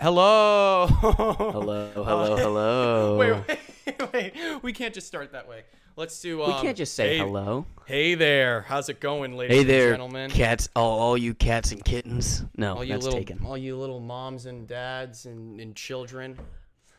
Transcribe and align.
Hello. 0.00 0.86
Hello, 0.88 1.90
hello, 1.94 2.36
hello. 2.36 3.16
Wait, 3.18 3.58
wait, 3.86 4.12
wait. 4.12 4.62
We 4.62 4.72
can't 4.72 4.94
just 4.94 5.08
start 5.08 5.32
that 5.32 5.48
way. 5.48 5.64
Let's 5.96 6.20
do. 6.20 6.40
Um, 6.42 6.54
we 6.54 6.62
can't 6.62 6.76
just 6.76 6.94
say 6.94 7.16
hey, 7.16 7.18
hello. 7.18 7.66
Hey 7.84 8.14
there. 8.14 8.60
How's 8.60 8.88
it 8.88 9.00
going, 9.00 9.36
ladies 9.36 9.56
Hey 9.56 9.60
and 9.62 9.70
there, 9.70 9.90
gentlemen? 9.90 10.30
cats. 10.30 10.68
All, 10.76 11.00
all 11.00 11.18
you 11.18 11.34
cats 11.34 11.72
and 11.72 11.84
kittens. 11.84 12.44
No, 12.56 12.76
all 12.76 12.84
you 12.84 12.92
that's 12.92 13.06
little, 13.06 13.18
taken. 13.18 13.44
all 13.44 13.58
you 13.58 13.76
little 13.76 13.98
moms 13.98 14.46
and 14.46 14.68
dads 14.68 15.26
and, 15.26 15.58
and 15.60 15.74
children. 15.74 16.38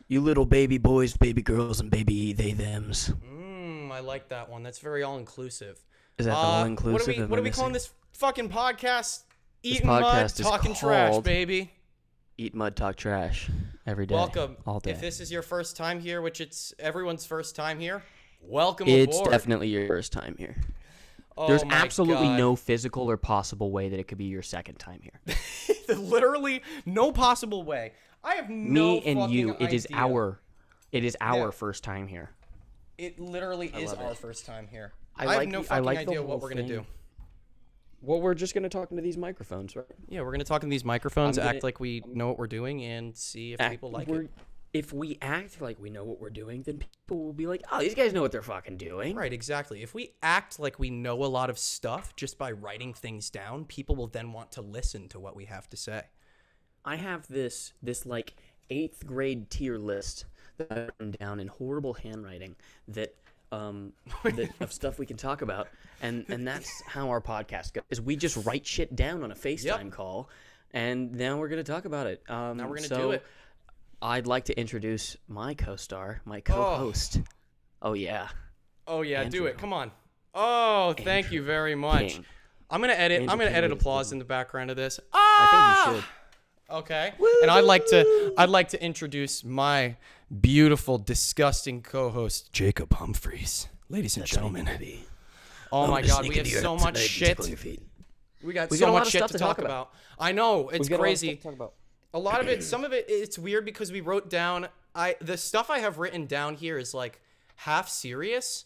You 0.08 0.20
little 0.20 0.44
baby 0.44 0.76
boys, 0.76 1.16
baby 1.16 1.40
girls, 1.40 1.80
and 1.80 1.90
baby 1.90 2.34
they 2.34 2.52
thems. 2.52 3.14
Mmm, 3.32 3.90
I 3.90 4.00
like 4.00 4.28
that 4.28 4.50
one. 4.50 4.62
That's 4.62 4.80
very 4.80 5.02
all 5.04 5.16
inclusive. 5.16 5.80
Is 6.18 6.26
that 6.26 6.34
all 6.34 6.64
inclusive? 6.66 7.06
What 7.06 7.16
are 7.16 7.20
we, 7.22 7.26
what 7.26 7.38
are 7.38 7.42
we 7.42 7.50
calling 7.50 7.72
this 7.72 7.90
fucking 8.12 8.50
podcast? 8.50 9.22
This 9.62 9.76
Eating 9.76 9.86
mud, 9.86 10.02
podcast 10.02 10.40
is 10.40 10.46
talking 10.46 10.74
trash, 10.74 11.18
baby. 11.20 11.70
Eat 12.40 12.54
mud, 12.54 12.74
talk 12.74 12.96
trash 12.96 13.50
every 13.86 14.06
day. 14.06 14.14
Welcome. 14.14 14.56
all 14.66 14.80
day. 14.80 14.92
If 14.92 15.00
this 15.02 15.20
is 15.20 15.30
your 15.30 15.42
first 15.42 15.76
time 15.76 16.00
here, 16.00 16.22
which 16.22 16.40
it's 16.40 16.72
everyone's 16.78 17.26
first 17.26 17.54
time 17.54 17.78
here, 17.78 18.02
welcome 18.40 18.88
it's 18.88 19.14
aboard. 19.18 19.32
definitely 19.32 19.68
your 19.68 19.86
first 19.86 20.10
time 20.10 20.36
here. 20.38 20.56
Oh 21.36 21.48
There's 21.48 21.62
absolutely 21.68 22.28
God. 22.28 22.38
no 22.38 22.56
physical 22.56 23.10
or 23.10 23.18
possible 23.18 23.70
way 23.70 23.90
that 23.90 24.00
it 24.00 24.08
could 24.08 24.16
be 24.16 24.24
your 24.24 24.40
second 24.40 24.76
time 24.76 25.00
here. 25.02 25.36
literally 25.98 26.62
no 26.86 27.12
possible 27.12 27.62
way. 27.62 27.92
I 28.24 28.36
have 28.36 28.48
no 28.48 28.84
Me 28.92 29.02
and 29.04 29.18
fucking 29.18 29.34
you, 29.36 29.56
it 29.60 29.74
is 29.74 29.84
idea. 29.88 29.96
our, 29.98 30.40
it 30.92 31.04
is 31.04 31.18
our 31.20 31.44
Yeah. 31.44 31.50
first 31.50 31.84
time 31.84 32.06
here. 32.08 32.30
It 32.96 33.20
literally 33.20 33.66
is 33.66 33.92
our 33.92 34.12
it. 34.12 34.16
first 34.16 34.46
time 34.46 34.66
here. 34.70 34.94
I 35.14 35.24
I, 35.24 35.26
like 35.26 35.38
have 35.40 35.48
no 35.48 35.58
the- 35.60 35.66
I 35.66 35.68
fucking 35.68 35.84
like 35.84 35.98
idea 35.98 36.22
what 36.22 36.40
we're 36.40 36.48
gonna 36.48 36.62
do. 36.66 36.86
Well, 38.02 38.20
we're 38.20 38.34
just 38.34 38.54
gonna 38.54 38.68
talk 38.68 38.90
into 38.90 39.02
these 39.02 39.16
microphones, 39.18 39.76
right? 39.76 39.86
Yeah, 40.08 40.22
we're 40.22 40.32
gonna 40.32 40.44
talk 40.44 40.62
into 40.62 40.72
these 40.72 40.84
microphones, 40.84 41.36
gonna- 41.36 41.50
act 41.50 41.62
like 41.62 41.80
we 41.80 42.02
know 42.06 42.28
what 42.28 42.38
we're 42.38 42.46
doing, 42.46 42.82
and 42.82 43.16
see 43.16 43.52
if 43.52 43.60
act- 43.60 43.72
people 43.72 43.90
like 43.90 44.08
it. 44.08 44.30
If 44.72 44.92
we 44.92 45.18
act 45.20 45.60
like 45.60 45.80
we 45.80 45.90
know 45.90 46.04
what 46.04 46.20
we're 46.20 46.30
doing, 46.30 46.62
then 46.62 46.78
people 46.78 47.24
will 47.24 47.32
be 47.32 47.48
like, 47.48 47.60
"Oh, 47.72 47.80
these 47.80 47.94
guys 47.96 48.12
know 48.12 48.22
what 48.22 48.30
they're 48.30 48.40
fucking 48.40 48.76
doing." 48.76 49.16
Right, 49.16 49.32
exactly. 49.32 49.82
If 49.82 49.94
we 49.94 50.14
act 50.22 50.60
like 50.60 50.78
we 50.78 50.90
know 50.90 51.24
a 51.24 51.26
lot 51.26 51.50
of 51.50 51.58
stuff 51.58 52.14
just 52.14 52.38
by 52.38 52.52
writing 52.52 52.94
things 52.94 53.30
down, 53.30 53.64
people 53.64 53.96
will 53.96 54.06
then 54.06 54.32
want 54.32 54.52
to 54.52 54.62
listen 54.62 55.08
to 55.08 55.18
what 55.18 55.34
we 55.34 55.46
have 55.46 55.68
to 55.70 55.76
say. 55.76 56.04
I 56.84 56.96
have 56.96 57.26
this 57.26 57.72
this 57.82 58.06
like 58.06 58.34
eighth 58.70 59.04
grade 59.04 59.50
tier 59.50 59.76
list 59.76 60.24
that 60.56 60.70
I've 60.70 60.86
written 61.00 61.10
down 61.18 61.40
in 61.40 61.48
horrible 61.48 61.94
handwriting 61.94 62.54
that 62.86 63.16
um 63.52 63.92
that, 64.24 64.50
of 64.60 64.72
stuff 64.72 64.98
we 64.98 65.06
can 65.06 65.16
talk 65.16 65.42
about, 65.42 65.68
and 66.02 66.24
and 66.28 66.46
that's 66.46 66.82
how 66.86 67.08
our 67.10 67.20
podcast 67.20 67.72
goes. 67.74 67.84
Is 67.90 68.00
we 68.00 68.16
just 68.16 68.44
write 68.46 68.66
shit 68.66 68.94
down 68.96 69.22
on 69.22 69.30
a 69.32 69.34
FaceTime 69.34 69.90
call, 69.90 70.28
and 70.72 71.12
now 71.12 71.36
we're 71.38 71.48
gonna 71.48 71.62
talk 71.64 71.84
about 71.84 72.06
it. 72.06 72.22
Um, 72.28 72.56
Now 72.56 72.68
we're 72.68 72.76
gonna 72.76 72.88
so 72.88 72.96
do 72.98 73.10
it. 73.12 73.24
I'd 74.02 74.26
like 74.26 74.46
to 74.46 74.58
introduce 74.58 75.16
my 75.28 75.52
co-star, 75.54 76.22
my 76.24 76.40
co-host. 76.40 77.20
Oh, 77.82 77.92
yeah, 77.92 78.28
Oh 78.86 79.02
yeah, 79.02 79.24
do 79.24 79.44
it. 79.46 79.58
Come 79.58 79.72
on. 79.72 79.90
Oh, 80.34 80.94
thank 80.94 81.30
you 81.32 81.42
very 81.42 81.74
much. 81.74 82.14
King. 82.14 82.24
I'm 82.70 82.80
gonna 82.80 82.92
edit. 82.94 83.20
Andrew 83.22 83.32
I'm 83.32 83.38
gonna 83.38 83.50
King 83.50 83.56
edit 83.58 83.72
applause 83.72 84.12
in 84.12 84.18
the 84.18 84.24
background 84.24 84.70
of 84.70 84.76
this. 84.76 84.98
I 85.12 85.46
think 85.50 85.62
Ah! 85.62 85.90
you 85.90 85.96
should. 85.96 86.04
Okay. 86.70 87.12
And 87.42 87.50
I'd 87.50 87.64
like 87.64 87.86
to 87.86 88.32
I'd 88.36 88.48
like 88.48 88.68
to 88.70 88.82
introduce 88.82 89.44
my 89.44 89.96
beautiful, 90.40 90.98
disgusting 90.98 91.82
co-host 91.82 92.52
Jacob 92.52 92.92
Humphreys. 92.94 93.68
Ladies 93.88 94.16
and 94.16 94.26
gentlemen. 94.26 94.68
Oh 95.72 95.86
my 95.88 96.02
god, 96.02 96.28
we 96.28 96.36
have 96.36 96.46
so 96.46 96.76
much 96.76 96.98
shit. 96.98 97.38
We 98.42 98.52
got 98.52 98.70
We 98.70 98.78
so 98.78 98.86
got 98.86 98.92
much 98.92 99.10
shit 99.10 99.22
to 99.22 99.28
to 99.28 99.38
talk 99.38 99.56
talk 99.56 99.64
about. 99.64 99.90
I 100.18 100.32
know, 100.32 100.68
it's 100.68 100.88
crazy. 100.88 101.36
talk 101.36 101.54
about. 101.54 101.74
A 102.14 102.18
lot 102.18 102.40
of 102.40 102.48
it, 102.48 102.62
some 102.72 102.84
of 102.84 102.92
it, 102.92 103.06
it's 103.08 103.38
weird 103.38 103.64
because 103.64 103.92
we 103.92 104.00
wrote 104.00 104.30
down. 104.30 104.68
I 104.94 105.16
the 105.20 105.36
stuff 105.36 105.70
I 105.70 105.78
have 105.78 105.98
written 105.98 106.26
down 106.26 106.54
here 106.54 106.78
is 106.78 106.94
like 106.94 107.20
half 107.56 107.88
serious, 107.88 108.64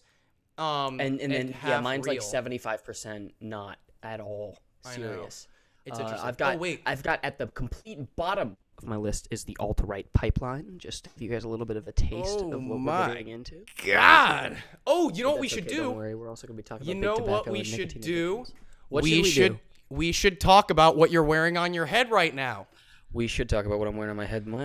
um, 0.59 1.01
And 1.01 1.21
and 1.21 1.33
then 1.33 1.55
yeah, 1.67 1.81
mine's 1.81 2.07
like 2.07 2.23
seventy 2.23 2.59
five 2.59 2.85
percent 2.85 3.35
not 3.41 3.79
at 4.03 4.21
all 4.21 4.59
serious. 4.83 5.49
It's 5.87 5.99
Uh, 5.99 6.03
interesting. 6.03 6.29
I've 6.29 6.37
got 6.39 6.57
Oh, 6.57 6.59
wait. 6.59 6.83
I've 6.87 7.03
got 7.03 7.21
at 7.23 7.39
the 7.39 7.47
complete 7.49 7.99
bottom 8.17 8.57
of 8.79 8.85
my 8.87 8.97
list 8.97 9.29
is 9.31 9.45
the 9.45 9.57
alt 9.61 9.81
right 9.85 10.11
pipeline. 10.13 10.75
Just 10.79 11.05
to 11.05 11.11
give 11.11 11.23
you 11.23 11.29
guys 11.31 11.45
a 11.45 11.49
little 11.49 11.67
bit 11.67 11.77
of 11.77 11.87
a 11.87 11.93
taste 11.93 12.41
Oh 12.41 12.53
of 12.55 12.65
what 12.65 12.79
my 12.81 13.09
we're 13.09 13.15
getting 13.15 13.29
into. 13.29 13.65
God. 13.87 14.57
Oh, 14.87 15.11
you 15.15 15.23
know 15.25 15.31
what 15.33 15.41
we 15.41 15.49
should 15.49 15.67
okay, 15.67 15.77
do? 15.77 15.83
Don't 15.83 15.97
worry, 15.97 16.15
we're 16.15 16.29
also 16.29 16.47
gonna 16.47 16.57
be 16.57 16.63
talking 16.63 16.87
You 16.87 16.93
about 16.99 17.19
know 17.19 17.25
what 17.25 17.49
we 17.49 17.63
should 17.65 18.01
do? 18.01 18.45
What 18.89 19.03
we 19.05 19.11
should 19.11 19.23
we 19.23 19.31
should 19.31 19.53
do? 19.53 19.61
we 19.91 20.13
should 20.13 20.41
talk 20.41 20.71
about 20.71 20.97
what 20.97 21.11
you're 21.11 21.23
wearing 21.25 21.57
on 21.57 21.75
your 21.75 21.87
head 21.87 22.11
right 22.11 22.35
now. 22.35 22.67
We 23.13 23.27
should 23.29 23.49
talk 23.49 23.65
about 23.67 23.79
what 23.79 23.87
I'm 23.87 23.97
wearing 23.97 24.11
on 24.11 24.17
my 24.17 24.27
head. 24.27 24.47
My 24.47 24.59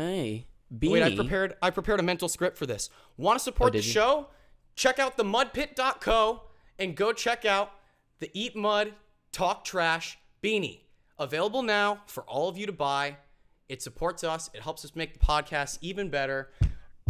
beanie. 0.73 0.91
Wait, 0.91 1.03
I 1.03 1.15
prepared 1.15 1.55
I 1.61 1.69
prepared 1.69 1.99
a 1.99 2.03
mental 2.03 2.27
script 2.29 2.57
for 2.57 2.65
this. 2.65 2.89
Want 3.17 3.37
to 3.37 3.43
support 3.43 3.73
the 3.73 3.79
Oh, 3.79 3.81
you? 3.81 3.91
show? 3.91 4.27
Check 4.75 4.97
out 4.97 5.17
the 5.17 5.23
mudpit.co 5.25 6.43
and 6.79 6.95
go 6.95 7.11
check 7.13 7.45
out 7.45 7.71
the 8.19 8.31
Eat 8.33 8.55
Mud 8.55 8.93
Talk 9.31 9.63
Trash 9.65 10.17
beanie. 10.41 10.79
Available 11.19 11.61
now 11.61 11.99
for 12.05 12.23
all 12.23 12.47
of 12.47 12.57
you 12.57 12.65
to 12.65 12.71
buy. 12.71 13.17
It 13.67 13.81
supports 13.81 14.23
us. 14.23 14.49
It 14.53 14.61
helps 14.61 14.83
us 14.85 14.95
make 14.95 15.13
the 15.13 15.19
podcast 15.19 15.77
even 15.81 16.09
better. 16.09 16.49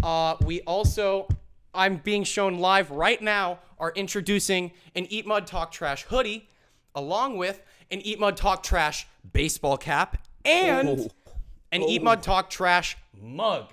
Uh, 0.03 0.35
we 0.43 0.61
also, 0.61 1.27
I'm 1.73 1.97
being 1.97 2.23
shown 2.23 2.57
live 2.59 2.91
right 2.91 3.21
now, 3.21 3.59
are 3.77 3.93
introducing 3.95 4.71
an 4.95 5.05
Eat 5.09 5.25
Mud 5.27 5.45
Talk 5.47 5.71
Trash 5.71 6.03
hoodie, 6.05 6.49
along 6.95 7.37
with 7.37 7.61
an 7.91 8.01
Eat 8.01 8.19
Mud 8.19 8.35
Talk 8.35 8.63
Trash 8.63 9.07
baseball 9.31 9.77
cap 9.77 10.25
and 10.43 10.89
Oh. 10.89 11.07
an 11.71 11.83
Eat 11.83 12.01
Mud 12.01 12.23
Talk 12.23 12.49
Trash 12.49 12.97
mug. 13.13 13.71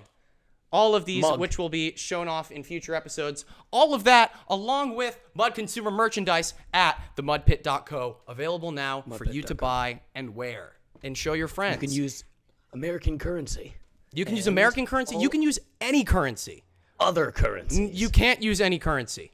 All 0.71 0.95
of 0.95 1.05
these, 1.05 1.21
Mug. 1.21 1.39
which 1.39 1.57
will 1.57 1.69
be 1.69 1.95
shown 1.95 2.27
off 2.27 2.51
in 2.51 2.61
future 2.63 2.93
episodes. 2.93 3.45
All 3.71 3.93
of 3.93 4.03
that, 4.03 4.35
along 4.49 4.95
with 4.95 5.19
Mud 5.33 5.55
consumer 5.55 5.89
merchandise 5.91 6.53
at 6.73 7.01
themudpit.co, 7.15 8.17
available 8.27 8.71
now 8.71 9.01
for 9.15 9.25
you 9.25 9.41
to 9.43 9.55
buy 9.55 10.01
and 10.13 10.35
wear 10.35 10.73
and 11.03 11.17
show 11.17 11.33
your 11.33 11.47
friends. 11.47 11.81
You 11.81 11.87
can 11.87 11.95
use 11.95 12.23
American 12.73 13.17
currency. 13.17 13.75
You 14.13 14.25
can 14.25 14.35
use 14.35 14.47
American 14.47 14.85
currency. 14.85 15.15
You 15.17 15.29
can 15.29 15.41
use 15.41 15.59
any 15.79 16.03
currency. 16.03 16.63
Other 16.99 17.31
currency. 17.31 17.89
You 17.93 18.09
can't 18.09 18.41
use 18.41 18.59
any 18.59 18.79
currency. 18.79 19.31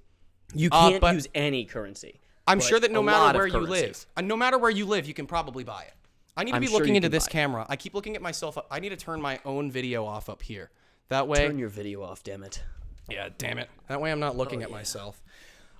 You 0.53 0.69
Uh, 0.71 0.89
can't 0.89 1.01
but- 1.01 1.15
use 1.15 1.27
any 1.33 1.65
currency. 1.65 2.19
I'm 2.45 2.59
sure 2.59 2.79
that 2.79 2.91
no 2.91 3.01
matter 3.01 3.37
where 3.39 3.47
you 3.47 3.57
live, 3.59 4.05
uh, 4.17 4.21
no 4.21 4.35
matter 4.35 4.57
where 4.57 4.69
you 4.69 4.85
live, 4.85 5.07
you 5.07 5.13
can 5.13 5.25
probably 5.25 5.63
buy 5.63 5.83
it. 5.83 5.93
I 6.35 6.43
need 6.43 6.51
to 6.51 6.55
I'm 6.57 6.61
be 6.61 6.67
sure 6.67 6.79
looking 6.79 6.95
into 6.97 7.07
this 7.09 7.23
buy 7.25 7.29
it. 7.29 7.31
camera. 7.31 7.65
I 7.69 7.75
keep 7.77 7.93
looking 7.93 8.15
at 8.17 8.21
myself. 8.21 8.57
I 8.69 8.79
need 8.81 8.89
to 8.89 8.97
turn 8.97 9.21
my 9.21 9.39
own 9.45 9.71
video 9.71 10.05
off 10.05 10.29
up 10.29 10.41
here. 10.41 10.69
That 11.09 11.27
way, 11.27 11.45
Turn 11.47 11.59
your 11.59 11.69
video 11.69 12.01
off, 12.03 12.23
damn 12.23 12.43
it. 12.43 12.63
yeah, 13.09 13.29
damn 13.37 13.57
it. 13.59 13.69
That 13.87 14.01
way, 14.01 14.11
I'm 14.11 14.19
not 14.19 14.35
looking 14.37 14.61
Oh, 14.61 14.65
at 14.65 14.71
myself. 14.71 15.21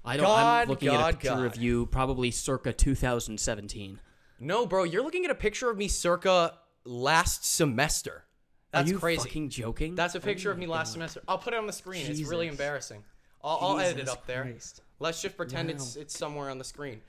I 0.06 0.18
don't. 0.18 0.26
God, 0.26 0.62
I'm 0.64 0.68
looking 0.70 0.90
God, 0.90 1.00
at 1.02 1.10
a 1.14 1.18
picture 1.18 1.30
God. 1.36 1.46
of 1.46 1.56
you, 1.56 1.86
probably 1.88 2.30
circa 2.32 2.74
2017. 2.74 4.00
No, 4.40 4.66
bro, 4.66 4.84
you're 4.84 5.04
looking 5.04 5.24
at 5.26 5.32
a 5.32 5.36
picture 5.36 5.70
of 5.70 5.78
me 5.78 5.88
circa 5.88 6.54
last 6.84 7.46
semester. 7.46 8.26
That's 8.72 8.90
Are 8.90 8.94
you 8.94 9.00
crazy. 9.00 9.20
fucking 9.30 9.50
joking? 9.50 9.96
That's 9.96 10.16
a 10.16 10.20
picture 10.20 10.52
of 10.52 10.58
me 10.58 10.66
last 10.66 10.94
semester. 10.94 11.22
I'll 11.28 11.38
put 11.38 11.54
it 11.54 11.58
on 11.58 11.68
the 11.68 11.74
screen. 11.74 12.06
It's 12.08 12.22
really 12.24 12.48
embarrassing. 12.48 13.04
I'll, 13.44 13.60
I'll 13.62 13.80
edit 13.80 14.00
it 14.04 14.10
up 14.10 14.26
there. 14.26 14.42
Christ. 14.44 14.82
Let's 15.00 15.22
just 15.22 15.38
pretend 15.38 15.70
it's 15.70 15.96
it's 15.96 16.18
somewhere 16.18 16.50
on 16.50 16.58
the 16.58 16.64
screen. 16.64 17.02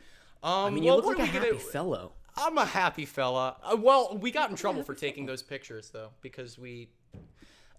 Um, 0.42 0.52
I 0.66 0.70
mean, 0.70 0.82
you 0.84 0.90
well, 0.90 0.96
look 0.98 1.06
like 1.06 1.18
a 1.18 1.26
happy 1.26 1.48
gonna- 1.48 1.58
fellow. 1.58 2.12
I'm 2.36 2.58
a 2.58 2.64
happy 2.64 3.06
fella. 3.06 3.56
Uh, 3.62 3.76
well, 3.76 4.18
we 4.20 4.30
got 4.32 4.50
in 4.50 4.56
trouble 4.56 4.82
for 4.82 4.92
taking 4.94 5.24
those 5.26 5.42
pictures 5.42 5.90
though 5.90 6.10
because 6.20 6.58
we 6.58 6.90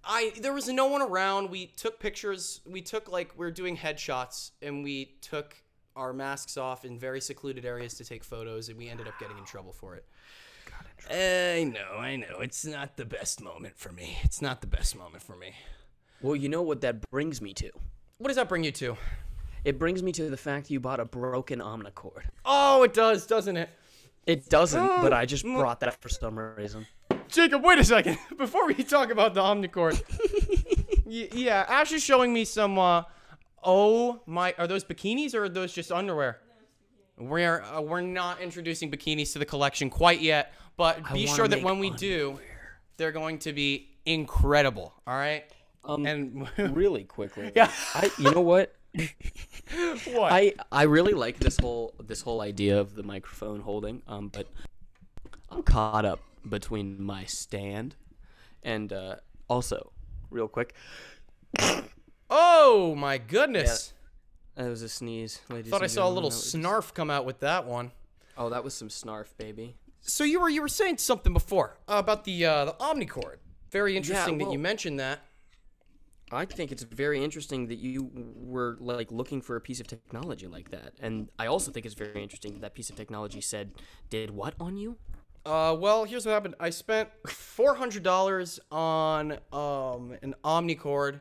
I 0.06 0.34
there 0.40 0.54
was 0.54 0.68
no 0.70 0.88
one 0.88 1.02
around. 1.02 1.50
We 1.50 1.68
took 1.68 2.00
pictures. 2.00 2.62
We 2.66 2.82
took 2.82 3.12
like 3.12 3.32
we 3.38 3.46
are 3.46 3.52
doing 3.52 3.76
headshots 3.78 4.52
and 4.62 4.84
we 4.84 5.16
took 5.22 5.56
our 5.96 6.14
masks 6.14 6.58
off 6.58 6.84
in 6.86 7.00
very 7.00 7.22
secluded 7.22 7.66
areas 7.66 7.94
to 7.96 8.04
take 8.06 8.24
photos 8.24 8.70
and 8.70 8.78
we 8.78 8.90
ended 8.90 9.08
up 9.08 9.18
getting 9.20 9.38
in 9.38 9.46
trouble 9.46 9.72
for 9.72 9.96
it. 9.96 10.06
Eh, 11.10 11.60
I 11.60 11.64
know, 11.64 11.98
I 11.98 12.16
know. 12.16 12.40
It's 12.40 12.66
not 12.66 12.98
the 12.98 13.06
best 13.06 13.42
moment 13.42 13.78
for 13.78 13.92
me. 13.92 14.18
It's 14.24 14.42
not 14.42 14.62
the 14.62 14.68
best 14.68 14.96
moment 14.98 15.24
for 15.24 15.36
me. 15.36 15.54
Well, 16.22 16.36
you 16.36 16.50
know 16.50 16.62
what 16.62 16.82
that 16.82 17.10
brings 17.12 17.42
me 17.42 17.54
to? 17.56 17.70
What 18.18 18.28
does 18.30 18.38
that 18.38 18.50
bring 18.50 18.64
you 18.64 18.72
to? 18.74 18.98
It 19.64 19.80
brings 19.80 20.02
me 20.04 20.12
to 20.14 20.30
the 20.30 20.38
fact 20.38 20.70
you 20.70 20.80
bought 20.80 21.00
a 21.00 21.06
broken 21.06 21.60
Omnichord. 21.60 22.24
Oh, 22.46 22.84
it 22.84 22.94
does, 22.94 23.26
doesn't 23.26 23.58
it? 23.58 23.70
It 24.26 24.50
doesn't, 24.50 24.86
but 25.02 25.14
oh, 25.14 25.16
I 25.16 25.24
Oh, 25.24 25.26
just 25.26 25.44
brought 25.44 25.82
that 25.82 26.02
for 26.02 26.10
some 26.10 26.38
reason. 26.40 26.88
Jacob, 27.30 27.64
wait 27.64 27.80
a 27.80 27.84
second. 27.84 28.18
Before 28.38 28.68
we 28.68 28.76
talk 28.76 29.10
about 29.12 29.34
the 29.34 29.42
Omnichord, 29.42 30.02
y- 31.06 31.30
yeah, 31.34 31.66
Ash 31.68 31.92
is 31.92 32.04
showing 32.04 32.34
me 32.34 32.46
some. 32.46 32.78
Uh, 32.78 33.04
oh 33.64 34.22
my, 34.26 34.54
are 34.58 34.68
those 34.68 34.84
bikinis 34.84 35.34
or 35.34 35.46
are 35.46 35.50
those 35.50 35.74
just 35.74 35.92
underwear? 35.92 36.40
We're 37.18 37.62
uh, 37.62 37.82
we're 37.82 38.02
not 38.02 38.42
introducing 38.42 38.92
bikinis 38.92 39.34
to 39.34 39.40
the 39.40 39.46
collection 39.46 39.90
quite 39.90 40.22
yet, 40.22 40.54
but 40.78 40.98
be 41.14 41.26
wanna 41.26 41.36
sure 41.36 41.48
that 41.48 41.58
make 41.58 41.66
when 41.66 41.80
we 41.80 41.90
do, 41.92 42.40
they're 42.98 43.14
going 43.14 43.40
to 43.40 43.54
be 43.54 43.90
incredible. 44.06 44.94
All 45.08 45.16
right. 45.16 45.46
Um, 45.84 46.06
And 46.06 46.48
really 46.76 47.04
quickly. 47.04 47.52
Yeah. 47.56 47.72
I, 47.94 48.12
you 48.18 48.32
know 48.32 48.42
what? 48.42 48.76
what? 48.96 50.32
I 50.32 50.54
I 50.72 50.84
really 50.84 51.14
like 51.14 51.38
this 51.40 51.58
whole 51.58 51.94
this 52.04 52.22
whole 52.22 52.42
idea 52.42 52.80
of 52.80 52.96
the 52.96 53.04
microphone 53.04 53.60
holding. 53.62 54.02
Um, 54.08 54.30
but 54.30 54.48
I'm 55.50 55.64
caught 55.64 56.06
up 56.06 56.20
between 56.50 57.02
my 57.02 57.26
stand 57.26 57.96
And 58.64 58.92
uh, 58.92 59.16
also, 59.48 59.92
real 60.30 60.48
quick, 60.48 60.74
Oh 62.30 62.96
my 62.98 63.18
goodness! 63.18 63.94
that 64.56 64.68
was 64.68 64.82
a 64.82 64.90
sneeze. 64.90 65.42
Ladies 65.50 65.72
Thought 65.72 65.84
I 65.84 65.88
saw 65.88 66.08
a 66.08 66.10
little 66.10 66.30
that 66.30 66.36
snarf 66.36 66.94
come 66.94 67.10
out 67.12 67.26
with 67.26 67.40
that 67.42 67.66
one. 67.66 67.92
Oh, 68.38 68.50
that 68.50 68.64
was 68.64 68.74
some 68.74 68.90
snarf, 68.90 69.28
baby. 69.38 69.76
So 70.02 70.24
you 70.24 70.40
were 70.40 70.50
you 70.50 70.62
were 70.62 70.68
saying 70.68 70.98
something 70.98 71.34
before 71.34 71.78
uh, 71.88 71.96
about 71.98 72.24
the 72.26 72.46
uh, 72.46 72.66
the 72.66 72.74
Omnichord. 72.74 73.38
Very 73.72 73.96
interesting 73.98 74.38
that 74.40 74.46
well- 74.46 74.54
you 74.54 74.60
mentioned 74.60 75.00
that. 75.00 75.20
I 76.32 76.46
think 76.46 76.72
it's 76.72 76.82
very 76.82 77.24
interesting 77.24 77.68
that 77.68 77.78
you 77.78 78.10
were 78.36 78.78
like 78.80 79.12
looking 79.12 79.42
for 79.42 79.56
a 79.58 79.62
piece 79.62 79.80
of 79.80 79.86
technology 79.86 80.48
like 80.48 80.72
that, 80.72 80.94
and 81.00 81.30
I 81.38 81.46
also 81.46 81.72
think 81.72 81.86
it's 81.86 81.94
very 81.94 82.24
interesting 82.24 82.54
that 82.54 82.62
that 82.62 82.74
piece 82.74 82.90
of 82.90 82.96
technology 82.96 83.42
said 83.42 83.74
did 84.10 84.32
what 84.32 84.56
on 84.60 84.76
you? 84.76 84.98
Uh, 85.46 85.76
well, 85.80 86.06
here's 86.06 86.26
what 86.26 86.32
happened. 86.34 86.56
I 86.60 86.70
spent 86.72 87.10
four 87.28 87.76
hundred 87.76 88.04
dollars 88.04 88.60
on 88.72 89.34
um 89.54 90.18
an 90.22 90.36
Omnichord. 90.44 91.20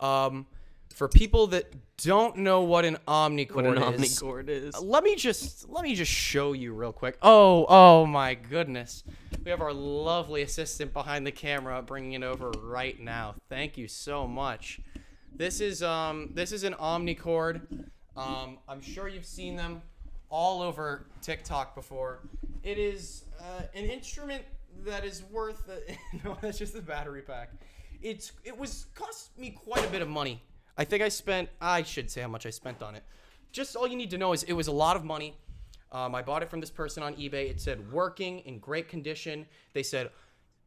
Um, 0.00 0.46
for 0.94 1.08
people 1.08 1.48
that 1.48 1.72
don't 1.96 2.38
know 2.38 2.62
what 2.62 2.84
an 2.84 2.98
Omnichord 3.08 3.54
What 3.54 3.66
an 3.66 3.94
is, 3.94 4.20
omnichord 4.20 4.48
is. 4.48 4.80
let 4.80 5.02
me 5.02 5.16
just 5.16 5.68
let 5.68 5.82
me 5.82 5.94
just 5.94 6.10
show 6.12 6.52
you 6.52 6.72
real 6.72 6.92
quick. 6.92 7.18
Oh, 7.20 7.66
oh 7.68 8.06
my 8.06 8.34
goodness. 8.34 9.02
We 9.44 9.50
have 9.50 9.60
our 9.60 9.72
lovely 9.72 10.42
assistant 10.42 10.92
behind 10.92 11.26
the 11.26 11.32
camera 11.32 11.82
bringing 11.82 12.12
it 12.12 12.22
over 12.22 12.50
right 12.62 12.98
now. 13.00 13.34
Thank 13.48 13.76
you 13.76 13.88
so 13.88 14.26
much. 14.28 14.80
This 15.34 15.60
is 15.60 15.82
um 15.82 16.30
this 16.32 16.52
is 16.52 16.62
an 16.62 16.74
Omnichord. 16.74 17.86
Um, 18.16 18.58
I'm 18.68 18.80
sure 18.80 19.08
you've 19.08 19.26
seen 19.26 19.56
them 19.56 19.82
all 20.30 20.62
over 20.62 21.06
TikTok 21.22 21.74
before. 21.74 22.20
It 22.64 22.78
is 22.78 23.24
uh, 23.38 23.62
an 23.74 23.84
instrument 23.84 24.42
that 24.86 25.04
is 25.04 25.22
worth. 25.30 25.68
no, 26.24 26.36
that's 26.40 26.58
just 26.58 26.72
the 26.72 26.80
battery 26.80 27.22
pack. 27.22 27.50
It's 28.02 28.32
it 28.42 28.56
was 28.56 28.86
cost 28.94 29.36
me 29.38 29.50
quite 29.50 29.84
a 29.84 29.88
bit 29.88 30.02
of 30.02 30.08
money. 30.08 30.42
I 30.76 30.84
think 30.84 31.02
I 31.02 31.10
spent. 31.10 31.50
I 31.60 31.82
should 31.82 32.10
say 32.10 32.22
how 32.22 32.28
much 32.28 32.46
I 32.46 32.50
spent 32.50 32.82
on 32.82 32.94
it. 32.94 33.04
Just 33.52 33.76
all 33.76 33.86
you 33.86 33.96
need 33.96 34.10
to 34.10 34.18
know 34.18 34.32
is 34.32 34.42
it 34.44 34.54
was 34.54 34.66
a 34.66 34.72
lot 34.72 34.96
of 34.96 35.04
money. 35.04 35.36
Um, 35.92 36.14
I 36.14 36.22
bought 36.22 36.42
it 36.42 36.50
from 36.50 36.60
this 36.60 36.70
person 36.70 37.02
on 37.02 37.14
eBay. 37.14 37.50
It 37.50 37.60
said 37.60 37.92
working 37.92 38.40
in 38.40 38.58
great 38.58 38.88
condition. 38.88 39.46
They 39.74 39.82
said 39.82 40.10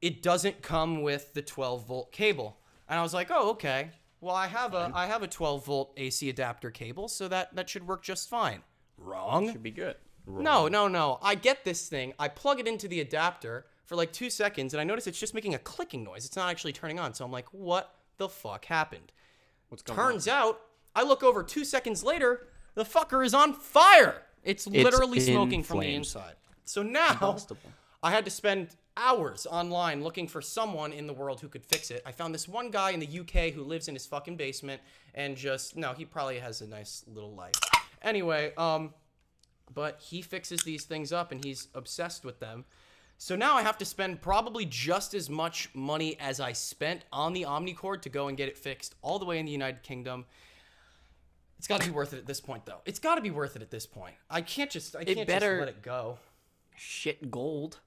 it 0.02 0.22
doesn't 0.22 0.62
come 0.62 1.02
with 1.02 1.34
the 1.34 1.42
12 1.42 1.88
volt 1.88 2.12
cable, 2.12 2.58
and 2.88 3.00
I 3.00 3.02
was 3.02 3.14
like, 3.14 3.30
oh 3.32 3.50
okay. 3.52 3.90
Well, 4.22 4.36
I 4.36 4.48
have 4.48 4.74
a 4.74 4.92
I 4.94 5.08
have 5.08 5.24
a 5.24 5.28
12 5.28 5.66
volt 5.66 5.94
AC 5.98 6.30
adapter 6.30 6.70
cable, 6.70 7.08
so 7.08 7.28
that 7.28 7.56
that 7.56 7.70
should 7.70 7.88
work 7.88 8.04
just 8.04 8.30
fine. 8.30 8.62
Wrong. 8.98 9.52
Should 9.52 9.64
be 9.64 9.72
good. 9.72 9.96
No, 10.28 10.68
no, 10.68 10.88
no. 10.88 11.20
I 11.22 11.36
get 11.36 11.64
this 11.64 11.88
thing. 11.88 12.14
I 12.20 12.28
plug 12.28 12.60
it 12.60 12.68
into 12.68 12.88
the 12.88 13.00
adapter 13.00 13.66
for 13.86 13.96
like 13.96 14.12
two 14.12 14.30
seconds, 14.30 14.74
and 14.74 14.82
I 14.82 14.84
notice 14.84 15.08
it's 15.08 15.20
just 15.20 15.34
making 15.34 15.56
a 15.56 15.60
clicking 15.60 16.04
noise. 16.04 16.26
It's 16.26 16.36
not 16.36 16.50
actually 16.50 16.74
turning 16.74 17.00
on. 17.00 17.14
So 17.14 17.24
I'm 17.24 17.32
like, 17.32 17.48
what 17.54 17.96
the 18.18 18.28
fuck 18.28 18.66
happened? 18.66 19.12
What's 19.70 19.84
going 19.84 19.98
Turns 19.98 20.28
out, 20.28 20.60
I 20.96 21.04
look 21.04 21.24
over 21.24 21.44
two 21.44 21.64
seconds 21.64 22.04
later, 22.04 22.48
the 22.76 22.84
fucker 22.84 23.26
is 23.26 23.34
on 23.34 23.54
fire. 23.54 24.24
It's 24.44 24.68
literally 24.68 25.20
in 25.20 25.26
smoking 25.26 25.64
from 25.64 25.80
the 25.80 25.94
inside. 25.94 26.36
So 26.66 26.84
now 26.84 27.14
Combustible. 27.14 27.72
I 28.04 28.12
had 28.12 28.26
to 28.26 28.32
spend 28.32 28.70
hours 28.96 29.46
online 29.50 30.04
looking 30.04 30.28
for 30.28 30.42
someone 30.42 30.92
in 30.92 31.08
the 31.08 31.14
world 31.14 31.40
who 31.40 31.48
could 31.48 31.66
fix 31.66 31.92
it. 31.92 32.02
I 32.06 32.12
found 32.12 32.34
this 32.34 32.48
one 32.48 32.72
guy 32.72 32.92
in 32.92 33.00
the 33.00 33.20
UK 33.20 33.54
who 33.54 33.64
lives 33.64 33.88
in 33.88 33.96
his 33.96 34.06
fucking 34.06 34.38
basement 34.38 34.82
and 35.14 35.38
just 35.38 35.76
no, 35.76 35.94
he 35.94 36.06
probably 36.06 36.40
has 36.40 36.62
a 36.62 36.68
nice 36.68 37.04
little 37.08 37.34
life. 37.34 37.56
Anyway, 38.02 38.54
um 38.58 38.94
but 39.74 40.00
he 40.00 40.22
fixes 40.22 40.62
these 40.62 40.84
things 40.86 41.12
up 41.12 41.32
and 41.32 41.44
he's 41.44 41.68
obsessed 41.76 42.24
with 42.26 42.40
them. 42.40 42.66
So 43.20 43.36
now 43.36 43.56
I 43.56 43.64
have 43.64 43.78
to 43.80 43.86
spend 43.86 44.22
probably 44.22 44.66
just 44.66 45.14
as 45.14 45.30
much 45.30 45.70
money 45.74 46.18
as 46.20 46.40
I 46.40 46.52
spent 46.54 47.04
on 47.12 47.34
the 47.34 47.44
Omnichord 47.44 48.02
to 48.04 48.10
go 48.10 48.28
and 48.28 48.38
get 48.38 48.48
it 48.48 48.58
fixed 48.58 48.96
all 49.02 49.18
the 49.18 49.26
way 49.26 49.40
in 49.40 49.46
the 49.46 49.52
United 49.52 49.82
Kingdom. 49.82 50.26
It's 51.58 51.68
got 51.68 51.82
to 51.82 51.88
be 51.88 51.92
worth 51.94 52.14
it 52.14 52.18
at 52.18 52.28
this 52.28 52.40
point, 52.40 52.66
though. 52.68 52.82
It's 52.86 53.00
got 53.00 53.16
to 53.16 53.22
be 53.22 53.32
worth 53.32 53.56
it 53.56 53.64
at 53.64 53.72
this 53.72 53.88
point. 53.88 54.14
I 54.30 54.42
can't 54.42 54.70
just, 54.70 54.96
I 54.96 55.04
can't 55.04 55.26
better- 55.28 55.58
just 55.58 55.60
let 55.66 55.70
it 55.70 55.82
go. 55.82 56.20
Shit 56.76 57.32
gold. 57.32 57.80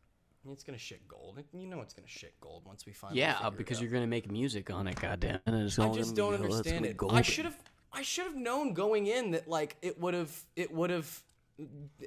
It's 0.50 0.64
gonna 0.64 0.78
shit 0.78 1.06
gold. 1.06 1.38
You 1.52 1.66
know 1.66 1.82
it's 1.82 1.92
gonna 1.92 2.08
shit 2.08 2.32
gold 2.40 2.62
once 2.66 2.86
we 2.86 2.92
finally. 2.92 3.20
Yeah, 3.20 3.46
it 3.46 3.56
because 3.58 3.78
you're 3.80 3.90
gonna 3.90 4.06
make 4.06 4.30
music 4.32 4.70
on 4.70 4.88
it. 4.88 4.98
Goddamn. 4.98 5.38
And 5.44 5.54
it's 5.62 5.78
I 5.78 5.92
just 5.92 6.16
gonna 6.16 6.38
don't 6.38 6.40
be- 6.40 6.44
oh, 6.44 6.46
it's 6.46 6.54
understand 6.56 6.76
gonna 6.78 6.86
it. 6.86 6.90
I 6.90 6.96
golden. 6.96 7.22
should 7.22 7.44
have. 7.44 7.56
I 7.92 8.02
should 8.02 8.24
have 8.24 8.36
known 8.36 8.72
going 8.72 9.06
in 9.06 9.32
that 9.32 9.46
like 9.48 9.76
it 9.82 10.00
would 10.00 10.14
have. 10.14 10.34
It 10.56 10.72
would 10.72 10.88
have. 10.88 11.22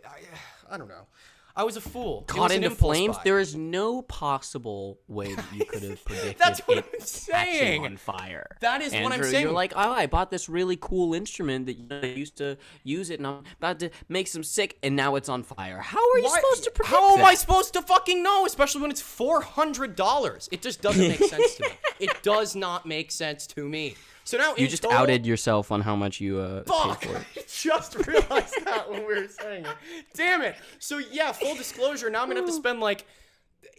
I, 0.07 0.73
I 0.73 0.77
don't 0.77 0.87
know. 0.89 1.07
I 1.55 1.65
was 1.65 1.77
a 1.77 1.81
fool. 1.81 2.23
Caught 2.23 2.51
into 2.51 2.71
flames. 2.71 3.15
buy. 3.15 3.21
There 3.25 3.39
is 3.39 3.55
no 3.55 4.01
possible 4.01 4.97
way 5.07 5.35
that 5.35 5.45
you 5.53 5.65
could 5.65 5.83
have 5.83 6.03
predicted 6.05 6.37
That's 6.39 6.61
what 6.61 6.79
it 6.79 6.85
I'm 6.91 6.99
saying. 6.99 7.85
on 7.85 7.97
fire. 7.97 8.57
That 8.61 8.81
is 8.81 8.91
what 8.91 9.11
I'm 9.11 9.21
saying. 9.23 9.43
You're 9.43 9.51
like, 9.51 9.71
oh, 9.75 9.91
I 9.91 10.07
bought 10.07 10.31
this 10.31 10.49
really 10.49 10.77
cool 10.81 11.13
instrument 11.13 11.67
that 11.67 11.77
you 11.77 11.87
know, 11.87 11.99
I 12.01 12.07
used 12.07 12.37
to 12.37 12.57
use 12.83 13.11
it, 13.11 13.19
and 13.19 13.27
I'm 13.27 13.43
about 13.59 13.77
to 13.81 13.91
make 14.09 14.27
some 14.29 14.43
sick, 14.43 14.79
and 14.81 14.95
now 14.95 15.13
it's 15.13 15.29
on 15.29 15.43
fire. 15.43 15.77
How 15.77 15.99
are 15.99 16.17
you 16.17 16.23
Why- 16.23 16.39
supposed 16.41 16.63
to 16.63 16.71
predict 16.71 16.89
How 16.95 17.11
am 17.13 17.19
that? 17.19 17.25
I 17.27 17.35
supposed 17.35 17.73
to 17.73 17.83
fucking 17.83 18.23
know? 18.23 18.47
Especially 18.47 18.81
when 18.81 18.89
it's 18.89 19.01
four 19.01 19.41
hundred 19.41 19.95
dollars. 19.95 20.49
It 20.51 20.63
just 20.63 20.81
doesn't 20.81 21.07
make 21.07 21.19
sense 21.23 21.55
to 21.57 21.63
me. 21.65 21.69
It 21.99 22.23
does 22.23 22.55
not 22.55 22.87
make 22.87 23.11
sense 23.11 23.45
to 23.47 23.63
me. 23.69 23.95
So 24.25 24.37
now 24.37 24.53
You 24.57 24.67
just 24.67 24.83
total- 24.83 24.97
outed 24.97 25.25
yourself 25.25 25.71
on 25.71 25.81
how 25.81 25.95
much 25.95 26.21
you 26.21 26.37
uh, 26.39 26.63
Fuck! 26.63 27.01
paid 27.01 27.09
for 27.09 27.17
it. 27.17 27.25
I 27.37 27.41
just 27.45 28.07
realized 28.07 28.55
that 28.65 28.89
when 28.89 28.99
we 29.05 29.13
were 29.21 29.27
saying 29.27 29.65
it. 29.65 29.75
Damn 30.13 30.41
it! 30.41 30.55
So 30.79 30.97
yeah, 30.97 31.31
full 31.31 31.55
disclosure. 31.55 32.09
Now 32.09 32.21
I'm 32.21 32.27
gonna 32.27 32.39
have 32.39 32.49
to 32.49 32.53
spend 32.55 32.79
like 32.79 33.05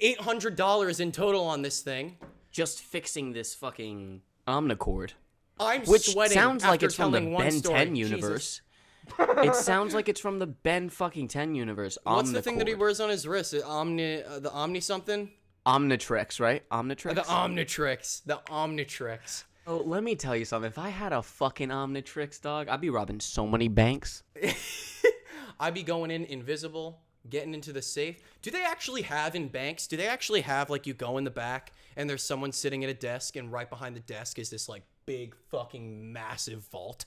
eight 0.00 0.20
hundred 0.20 0.56
dollars 0.56 1.00
in 1.00 1.12
total 1.12 1.44
on 1.44 1.62
this 1.62 1.80
thing. 1.80 2.16
Just 2.50 2.80
fixing 2.82 3.32
this 3.32 3.54
fucking 3.54 4.20
Omnichord, 4.46 5.10
I'm 5.58 5.82
which 5.82 6.10
sweating. 6.12 6.34
sounds 6.34 6.62
like 6.64 6.82
it's 6.82 6.94
from 6.94 7.10
the 7.12 7.20
Ben 7.20 7.50
story. 7.52 7.78
10 7.78 7.94
Jesus. 7.96 8.10
universe. 8.12 8.60
it 9.18 9.54
sounds 9.56 9.92
like 9.92 10.08
it's 10.08 10.20
from 10.20 10.38
the 10.38 10.46
Ben 10.46 10.88
fucking 10.88 11.28
10 11.28 11.54
universe. 11.54 11.98
What's 12.04 12.30
the 12.32 12.42
thing 12.42 12.58
that 12.58 12.68
he 12.68 12.74
wears 12.74 13.00
on 13.00 13.10
his 13.10 13.26
wrist? 13.26 13.54
Omni, 13.54 14.22
uh, 14.22 14.38
the 14.38 14.52
Omni 14.52 14.80
something? 14.80 15.30
Omnitrix, 15.66 16.38
right? 16.40 16.68
Omnitrix. 16.70 17.14
The 17.14 17.22
Omnitrix. 17.22 18.22
The 18.24 18.40
Omnitrix. 18.48 19.44
Oh, 19.66 19.78
let 19.78 20.04
me 20.04 20.14
tell 20.14 20.36
you 20.36 20.44
something. 20.44 20.68
If 20.68 20.78
I 20.78 20.90
had 20.90 21.12
a 21.12 21.22
fucking 21.22 21.68
Omnitrix 21.68 22.40
dog, 22.40 22.68
I'd 22.68 22.80
be 22.80 22.90
robbing 22.90 23.20
so 23.20 23.46
many 23.46 23.68
banks. 23.68 24.22
I'd 25.60 25.74
be 25.74 25.82
going 25.82 26.10
in 26.10 26.24
invisible, 26.26 27.00
getting 27.30 27.54
into 27.54 27.72
the 27.72 27.80
safe. 27.80 28.18
Do 28.42 28.50
they 28.50 28.62
actually 28.62 29.02
have 29.02 29.34
in 29.34 29.48
banks? 29.48 29.86
Do 29.86 29.96
they 29.96 30.06
actually 30.06 30.42
have 30.42 30.68
like 30.68 30.86
you 30.86 30.92
go 30.92 31.16
in 31.16 31.24
the 31.24 31.30
back 31.30 31.72
and 31.96 32.10
there's 32.10 32.22
someone 32.22 32.52
sitting 32.52 32.84
at 32.84 32.90
a 32.90 32.94
desk 32.94 33.36
and 33.36 33.50
right 33.50 33.68
behind 33.70 33.96
the 33.96 34.00
desk 34.00 34.38
is 34.38 34.50
this 34.50 34.68
like 34.68 34.82
big 35.06 35.34
fucking 35.50 36.12
massive 36.12 36.66
vault 36.70 37.06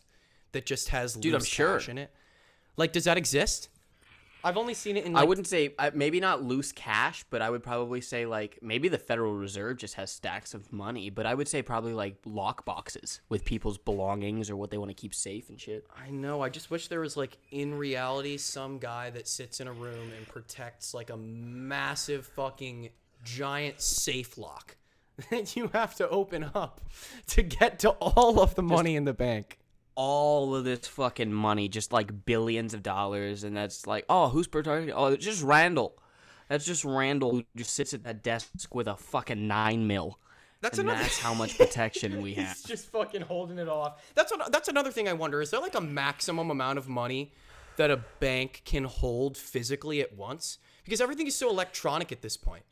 that 0.54 0.66
just 0.66 0.90
has 0.90 1.14
Dude, 1.14 1.36
I'm 1.36 1.44
sure. 1.44 1.80
in 1.88 1.98
it? 2.00 2.12
Like, 2.76 2.92
does 2.92 3.04
that 3.04 3.18
exist? 3.18 3.70
I've 4.44 4.58
only 4.58 4.74
seen 4.74 4.98
it 4.98 5.06
in. 5.06 5.16
I 5.16 5.24
wouldn't 5.24 5.48
say 5.48 5.74
uh, 5.80 5.92
maybe 5.94 6.20
not 6.20 6.44
loose 6.44 6.72
cash, 6.72 7.26
but 7.30 7.42
I 7.42 7.50
would 7.50 7.64
probably 7.64 8.02
say 8.02 8.26
like 8.26 8.60
maybe 8.62 8.88
the 8.88 8.98
Federal 8.98 9.34
Reserve 9.34 9.78
just 9.78 9.96
has 9.96 10.12
stacks 10.12 10.54
of 10.54 10.72
money. 10.72 11.10
But 11.10 11.26
I 11.26 11.34
would 11.34 11.48
say 11.48 11.62
probably 11.62 11.94
like 11.94 12.18
lock 12.26 12.66
boxes 12.66 13.22
with 13.30 13.46
people's 13.46 13.78
belongings 13.78 14.50
or 14.50 14.56
what 14.56 14.72
they 14.72 14.78
want 14.78 14.90
to 14.90 14.96
keep 14.96 15.14
safe 15.14 15.50
and 15.50 15.60
shit. 15.60 15.86
I 15.96 16.10
know. 16.10 16.42
I 16.42 16.50
just 16.50 16.70
wish 16.72 16.88
there 16.88 17.02
was 17.02 17.18
like 17.18 17.38
in 17.52 17.76
reality 17.76 18.38
some 18.38 18.78
guy 18.78 19.10
that 19.12 19.28
sits 19.28 19.60
in 19.60 19.68
a 19.68 19.74
room 19.74 20.12
and 20.16 20.28
protects 20.28 20.94
like 20.94 21.10
a 21.10 21.18
massive 21.18 22.26
fucking 22.28 22.90
giant 23.24 23.82
safe 23.82 24.38
lock 24.38 24.78
that 25.30 25.56
you 25.56 25.70
have 25.74 25.96
to 25.96 26.08
open 26.10 26.52
up 26.54 26.82
to 27.28 27.42
get 27.42 27.80
to 27.80 27.90
all 27.90 28.40
of 28.40 28.56
the 28.56 28.64
money 28.64 28.96
in 28.96 29.06
the 29.06 29.14
bank. 29.14 29.57
All 30.00 30.56
of 30.56 30.64
this 30.64 30.88
fucking 30.88 31.34
money, 31.34 31.68
just 31.68 31.92
like 31.92 32.26
billions 32.26 32.76
of 32.76 32.84
dollars, 32.84 33.44
and 33.44 33.58
that's 33.58 33.88
like, 33.88 34.06
oh, 34.10 34.30
who's 34.30 34.48
protecting? 34.48 34.94
Oh, 34.94 35.08
it's 35.08 35.26
just 35.26 35.44
Randall. 35.44 35.98
That's 36.50 36.66
just 36.66 36.86
Randall 36.86 37.32
who 37.32 37.44
just 37.56 37.74
sits 37.74 37.94
at 37.94 38.04
that 38.04 38.24
desk 38.24 38.74
with 38.74 38.88
a 38.88 38.96
fucking 38.96 39.48
nine 39.48 39.88
mil. 39.88 40.20
That's 40.62 40.78
and 40.78 40.88
another. 40.88 41.04
that's 41.04 41.20
how 41.20 41.34
much 41.34 41.58
protection 41.58 42.22
we 42.22 42.36
have. 42.36 42.56
He's 42.56 42.64
just 42.64 42.92
fucking 42.92 43.22
holding 43.22 43.58
it 43.58 43.68
off. 43.68 44.02
That's 44.16 44.32
what, 44.32 44.52
that's 44.52 44.70
another 44.70 44.92
thing 44.92 45.08
I 45.08 45.14
wonder. 45.14 45.42
Is 45.42 45.52
there 45.52 45.60
like 45.60 45.76
a 45.76 45.82
maximum 45.82 46.50
amount 46.50 46.78
of 46.78 46.88
money 46.88 47.34
that 47.78 47.92
a 47.92 47.98
bank 48.20 48.62
can 48.66 48.84
hold 48.84 49.36
physically 49.36 50.02
at 50.02 50.16
once? 50.16 50.58
Because 50.84 51.02
everything 51.02 51.28
is 51.28 51.36
so 51.36 51.50
electronic 51.50 52.12
at 52.12 52.22
this 52.22 52.38
point. 52.38 52.64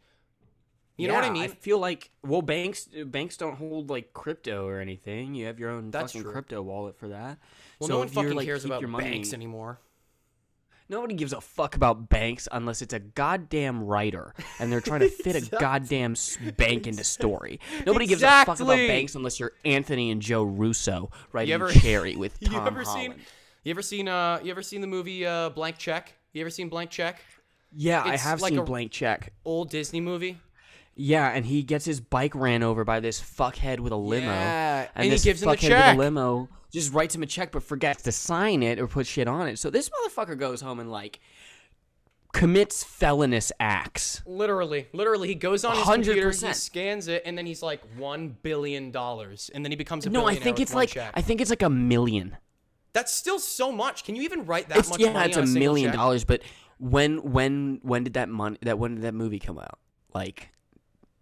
You 0.98 1.10
know 1.10 1.14
what 1.16 1.26
I 1.26 1.30
mean? 1.30 1.44
I 1.44 1.48
feel 1.48 1.78
like 1.80 2.10
well, 2.24 2.42
banks 2.42 2.88
banks 3.06 3.36
don't 3.38 3.56
hold 3.56 3.90
like 3.90 4.14
crypto 4.14 4.66
or 4.66 4.80
anything. 4.80 5.36
You 5.36 5.48
have 5.48 5.60
your 5.60 5.70
own 5.72 5.92
That's 5.92 6.14
fucking 6.14 6.24
true. 6.24 6.32
crypto 6.32 6.62
wallet 6.62 6.98
for 6.98 7.10
that. 7.10 7.38
well, 7.80 7.88
So 7.88 7.94
no 7.94 8.00
one 8.00 8.08
fucking 8.08 8.34
like, 8.34 8.46
cares 8.46 8.64
about 8.66 8.80
your 8.82 8.90
money- 8.90 9.10
banks 9.12 9.34
anymore. 9.34 9.80
Nobody 10.88 11.16
gives 11.16 11.34
a 11.34 11.42
fuck 11.42 11.76
about 11.76 12.10
banks 12.10 12.48
unless 12.52 12.84
it's 12.84 12.94
a 12.94 13.00
goddamn 13.00 13.84
writer 13.84 14.36
and 14.60 14.72
they're 14.72 14.82
trying 14.82 15.00
to 15.00 15.10
fit 15.24 15.36
a 15.36 15.42
goddamn 15.58 16.16
bank 16.58 16.86
into 16.86 17.04
story. 17.04 17.60
Nobody 17.88 18.06
gives 18.06 18.22
a 18.22 18.46
fuck 18.46 18.60
about 18.60 18.76
banks 18.78 19.16
unless 19.16 19.40
you're 19.40 19.54
Anthony 19.66 20.12
and 20.12 20.22
Joe 20.22 20.44
Russo 20.44 21.10
writing 21.34 21.54
ever- 21.56 21.72
Cherry 21.72 22.16
with 22.16 22.38
You 22.40 22.50
Tom 22.50 22.68
ever 22.68 22.84
Holland. 22.84 23.14
seen? 23.16 23.22
You 23.64 23.72
ever 23.72 23.82
seen? 23.82 24.08
Uh, 24.08 24.40
you 24.44 24.52
ever 24.52 24.62
seen 24.62 24.80
the 24.82 24.86
movie 24.88 25.26
uh, 25.26 25.50
Blank 25.50 25.80
Check? 25.80 26.14
You 26.34 26.42
ever 26.42 26.52
seen 26.52 26.70
Blank 26.70 26.92
Check? 26.92 27.20
Yeah, 27.76 28.04
I 28.06 28.16
have 28.16 28.40
like 28.42 28.52
seen 28.52 28.60
a- 28.60 28.64
Blank 28.64 28.92
Check. 28.92 29.34
Old 29.44 29.72
Disney 29.72 30.00
movie. 30.02 30.38
Yeah, 30.96 31.28
and 31.30 31.46
he 31.46 31.62
gets 31.64 31.84
his 31.86 32.00
bike 32.00 32.34
ran 32.36 32.64
over 32.64 32.84
by 32.86 33.00
this 33.02 33.20
fuckhead 33.22 33.80
with 33.82 33.92
a 33.92 33.98
limo. 33.98 34.28
Yeah, 34.28 34.88
and 34.96 35.04
he 35.06 35.10
this 35.10 35.24
gives 35.24 35.44
him 35.44 35.50
the 35.50 35.56
fuckhead 35.58 35.68
check. 35.68 35.98
with 35.98 36.06
a 36.06 36.10
limo 36.10 36.50
just 36.72 36.94
writes 36.94 37.16
him 37.16 37.24
a 37.24 37.26
check 37.26 37.52
but 37.52 37.64
forgets 37.64 38.04
to 38.04 38.12
sign 38.12 38.62
it 38.64 38.80
or 38.80 38.88
put 38.88 39.06
shit 39.08 39.28
on 39.28 39.48
it. 39.48 39.60
So 39.60 39.70
this 39.70 39.90
motherfucker 39.90 40.38
goes 40.38 40.62
home 40.62 40.80
and 40.80 40.90
like 40.92 41.20
commits 42.34 42.84
felonious 42.84 43.52
acts. 43.60 44.22
Literally, 44.26 44.88
literally, 44.94 45.28
he 45.30 45.36
goes 45.36 45.64
on 45.64 45.76
his 45.76 45.86
computer, 45.86 46.32
he 46.32 46.38
100%. 46.38 46.54
scans 46.56 47.08
it, 47.08 47.24
and 47.26 47.38
then 47.38 47.46
he's 47.46 47.62
like 47.64 47.82
one 47.98 48.36
billion 48.42 48.92
dollars, 48.92 49.50
and 49.54 49.64
then 49.64 49.72
he 49.72 49.76
becomes 49.76 50.06
a 50.06 50.10
No, 50.10 50.26
I 50.26 50.36
think 50.36 50.60
it's 50.60 50.74
like 50.74 50.90
check. 50.90 51.12
I 51.14 51.22
think 51.22 51.42
it's 51.42 51.50
like 51.50 51.62
a 51.62 51.70
million. 51.70 52.36
That's 52.94 53.12
still 53.12 53.40
so 53.40 53.72
much. 53.72 54.06
Can 54.06 54.16
you 54.16 54.22
even 54.24 54.46
write 54.46 54.70
that 54.70 54.78
It's 54.80 54.90
much 54.90 55.00
yeah, 55.02 55.12
money 55.14 55.28
it's 55.28 55.38
a 55.38 55.42
a 55.42 55.46
million 55.46 55.90
check? 55.90 55.96
dollars. 55.96 56.24
But 56.24 56.42
when 56.78 57.18
when 57.32 57.80
when 57.84 58.04
did 58.06 58.14
that 58.14 58.30
money 58.30 58.58
that 58.62 58.80
when 58.80 58.96
did 58.96 59.04
that 59.04 59.14
movie 59.14 59.40
come 59.40 59.58
out? 59.60 59.80
Like, 60.14 60.50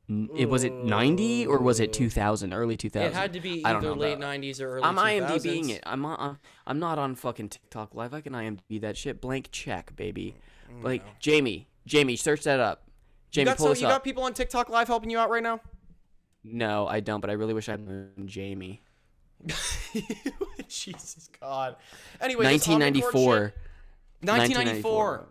it 0.10 0.50
was 0.50 0.64
it 0.64 0.74
ninety 0.74 1.46
or 1.46 1.60
was 1.60 1.80
it 1.80 1.94
two 1.94 2.10
thousand? 2.10 2.54
Early 2.54 2.76
two 2.76 2.90
thousand. 2.90 3.12
It 3.12 3.14
had 3.14 3.34
to 3.34 3.40
be 3.40 3.64
either 3.64 3.82
know 3.82 3.94
late 3.94 4.18
about- 4.18 4.42
'90s 4.42 4.60
or 4.62 4.78
early 4.78 4.84
I'm 4.84 4.96
2000s. 4.98 5.28
IMDbing 5.42 5.70
it. 5.70 5.84
I'm 5.86 6.06
on, 6.06 6.40
I'm 6.68 6.80
not 6.80 7.00
on 7.00 7.16
fucking 7.16 7.50
TikTok 7.50 7.96
live. 7.96 8.14
I 8.14 8.22
can 8.22 8.34
IMDb 8.34 8.82
that 8.82 8.98
shit. 8.98 9.22
Blank 9.22 9.50
check, 9.52 9.96
baby. 9.96 10.36
Mm, 10.70 10.84
like 10.84 11.20
Jamie, 11.20 11.68
Jamie, 11.86 12.16
search 12.18 12.44
that 12.44 12.60
up. 12.60 12.84
You 12.88 12.92
Jamie, 13.32 13.46
got, 13.46 13.58
pull 13.58 13.76
so, 13.76 13.82
you 13.82 13.88
got 13.88 14.04
people 14.04 14.24
on 14.24 14.34
TikTok 14.34 14.70
live 14.70 14.88
helping 14.88 15.10
you 15.10 15.18
out 15.20 15.30
right 15.30 15.42
now? 15.44 15.60
No, 16.44 16.86
I 16.86 17.00
don't. 17.00 17.22
But 17.22 17.30
I 17.30 17.34
really 17.34 17.54
wish 17.54 17.70
I 17.70 17.74
had 17.74 18.12
Jamie. 18.26 18.82
Jesus 20.68 21.30
God. 21.40 21.76
Anyway, 22.22 22.46
this 22.46 22.68
Omnichord 22.68 22.80
1994. 22.80 23.36
shit- 23.46 24.30
1994. 24.30 25.28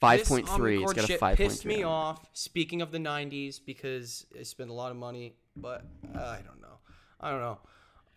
Five 0.00 0.24
point 0.26 0.48
three. 0.48 0.82
It's 0.82 0.92
got 0.92 1.10
a 1.10 1.18
five 1.18 1.36
pissed 1.36 1.64
me 1.64 1.82
off. 1.82 2.24
Speaking 2.32 2.82
of 2.82 2.92
the 2.92 2.98
'90s, 2.98 3.60
because 3.64 4.26
I 4.38 4.42
spent 4.44 4.70
a 4.70 4.72
lot 4.72 4.90
of 4.92 4.96
money, 4.96 5.34
but 5.56 5.84
uh, 6.14 6.18
I 6.18 6.40
don't 6.46 6.60
know. 6.60 6.78
I 7.20 7.30
don't 7.30 7.40
know. 7.40 7.58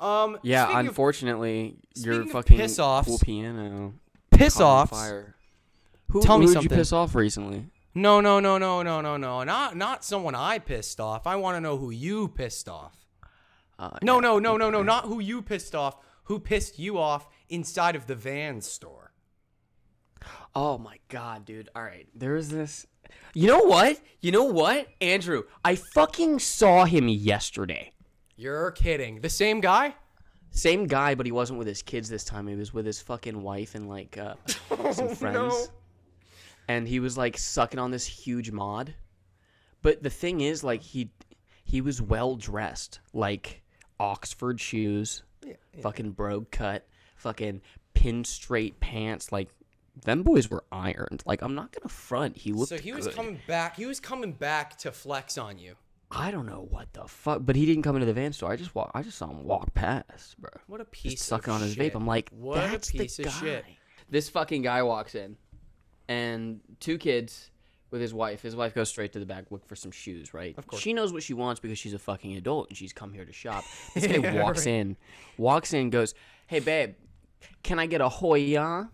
Um, 0.05 0.37
Yeah, 0.43 0.65
speaking 0.65 0.79
of 0.79 0.85
unfortunately, 0.87 1.75
your 1.95 2.25
fucking 2.27 2.57
piss-offs, 2.57 3.07
cool 3.07 3.19
piano 3.19 3.93
piss 4.31 4.59
offs. 4.59 4.91
fire. 4.91 5.35
Who, 6.09 6.21
Tell 6.21 6.37
me 6.37 6.45
who 6.45 6.53
something. 6.53 6.69
Did 6.69 6.75
you 6.75 6.81
piss 6.81 6.91
off 6.93 7.15
recently? 7.15 7.65
No, 7.95 8.21
no, 8.21 8.39
no, 8.39 8.57
no, 8.57 8.81
no, 8.83 9.01
no, 9.01 9.17
no. 9.17 9.43
Not 9.43 9.75
not 9.75 10.03
someone 10.05 10.35
I 10.35 10.59
pissed 10.59 10.99
off. 10.99 11.25
I 11.25 11.35
want 11.35 11.55
to 11.57 11.61
know 11.61 11.77
who 11.77 11.89
you 11.89 12.27
pissed 12.27 12.69
off. 12.69 12.95
Uh, 13.79 13.97
No, 14.03 14.19
no, 14.19 14.37
no, 14.37 14.55
no, 14.55 14.69
no. 14.69 14.83
Not 14.83 15.05
who 15.05 15.19
you 15.19 15.41
pissed 15.41 15.73
off. 15.73 15.95
Who 16.25 16.39
pissed 16.39 16.77
you 16.77 16.99
off 16.99 17.27
inside 17.49 17.95
of 17.95 18.05
the 18.07 18.15
van 18.15 18.61
store? 18.61 19.00
Oh 20.55 20.77
my 20.77 20.97
god, 21.07 21.45
dude. 21.45 21.69
All 21.75 21.83
right. 21.83 22.07
There 22.13 22.35
is 22.35 22.49
this 22.49 22.85
You 23.33 23.47
know 23.47 23.59
what? 23.59 23.99
You 24.19 24.31
know 24.31 24.43
what? 24.43 24.87
Andrew, 24.99 25.43
I 25.63 25.75
fucking 25.75 26.39
saw 26.39 26.85
him 26.85 27.07
yesterday. 27.07 27.91
You're 28.35 28.71
kidding. 28.71 29.21
The 29.21 29.29
same 29.29 29.61
guy? 29.61 29.95
Same 30.51 30.85
guy, 30.85 31.15
but 31.15 31.25
he 31.25 31.31
wasn't 31.31 31.59
with 31.59 31.67
his 31.67 31.81
kids 31.81 32.09
this 32.09 32.25
time. 32.25 32.47
He 32.47 32.55
was 32.55 32.73
with 32.73 32.85
his 32.85 33.01
fucking 33.01 33.41
wife 33.41 33.75
and 33.75 33.87
like 33.87 34.17
uh, 34.17 34.35
some 34.91 35.15
friends. 35.15 35.35
no. 35.35 35.65
And 36.67 36.87
he 36.87 36.99
was 36.99 37.17
like 37.17 37.37
sucking 37.37 37.79
on 37.79 37.91
this 37.91 38.05
huge 38.05 38.51
mod. 38.51 38.93
But 39.81 40.03
the 40.03 40.09
thing 40.09 40.41
is, 40.41 40.63
like 40.63 40.81
he 40.81 41.09
he 41.63 41.81
was 41.81 42.01
well 42.01 42.35
dressed, 42.35 42.99
like 43.13 43.61
Oxford 43.99 44.59
shoes, 44.59 45.23
fucking 45.81 46.11
brogue 46.11 46.51
cut, 46.51 46.85
fucking 47.15 47.61
pin 47.93 48.23
straight 48.23 48.79
pants. 48.79 49.31
Like 49.31 49.49
them 50.03 50.23
boys 50.23 50.49
were 50.49 50.63
ironed. 50.71 51.23
Like 51.25 51.41
I'm 51.41 51.55
not 51.55 51.71
gonna 51.71 51.89
front. 51.89 52.37
He 52.37 52.51
looked 52.53 52.69
So 52.69 52.77
he 52.77 52.93
was 52.93 53.07
good. 53.07 53.15
coming 53.15 53.39
back. 53.47 53.75
He 53.75 53.85
was 53.85 53.99
coming 53.99 54.31
back 54.33 54.77
to 54.79 54.91
flex 54.91 55.37
on 55.37 55.57
you. 55.59 55.75
I 56.13 56.29
don't 56.31 56.45
know 56.45 56.67
what 56.69 56.91
the 56.93 57.07
fuck, 57.07 57.39
but 57.45 57.55
he 57.55 57.65
didn't 57.65 57.83
come 57.83 57.95
into 57.95 58.05
the 58.05 58.13
van 58.13 58.33
store. 58.33 58.51
I 58.51 58.57
just 58.57 58.75
walk. 58.75 58.91
I 58.93 59.01
just 59.01 59.17
saw 59.17 59.27
him 59.29 59.45
walk 59.45 59.73
past, 59.73 60.39
bro. 60.41 60.49
What 60.67 60.81
a 60.81 60.85
piece 60.85 61.13
Just 61.13 61.25
sucking 61.25 61.53
on 61.53 61.61
his 61.61 61.73
shit. 61.75 61.93
vape. 61.93 61.95
I'm 61.95 62.05
like, 62.05 62.29
what 62.31 62.55
that's 62.69 62.89
a 62.89 62.91
piece 62.93 63.15
the 63.17 63.23
of 63.27 63.29
guy. 63.33 63.39
shit. 63.39 63.65
This 64.09 64.27
fucking 64.29 64.61
guy 64.63 64.83
walks 64.83 65.15
in, 65.15 65.37
and 66.09 66.59
two 66.81 66.97
kids 66.97 67.49
with 67.91 68.01
his 68.01 68.13
wife. 68.13 68.41
His 68.41 68.55
wife 68.57 68.73
goes 68.75 68.89
straight 68.89 69.13
to 69.13 69.19
the 69.19 69.25
back, 69.25 69.45
look 69.51 69.65
for 69.65 69.75
some 69.77 69.91
shoes. 69.91 70.33
Right? 70.33 70.57
Of 70.57 70.67
course. 70.67 70.81
She 70.81 70.91
knows 70.91 71.13
what 71.13 71.23
she 71.23 71.33
wants 71.33 71.61
because 71.61 71.77
she's 71.79 71.93
a 71.93 71.99
fucking 71.99 72.35
adult 72.35 72.67
and 72.69 72.77
she's 72.77 72.91
come 72.93 73.13
here 73.13 73.23
to 73.25 73.33
shop. 73.33 73.63
This 73.93 74.05
guy 74.07 74.17
Yeah, 74.17 74.43
walks 74.43 74.65
right. 74.65 74.73
in, 74.75 74.97
walks 75.37 75.73
in, 75.73 75.89
goes, 75.91 76.13
"Hey 76.47 76.59
babe, 76.59 76.95
can 77.63 77.79
I 77.79 77.85
get 77.85 78.01
a 78.01 78.09
Hoya?" 78.09 78.89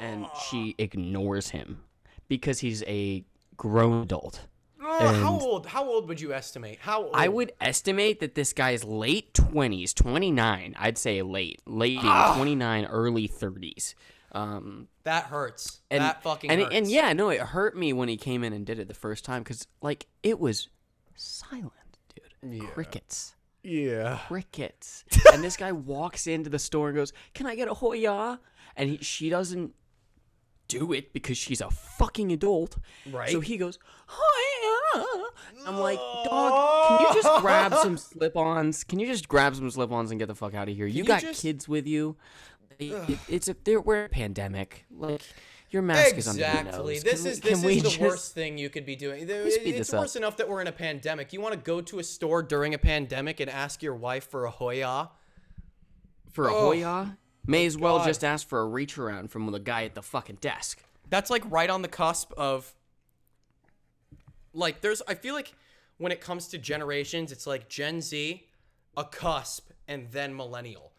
And 0.00 0.26
she 0.50 0.74
ignores 0.78 1.50
him 1.50 1.82
because 2.28 2.60
he's 2.60 2.82
a 2.84 3.24
grown 3.56 4.02
adult. 4.02 4.46
Oh, 4.88 5.12
how 5.14 5.38
old? 5.40 5.66
How 5.66 5.84
old 5.84 6.08
would 6.08 6.20
you 6.20 6.32
estimate? 6.32 6.78
How 6.80 7.02
old? 7.04 7.10
I 7.14 7.28
would 7.28 7.52
estimate 7.60 8.20
that 8.20 8.34
this 8.34 8.52
guy's 8.52 8.84
late 8.84 9.32
20s, 9.34 9.92
29. 9.94 10.74
I'd 10.78 10.96
say 10.98 11.22
late, 11.22 11.60
late 11.66 11.98
Ah. 12.02 12.34
29, 12.36 12.84
early 12.86 13.26
30s. 13.28 13.94
Um, 14.32 14.88
That 15.04 15.24
hurts. 15.24 15.80
and 15.90 16.02
that 16.02 16.22
fucking 16.22 16.50
and, 16.50 16.60
hurts. 16.62 16.74
and 16.74 16.90
yeah, 16.90 17.12
no, 17.14 17.30
it 17.30 17.40
hurt 17.40 17.76
me 17.76 17.92
when 17.92 18.08
he 18.08 18.16
came 18.16 18.44
in 18.44 18.52
and 18.52 18.64
did 18.66 18.78
it 18.78 18.86
the 18.88 18.94
first 18.94 19.24
time 19.24 19.42
because 19.42 19.66
like 19.82 20.06
it 20.22 20.38
was 20.38 20.68
silent, 21.14 21.72
dude. 22.14 22.62
Crickets, 22.68 23.34
Yeah. 23.62 24.20
crickets. 24.28 25.04
and 25.32 25.42
this 25.42 25.56
guy 25.56 25.72
walks 25.72 26.26
into 26.26 26.50
the 26.50 26.58
store 26.58 26.88
and 26.88 26.96
goes, 26.96 27.12
"Can 27.34 27.46
I 27.46 27.54
get 27.56 27.68
a 27.68 27.74
Hoya?" 27.74 28.40
And 28.76 28.90
he, 28.90 28.96
she 28.98 29.30
doesn't 29.30 29.74
do 30.68 30.92
it 30.92 31.12
because 31.12 31.36
she's 31.38 31.60
a 31.60 31.70
fucking 31.70 32.32
adult. 32.32 32.76
Right. 33.10 33.30
So 33.30 33.40
he 33.40 33.56
goes, 33.56 33.78
Hoya. 34.06 34.72
Uh. 34.94 35.04
I'm 35.66 35.78
like, 35.78 35.98
dog, 36.24 36.88
can 36.88 37.00
you 37.16 37.22
just 37.22 37.40
grab 37.42 37.74
some 37.82 37.96
slip-ons? 37.96 38.84
Can 38.84 38.98
you 38.98 39.06
just 39.06 39.28
grab 39.28 39.54
some 39.56 39.70
slip-ons 39.70 40.10
and 40.10 40.18
get 40.20 40.26
the 40.26 40.34
fuck 40.34 40.54
out 40.54 40.68
of 40.68 40.76
here? 40.76 40.86
You, 40.86 40.98
you 40.98 41.04
got 41.04 41.20
just- 41.20 41.42
kids 41.42 41.68
with 41.68 41.86
you. 41.86 42.16
It- 42.78 42.92
it- 43.10 43.18
it's 43.28 43.48
a 43.48 43.56
they're, 43.64 43.80
we're 43.80 44.04
a 44.04 44.08
pandemic. 44.08 44.84
Like 44.90 45.22
your 45.70 45.82
mask 45.82 46.16
is 46.16 46.28
under 46.28 46.40
your 46.42 46.50
Exactly. 46.50 46.94
nose. 46.94 47.02
This 47.02 47.22
Can 47.22 47.30
is 47.32 47.42
we- 47.42 47.50
this 47.50 47.64
is 47.64 47.82
the 47.82 47.88
just- 47.88 48.00
worst 48.00 48.34
thing 48.34 48.58
you 48.58 48.68
could 48.70 48.86
be 48.86 48.96
doing. 48.96 49.26
There- 49.26 49.46
It's 49.46 49.56
this 49.64 49.92
up. 49.94 50.00
worse 50.00 50.14
enough 50.16 50.36
that 50.36 50.48
we're 50.48 50.60
in 50.60 50.66
a 50.68 50.72
pandemic. 50.72 51.32
You 51.32 51.40
want 51.40 51.54
to 51.54 51.60
go 51.60 51.80
to 51.80 51.98
a 51.98 52.04
store 52.04 52.42
during 52.42 52.74
a 52.74 52.78
pandemic 52.78 53.40
and 53.40 53.50
ask 53.50 53.82
your 53.82 53.94
wife 53.94 54.28
for 54.30 54.44
a 54.44 54.50
Hoya? 54.50 55.10
for 56.32 56.48
a 56.48 56.54
Oh, 56.54 56.66
Hoya. 56.66 57.16
May 57.46 57.64
oh, 57.64 57.66
as 57.66 57.76
well 57.78 57.98
God. 57.98 58.06
just 58.06 58.24
ask 58.24 58.46
for 58.48 58.60
a 58.60 58.66
reach 58.66 58.98
around 58.98 59.30
from 59.30 59.50
the 59.50 59.58
guy 59.60 59.84
at 59.84 59.94
the 59.94 60.02
fucking 60.02 60.38
desk. 60.40 60.82
That's 61.08 61.30
like 61.30 61.42
right 61.50 61.70
on 61.70 61.82
the 61.82 61.88
cusp 61.88 62.32
of 62.36 62.74
like 64.52 64.80
there's 64.80 65.02
I 65.06 65.14
feel 65.14 65.34
like 65.34 65.54
when 65.98 66.12
it 66.12 66.20
comes 66.20 66.48
to 66.48 66.58
generations, 66.58 67.32
it's 67.32 67.46
like 67.46 67.68
Gen 67.68 68.00
Z, 68.00 68.46
a 68.96 69.04
cusp, 69.04 69.70
and 69.88 70.08
then 70.10 70.36
millennial. 70.36 70.92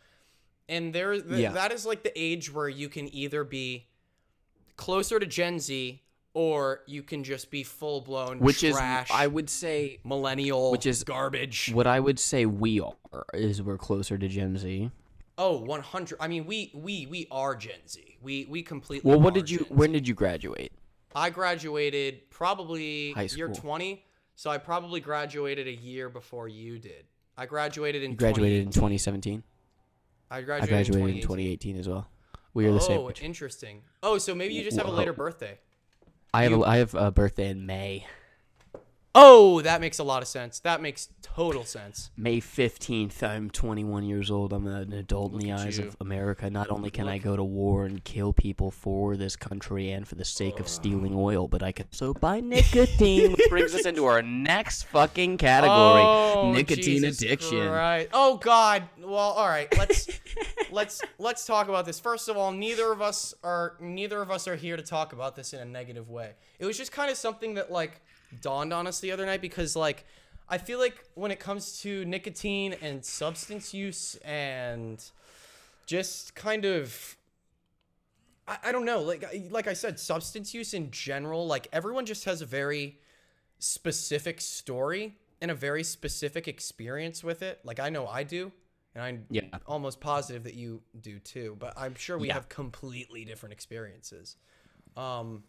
And 0.69 0.91
there 0.93 1.13
th- 1.13 1.25
Yeah. 1.27 1.51
that 1.51 1.71
is 1.71 1.85
like 1.85 2.03
the 2.03 2.11
age 2.19 2.51
where 2.53 2.67
you 2.69 2.89
can 2.89 3.13
either 3.13 3.43
be 3.43 3.87
closer 4.75 5.19
to 5.19 5.25
Gen 5.25 5.59
Z 5.59 6.01
or 6.33 6.81
you 6.87 7.01
can 7.03 7.23
just 7.23 7.49
be 7.49 7.63
full 7.63 8.01
blown 8.01 8.39
Which 8.39 8.59
trash 8.61 9.09
is, 9.09 9.15
I 9.15 9.27
would 9.27 9.49
say, 9.49 9.99
millennial 10.03 10.71
which 10.71 10.85
is- 10.85 11.03
garbage. 11.03 11.71
what 11.73 11.87
I 11.87 11.99
would 11.99 12.19
say 12.19 12.45
we 12.45 12.79
are 12.79 12.93
is 13.33 13.61
we're 13.61 13.77
closer 13.77 14.17
to 14.17 14.27
Gen 14.27 14.57
Z. 14.57 14.91
Oh, 15.37 15.57
100. 15.59 16.17
I 16.19 16.27
mean, 16.27 16.45
we 16.45 16.71
we 16.73 17.05
we 17.05 17.27
are 17.29 17.55
Gen 17.55 17.87
Z. 17.87 18.17
We 18.21 18.45
we 18.49 18.63
completely 18.63 19.09
Well, 19.09 19.19
what 19.19 19.33
did 19.33 19.49
you? 19.49 19.59
When 19.69 19.91
did 19.91 20.07
you 20.07 20.13
graduate? 20.13 20.71
I 21.15 21.29
graduated 21.29 22.29
probably 22.29 23.11
High 23.13 23.29
year 23.35 23.53
school. 23.53 23.55
20, 23.55 24.03
so 24.35 24.49
I 24.49 24.57
probably 24.57 24.99
graduated 24.99 25.67
a 25.67 25.73
year 25.73 26.09
before 26.09 26.47
you 26.47 26.79
did. 26.79 27.05
I 27.37 27.45
graduated 27.45 28.03
in 28.03 28.11
You 28.11 28.17
graduated 28.17 28.63
in 28.63 28.71
2017. 28.71 29.43
I 30.29 30.37
I 30.37 30.41
graduated, 30.41 30.69
graduated 30.69 31.09
in 31.09 31.15
in 31.17 31.21
2018 31.21 31.77
as 31.77 31.87
well. 31.87 32.07
We 32.53 32.65
are 32.65 32.71
the 32.71 32.81
same. 32.81 32.99
Oh, 32.99 33.11
interesting. 33.21 33.83
Oh, 34.01 34.17
so 34.17 34.33
maybe 34.33 34.55
you 34.55 34.63
just 34.63 34.77
have 34.77 34.87
a 34.87 34.91
later 34.91 35.13
birthday. 35.13 35.59
I 36.33 36.43
have 36.43 36.51
you- 36.51 36.63
a, 36.63 36.67
I 36.67 36.77
have 36.77 36.95
a 36.95 37.11
birthday 37.11 37.49
in 37.49 37.65
May. 37.65 38.05
Oh, 39.19 39.61
that 39.61 39.81
makes 39.81 39.97
a 39.97 40.03
lot 40.03 40.21
of 40.21 40.27
sense. 40.27 40.59
That 40.59 40.79
makes 40.79 41.09
total 41.23 41.63
sense. 41.63 42.11
May 42.15 42.39
15th. 42.39 43.23
I'm 43.23 43.49
21 43.49 44.03
years 44.03 44.29
old. 44.29 44.53
I'm 44.53 44.67
an 44.67 44.93
adult 44.93 45.33
in 45.33 45.39
the 45.39 45.53
eyes 45.53 45.79
you. 45.79 45.87
of 45.87 45.97
America. 45.99 46.51
Not 46.51 46.69
only 46.69 46.91
can 46.91 47.07
I 47.07 47.17
go 47.17 47.35
to 47.35 47.43
war 47.43 47.85
and 47.85 48.03
kill 48.03 48.31
people 48.31 48.69
for 48.69 49.17
this 49.17 49.35
country 49.35 49.89
and 49.89 50.07
for 50.07 50.13
the 50.13 50.23
sake 50.23 50.59
of 50.59 50.67
stealing 50.67 51.15
oil, 51.15 51.47
but 51.47 51.63
I 51.63 51.71
can 51.71 51.91
so 51.91 52.13
buy 52.13 52.41
nicotine, 52.41 53.31
which 53.31 53.49
brings 53.49 53.73
us 53.73 53.87
into 53.87 54.05
our 54.05 54.21
next 54.21 54.83
fucking 54.83 55.37
category: 55.39 56.03
Oh, 56.03 56.51
nicotine 56.53 56.83
Jesus 56.83 57.19
addiction. 57.19 57.69
Christ. 57.69 58.09
Oh 58.13 58.37
God. 58.37 58.83
Well, 58.99 59.17
all 59.17 59.47
right. 59.47 59.75
Let's 59.79 60.07
let's 60.69 61.01
let's 61.17 61.43
talk 61.43 61.69
about 61.69 61.87
this. 61.87 61.99
First 61.99 62.29
of 62.29 62.37
all, 62.37 62.51
neither 62.51 62.91
of 62.91 63.01
us 63.01 63.33
are 63.43 63.77
neither 63.79 64.21
of 64.21 64.29
us 64.29 64.47
are 64.47 64.55
here 64.55 64.77
to 64.77 64.83
talk 64.83 65.11
about 65.11 65.35
this 65.35 65.53
in 65.53 65.59
a 65.59 65.65
negative 65.65 66.07
way. 66.07 66.33
It 66.59 66.67
was 66.67 66.77
just 66.77 66.91
kind 66.91 67.09
of 67.09 67.17
something 67.17 67.55
that 67.55 67.71
like 67.71 68.03
dawned 68.41 68.73
on 68.73 68.87
us 68.87 68.99
the 68.99 69.11
other 69.11 69.25
night 69.25 69.41
because 69.41 69.75
like 69.75 70.05
I 70.49 70.57
feel 70.57 70.79
like 70.79 71.03
when 71.15 71.31
it 71.31 71.39
comes 71.39 71.79
to 71.81 72.05
nicotine 72.05 72.73
and 72.81 73.03
substance 73.03 73.73
use 73.73 74.15
and 74.23 75.03
just 75.85 76.35
kind 76.35 76.65
of 76.65 77.15
I, 78.47 78.57
I 78.65 78.71
don't 78.71 78.85
know 78.85 79.01
like 79.01 79.23
I- 79.23 79.47
like 79.49 79.67
I 79.67 79.73
said 79.73 79.99
substance 79.99 80.53
use 80.53 80.73
in 80.73 80.91
general 80.91 81.47
like 81.47 81.67
everyone 81.71 82.05
just 82.05 82.25
has 82.25 82.41
a 82.41 82.45
very 82.45 82.99
specific 83.59 84.39
story 84.41 85.17
and 85.41 85.51
a 85.51 85.55
very 85.55 85.83
specific 85.83 86.47
experience 86.47 87.23
with 87.23 87.41
it. 87.43 87.59
Like 87.63 87.79
I 87.79 87.89
know 87.89 88.07
I 88.07 88.23
do, 88.23 88.51
and 88.95 89.03
I'm 89.03 89.25
Yeah. 89.29 89.43
almost 89.67 89.99
positive 89.99 90.43
that 90.45 90.55
you 90.55 90.81
do 91.01 91.19
too. 91.19 91.55
But 91.59 91.73
I'm 91.77 91.93
sure 91.95 92.17
we 92.17 92.27
Yeah. 92.27 92.33
have 92.35 92.49
completely 92.49 93.23
different 93.23 93.53
experiences. 93.53 94.35
Um, 94.95 95.43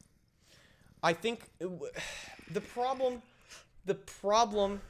I 1.02 1.12
think 1.12 1.48
w- 1.60 1.80
the 2.50 2.60
problem, 2.60 3.22
the 3.84 3.94
problem 3.94 4.80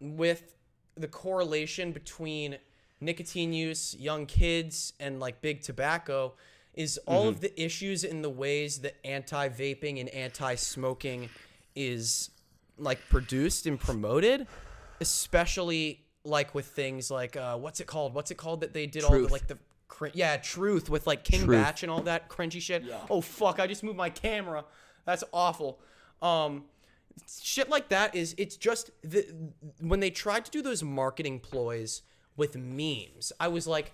with 0.00 0.54
the 0.96 1.08
correlation 1.08 1.92
between 1.92 2.58
nicotine 3.00 3.52
use, 3.52 3.96
young 3.98 4.26
kids, 4.26 4.92
and 5.00 5.20
like 5.20 5.40
big 5.40 5.62
tobacco 5.62 6.34
is 6.74 6.98
all 7.06 7.26
of 7.28 7.40
the 7.40 7.60
issues 7.60 8.04
in 8.04 8.22
the 8.22 8.30
ways 8.30 8.78
that 8.78 8.94
anti-vaping 9.04 9.98
and 9.98 10.08
anti-smoking 10.10 11.28
is 11.74 12.30
like 12.78 13.00
produced 13.08 13.66
and 13.66 13.78
promoted, 13.78 14.46
especially 15.00 16.00
like 16.24 16.54
with 16.54 16.66
things 16.66 17.10
like 17.10 17.36
uh, 17.36 17.56
what's 17.56 17.80
it 17.80 17.86
called? 17.86 18.14
What's 18.14 18.30
it 18.30 18.36
called 18.36 18.60
that 18.60 18.72
they 18.72 18.86
did 18.86 19.04
all 19.04 19.12
the 19.12 19.26
like 19.28 19.46
the 19.46 19.58
cr- 19.88 20.08
yeah 20.14 20.36
truth 20.36 20.88
with 20.88 21.06
like 21.06 21.24
King 21.24 21.44
Truth. 21.44 21.62
Batch 21.62 21.82
and 21.82 21.90
all 21.90 22.02
that 22.02 22.28
cringy 22.28 22.60
shit. 22.60 22.84
Oh 23.10 23.20
fuck! 23.20 23.58
I 23.60 23.66
just 23.66 23.82
moved 23.82 23.96
my 23.96 24.10
camera. 24.10 24.64
That's 25.10 25.24
awful. 25.32 25.80
Um, 26.22 26.64
shit 27.40 27.68
like 27.68 27.88
that 27.88 28.14
is 28.14 28.34
it's 28.38 28.56
just 28.56 28.90
the 29.02 29.26
when 29.80 29.98
they 30.00 30.10
tried 30.10 30.44
to 30.44 30.50
do 30.50 30.62
those 30.62 30.82
marketing 30.82 31.38
ploys 31.38 32.02
with 32.36 32.56
memes 32.56 33.32
i 33.38 33.46
was 33.46 33.66
like 33.66 33.92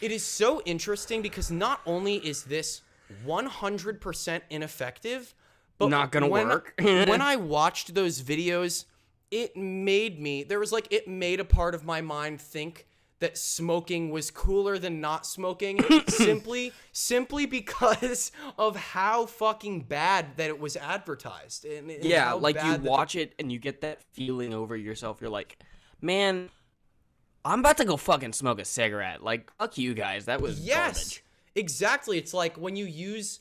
it 0.00 0.12
is 0.12 0.22
so 0.22 0.62
interesting 0.64 1.20
because 1.20 1.50
not 1.50 1.80
only 1.84 2.16
is 2.16 2.44
this 2.44 2.82
100% 3.26 4.40
ineffective 4.50 5.34
but 5.78 5.88
Not 5.88 6.12
gonna 6.12 6.28
when- 6.28 6.48
work. 6.48 6.74
when 6.80 7.20
i 7.20 7.36
watched 7.36 7.94
those 7.94 8.22
videos 8.22 8.84
it 9.30 9.56
made 9.56 10.20
me 10.20 10.42
there 10.44 10.60
was 10.60 10.72
like 10.72 10.86
it 10.90 11.08
made 11.08 11.40
a 11.40 11.44
part 11.44 11.74
of 11.74 11.84
my 11.84 12.00
mind 12.00 12.40
think 12.40 12.86
that 13.18 13.38
smoking 13.38 14.10
was 14.10 14.30
cooler 14.30 14.78
than 14.78 15.00
not 15.00 15.24
smoking 15.26 15.82
simply 16.08 16.72
simply 16.92 17.46
because 17.46 18.30
of 18.58 18.76
how 18.76 19.24
fucking 19.26 19.80
bad 19.82 20.36
that 20.36 20.48
it 20.48 20.60
was 20.60 20.76
advertised 20.76 21.64
and, 21.64 21.90
and 21.90 22.04
Yeah, 22.04 22.32
like 22.34 22.62
you 22.62 22.76
watch 22.76 23.14
it 23.16 23.34
and 23.38 23.50
you 23.50 23.58
get 23.58 23.80
that 23.80 24.02
feeling 24.12 24.52
over 24.52 24.76
yourself. 24.76 25.20
You're 25.20 25.30
like, 25.30 25.58
man, 26.00 26.50
I'm 27.44 27.60
about 27.60 27.78
to 27.78 27.84
go 27.84 27.96
fucking 27.96 28.32
smoke 28.34 28.58
a 28.60 28.64
cigarette. 28.64 29.22
Like, 29.22 29.50
fuck 29.58 29.78
you 29.78 29.94
guys. 29.94 30.26
That 30.26 30.40
was 30.40 30.60
Yes, 30.60 30.76
garbage. 30.96 31.24
exactly. 31.54 32.18
It's 32.18 32.34
like 32.34 32.56
when 32.56 32.76
you 32.76 32.84
use. 32.84 33.40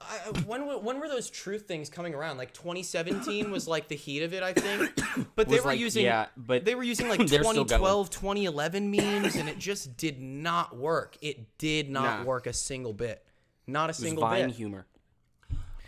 I 0.00 0.16
when 0.46 0.66
were- 0.66 0.78
when 0.78 1.00
were 1.00 1.08
those 1.08 1.28
truth 1.30 1.62
things 1.66 1.88
coming 1.90 2.14
around? 2.14 2.36
Like 2.38 2.52
2017 2.54 3.50
was 3.50 3.66
like 3.66 3.88
the 3.88 3.96
heat 3.96 4.22
of 4.22 4.32
it, 4.32 4.42
I 4.42 4.52
think. 4.52 4.92
But 5.34 5.48
they 5.48 5.58
were 5.60 5.66
like- 5.66 5.78
using 5.80 6.04
yeah, 6.04 6.26
but 6.36 6.64
they 6.64 6.74
were 6.74 6.82
using 6.84 7.08
like 7.08 7.18
they're 7.26 7.42
still 7.42 7.64
going. 7.64 7.66
2012, 7.66 8.10
2011 8.10 8.90
memes, 8.90 9.36
and 9.36 9.48
it 9.48 9.58
just 9.58 9.96
did 9.96 10.20
not 10.20 10.76
work. 10.76 11.16
It 11.20 11.58
did 11.58 11.90
not 11.90 12.20
Nah. 12.20 12.24
work 12.24 12.46
a 12.46 12.52
single 12.52 12.92
bit. 12.92 13.24
Not 13.66 13.90
a 13.90 13.92
single 13.94 14.22
Vine 14.22 14.46
bit. 14.48 14.56
humor. 14.56 14.86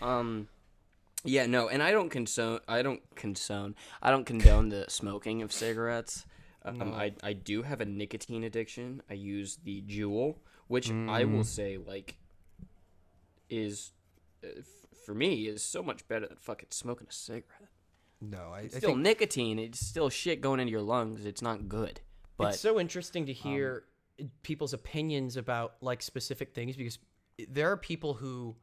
Um, 0.03 0.49
yeah, 1.25 1.47
no, 1.47 1.69
and 1.69 1.83
I 1.83 1.91
don't 1.93 2.11
consone. 2.11 2.61
I 2.67 2.83
don't 2.83 3.01
consone. 3.15 3.75
I 4.03 4.11
don't 4.11 4.25
condone 4.25 4.69
the 4.71 4.87
smoking 4.89 5.43
of 5.43 5.53
cigarettes. 5.53 6.25
Um, 6.65 6.93
I 6.95 7.13
I 7.23 7.33
do 7.33 7.63
have 7.63 7.81
a 7.81 7.85
nicotine 7.87 8.45
addiction. 8.45 9.03
I 9.09 9.15
use 9.15 9.59
the 9.65 9.83
Juul, 9.83 10.37
which 10.69 10.89
I 10.91 11.25
Mm. 11.25 11.33
will 11.37 11.45
say 11.45 11.79
like 11.79 12.17
is 13.49 13.93
for 15.05 15.15
me 15.15 15.47
is 15.47 15.63
so 15.63 15.83
much 15.83 16.07
better 16.09 16.27
than 16.27 16.37
fucking 16.37 16.69
smoking 16.71 17.07
a 17.09 17.13
cigarette. 17.13 17.69
No, 18.21 18.51
I, 18.53 18.61
I 18.61 18.69
Still 18.69 18.97
nicotine. 18.97 19.59
It's 19.59 19.81
still 19.81 20.11
shit 20.11 20.41
going 20.41 20.61
into 20.61 20.71
your 20.71 20.83
lungs. 20.83 21.25
It's 21.25 21.43
not 21.43 21.69
good. 21.69 22.01
But 22.37 22.55
it's 22.55 22.61
so 22.61 22.79
interesting 22.79 23.27
to 23.27 23.33
hear 23.33 23.85
people's 24.43 24.73
opinions 24.73 25.37
about 25.37 25.75
like 25.81 26.03
specific 26.03 26.55
things 26.55 26.77
because 26.77 26.99
there 27.49 27.71
are 27.71 27.77
people 27.77 28.15
who 28.15 28.55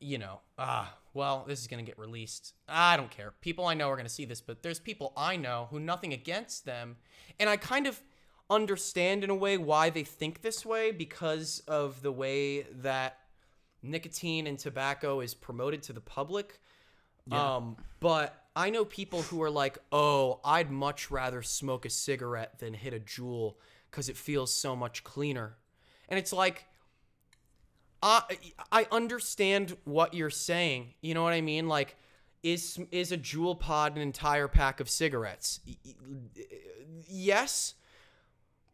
you 0.00 0.18
know 0.18 0.40
ah 0.58 0.96
well 1.14 1.44
this 1.46 1.60
is 1.60 1.66
going 1.66 1.84
to 1.84 1.88
get 1.88 1.98
released 1.98 2.54
i 2.68 2.96
don't 2.96 3.10
care 3.10 3.32
people 3.40 3.66
i 3.66 3.74
know 3.74 3.88
are 3.88 3.94
going 3.94 4.06
to 4.06 4.12
see 4.12 4.24
this 4.24 4.40
but 4.40 4.62
there's 4.62 4.80
people 4.80 5.12
i 5.16 5.36
know 5.36 5.68
who 5.70 5.78
nothing 5.78 6.12
against 6.12 6.64
them 6.64 6.96
and 7.38 7.48
i 7.48 7.56
kind 7.56 7.86
of 7.86 8.02
understand 8.50 9.22
in 9.22 9.30
a 9.30 9.34
way 9.34 9.56
why 9.56 9.90
they 9.90 10.02
think 10.02 10.42
this 10.42 10.64
way 10.66 10.90
because 10.90 11.62
of 11.68 12.02
the 12.02 12.10
way 12.10 12.62
that 12.62 13.18
nicotine 13.82 14.46
and 14.46 14.58
tobacco 14.58 15.20
is 15.20 15.34
promoted 15.34 15.82
to 15.82 15.92
the 15.92 16.00
public 16.00 16.60
um, 17.30 17.76
but 18.00 18.46
I 18.56 18.70
know 18.70 18.84
people 18.84 19.22
who 19.22 19.42
are 19.42 19.50
like, 19.50 19.78
"Oh, 19.92 20.40
I'd 20.44 20.70
much 20.70 21.10
rather 21.10 21.42
smoke 21.42 21.84
a 21.84 21.90
cigarette 21.90 22.58
than 22.58 22.74
hit 22.74 22.92
a 22.92 22.98
Juul 22.98 23.54
because 23.90 24.08
it 24.08 24.16
feels 24.16 24.52
so 24.52 24.74
much 24.74 25.04
cleaner." 25.04 25.56
And 26.08 26.18
it's 26.18 26.32
like, 26.32 26.66
I 28.02 28.22
I 28.72 28.86
understand 28.90 29.76
what 29.84 30.14
you're 30.14 30.30
saying. 30.30 30.94
You 31.00 31.14
know 31.14 31.22
what 31.22 31.32
I 31.32 31.40
mean? 31.40 31.68
Like, 31.68 31.96
is 32.42 32.80
is 32.90 33.12
a 33.12 33.18
Juul 33.18 33.58
pod 33.58 33.94
an 33.96 34.02
entire 34.02 34.48
pack 34.48 34.80
of 34.80 34.90
cigarettes? 34.90 35.60
Yes. 37.08 37.74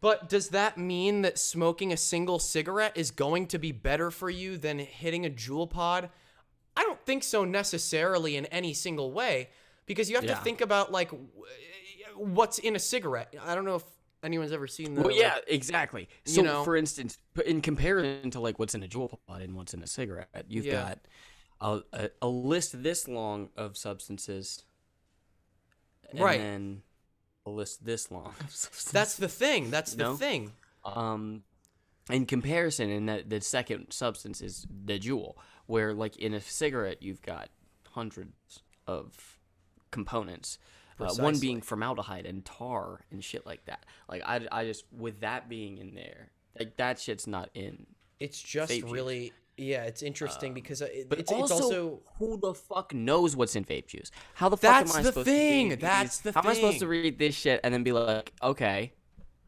But 0.00 0.28
does 0.28 0.50
that 0.50 0.78
mean 0.78 1.22
that 1.22 1.38
smoking 1.38 1.92
a 1.92 1.96
single 1.96 2.38
cigarette 2.38 2.92
is 2.96 3.10
going 3.10 3.48
to 3.48 3.58
be 3.58 3.72
better 3.72 4.10
for 4.10 4.30
you 4.30 4.56
than 4.56 4.78
hitting 4.78 5.26
a 5.26 5.30
Juul 5.30 5.68
pod? 5.68 6.10
I 6.76 6.82
don't 6.82 7.04
think 7.04 7.24
so 7.24 7.44
necessarily 7.44 8.36
in 8.36 8.46
any 8.46 8.72
single 8.74 9.10
way 9.10 9.48
because 9.86 10.08
you 10.08 10.14
have 10.14 10.24
Yeah. 10.24 10.34
to 10.36 10.40
think 10.44 10.60
about 10.60 10.92
like 10.92 11.10
what's 12.14 12.58
in 12.58 12.76
a 12.76 12.78
cigarette. 12.78 13.34
I 13.42 13.54
don't 13.56 13.64
know 13.64 13.74
if 13.76 13.84
anyone's 14.22 14.52
ever 14.52 14.68
seen 14.68 14.94
the 14.94 15.00
Well, 15.02 15.10
like- 15.10 15.18
yeah, 15.20 15.38
exactly. 15.48 16.08
So, 16.24 16.42
know? 16.42 16.62
for 16.64 16.76
instance, 16.76 17.18
in 17.44 17.60
comparison 17.60 18.30
to 18.30 18.40
like 18.40 18.58
what's 18.60 18.74
in 18.76 18.82
a 18.84 18.88
Juul 18.88 19.18
pod 19.26 19.42
and 19.42 19.56
what's 19.56 19.74
in 19.74 19.82
a 19.82 19.86
cigarette, 19.88 20.44
you've 20.48 20.66
Yeah. 20.66 20.94
got 20.94 20.98
a, 21.60 21.82
a, 22.04 22.10
a 22.22 22.28
list 22.28 22.82
this 22.84 23.08
long 23.08 23.50
of 23.56 23.76
substances, 23.76 24.62
and 26.10 26.20
Right. 26.20 26.38
then 26.38 26.82
a 27.48 27.54
list 27.54 27.84
this 27.84 28.10
long. 28.10 28.34
That's 28.92 29.16
the 29.16 29.28
thing. 29.28 29.70
That's 29.70 29.94
the 29.94 30.04
No? 30.04 30.16
thing. 30.16 30.52
um, 30.84 31.42
in 32.10 32.24
comparison, 32.24 32.90
and 32.90 33.08
that 33.08 33.28
the 33.28 33.40
second 33.40 33.88
substance 33.90 34.40
is 34.40 34.66
the 34.84 34.98
Juul, 34.98 35.34
where 35.66 35.92
like 35.92 36.16
in 36.16 36.32
a 36.34 36.40
cigarette 36.40 37.02
you've 37.02 37.20
got 37.22 37.48
hundreds 37.90 38.60
of 38.86 39.38
components. 39.90 40.58
Uh, 41.00 41.14
one 41.14 41.38
being 41.38 41.60
formaldehyde 41.60 42.26
and 42.26 42.44
tar 42.44 43.04
and 43.12 43.22
shit 43.22 43.46
like 43.46 43.64
that. 43.66 43.84
Like 44.08 44.22
I, 44.26 44.40
I 44.50 44.64
just 44.64 44.84
with 44.90 45.20
that 45.20 45.48
being 45.48 45.78
in 45.78 45.94
there, 45.94 46.30
like 46.58 46.76
that 46.78 46.98
shit's 46.98 47.26
not 47.28 47.50
in. 47.54 47.86
It's 48.18 48.40
just 48.42 48.72
vape 48.72 48.80
juice. 48.82 48.90
really 48.90 49.32
yeah, 49.58 49.82
it's 49.84 50.02
interesting 50.02 50.54
because 50.54 50.80
uh, 50.82 50.86
it, 50.92 51.08
But 51.08 51.18
it's, 51.18 51.32
also, 51.32 51.54
it's 51.54 51.62
also 51.64 52.00
who 52.18 52.38
the 52.38 52.54
fuck 52.54 52.94
knows 52.94 53.36
what's 53.36 53.56
in 53.56 53.64
vape 53.64 53.86
juice? 53.88 54.10
How 54.34 54.48
the 54.48 54.56
fuck 54.56 54.86
am 54.86 54.92
I 54.96 55.02
supposed 55.02 55.24
thing, 55.26 55.70
to 55.70 55.74
read 55.76 55.80
that's 55.80 56.18
these- 56.18 56.32
the 56.32 56.32
How 56.32 56.40
am 56.44 56.50
I 56.50 56.54
supposed 56.54 56.78
to 56.80 56.86
read 56.86 57.18
this 57.18 57.34
shit 57.34 57.60
and 57.64 57.74
then 57.74 57.82
be 57.82 57.92
like, 57.92 58.32
okay, 58.42 58.92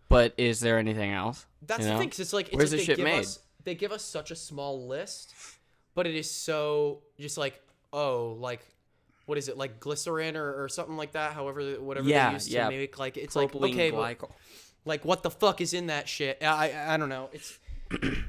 but 0.09 0.35
is 0.37 0.61
there 0.61 0.79
anything 0.79 1.13
else? 1.13 1.47
That's 1.63 1.81
You 1.81 1.87
the 1.87 1.93
know? 1.93 1.99
thing. 2.01 2.11
'cause 2.11 2.21
it's 2.21 2.33
like 2.33 2.49
it's 2.49 2.57
Where's 2.57 2.73
like 2.73 2.81
shit 2.83 2.97
give 2.97 3.05
made? 3.05 3.21
us 3.21 3.39
they 3.65 3.75
give 3.75 3.93
us 3.93 4.03
such 4.03 4.31
a 4.31 4.37
small 4.37 4.87
list, 4.89 5.35
but 5.95 6.07
it 6.07 6.15
is 6.15 6.31
so 6.31 7.03
just 7.19 7.39
like 7.39 7.61
oh 7.93 8.37
like 8.41 8.61
what 9.27 9.39
is 9.39 9.49
it 9.49 9.57
like 9.57 9.79
glycerin 9.79 10.37
or, 10.37 10.63
or 10.65 10.69
something 10.69 10.97
like 10.97 11.13
that? 11.13 11.35
However, 11.35 11.75
whatever 11.75 12.09
Yeah, 12.09 12.29
they 12.29 12.35
use 12.35 12.49
to 12.49 12.69
make 12.71 12.99
like 12.99 13.17
it's 13.17 13.37
like 13.37 13.53
Propylene 13.53 13.71
okay, 13.73 13.91
but 13.93 14.19
like 14.85 15.05
what 15.05 15.23
the 15.23 15.31
fuck 15.31 15.61
is 15.61 15.75
in 15.75 15.89
that 15.89 16.09
shit 16.09 16.39
i 16.43 16.71
i, 16.71 16.95
I 16.95 16.97
don't 16.97 17.11
know 17.11 17.29
it's 17.35 17.59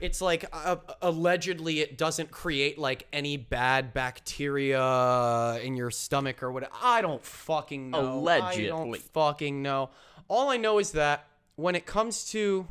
it's 0.02 0.22
like 0.22 0.46
uh, 0.52 0.76
allegedly 1.02 1.82
it 1.82 1.98
doesn't 1.98 2.32
create 2.32 2.80
like 2.80 3.08
any 3.14 3.38
bad 3.38 3.94
bacteria 3.94 5.60
in 5.62 5.76
your 5.76 5.92
stomach 5.92 6.42
or 6.42 6.52
what 6.52 6.70
i 6.82 7.02
don't 7.02 7.24
fucking 7.24 7.92
know. 7.92 8.14
Allegedly. 8.14 8.66
i 8.66 8.70
don't 8.70 8.98
fucking 8.98 9.62
know. 9.62 9.90
All 10.28 10.50
i 10.50 10.58
know 10.58 10.80
is 10.80 10.94
that 10.94 11.28
when 11.56 11.76
it 11.76 11.86
comes 11.86 12.26
to 12.32 12.68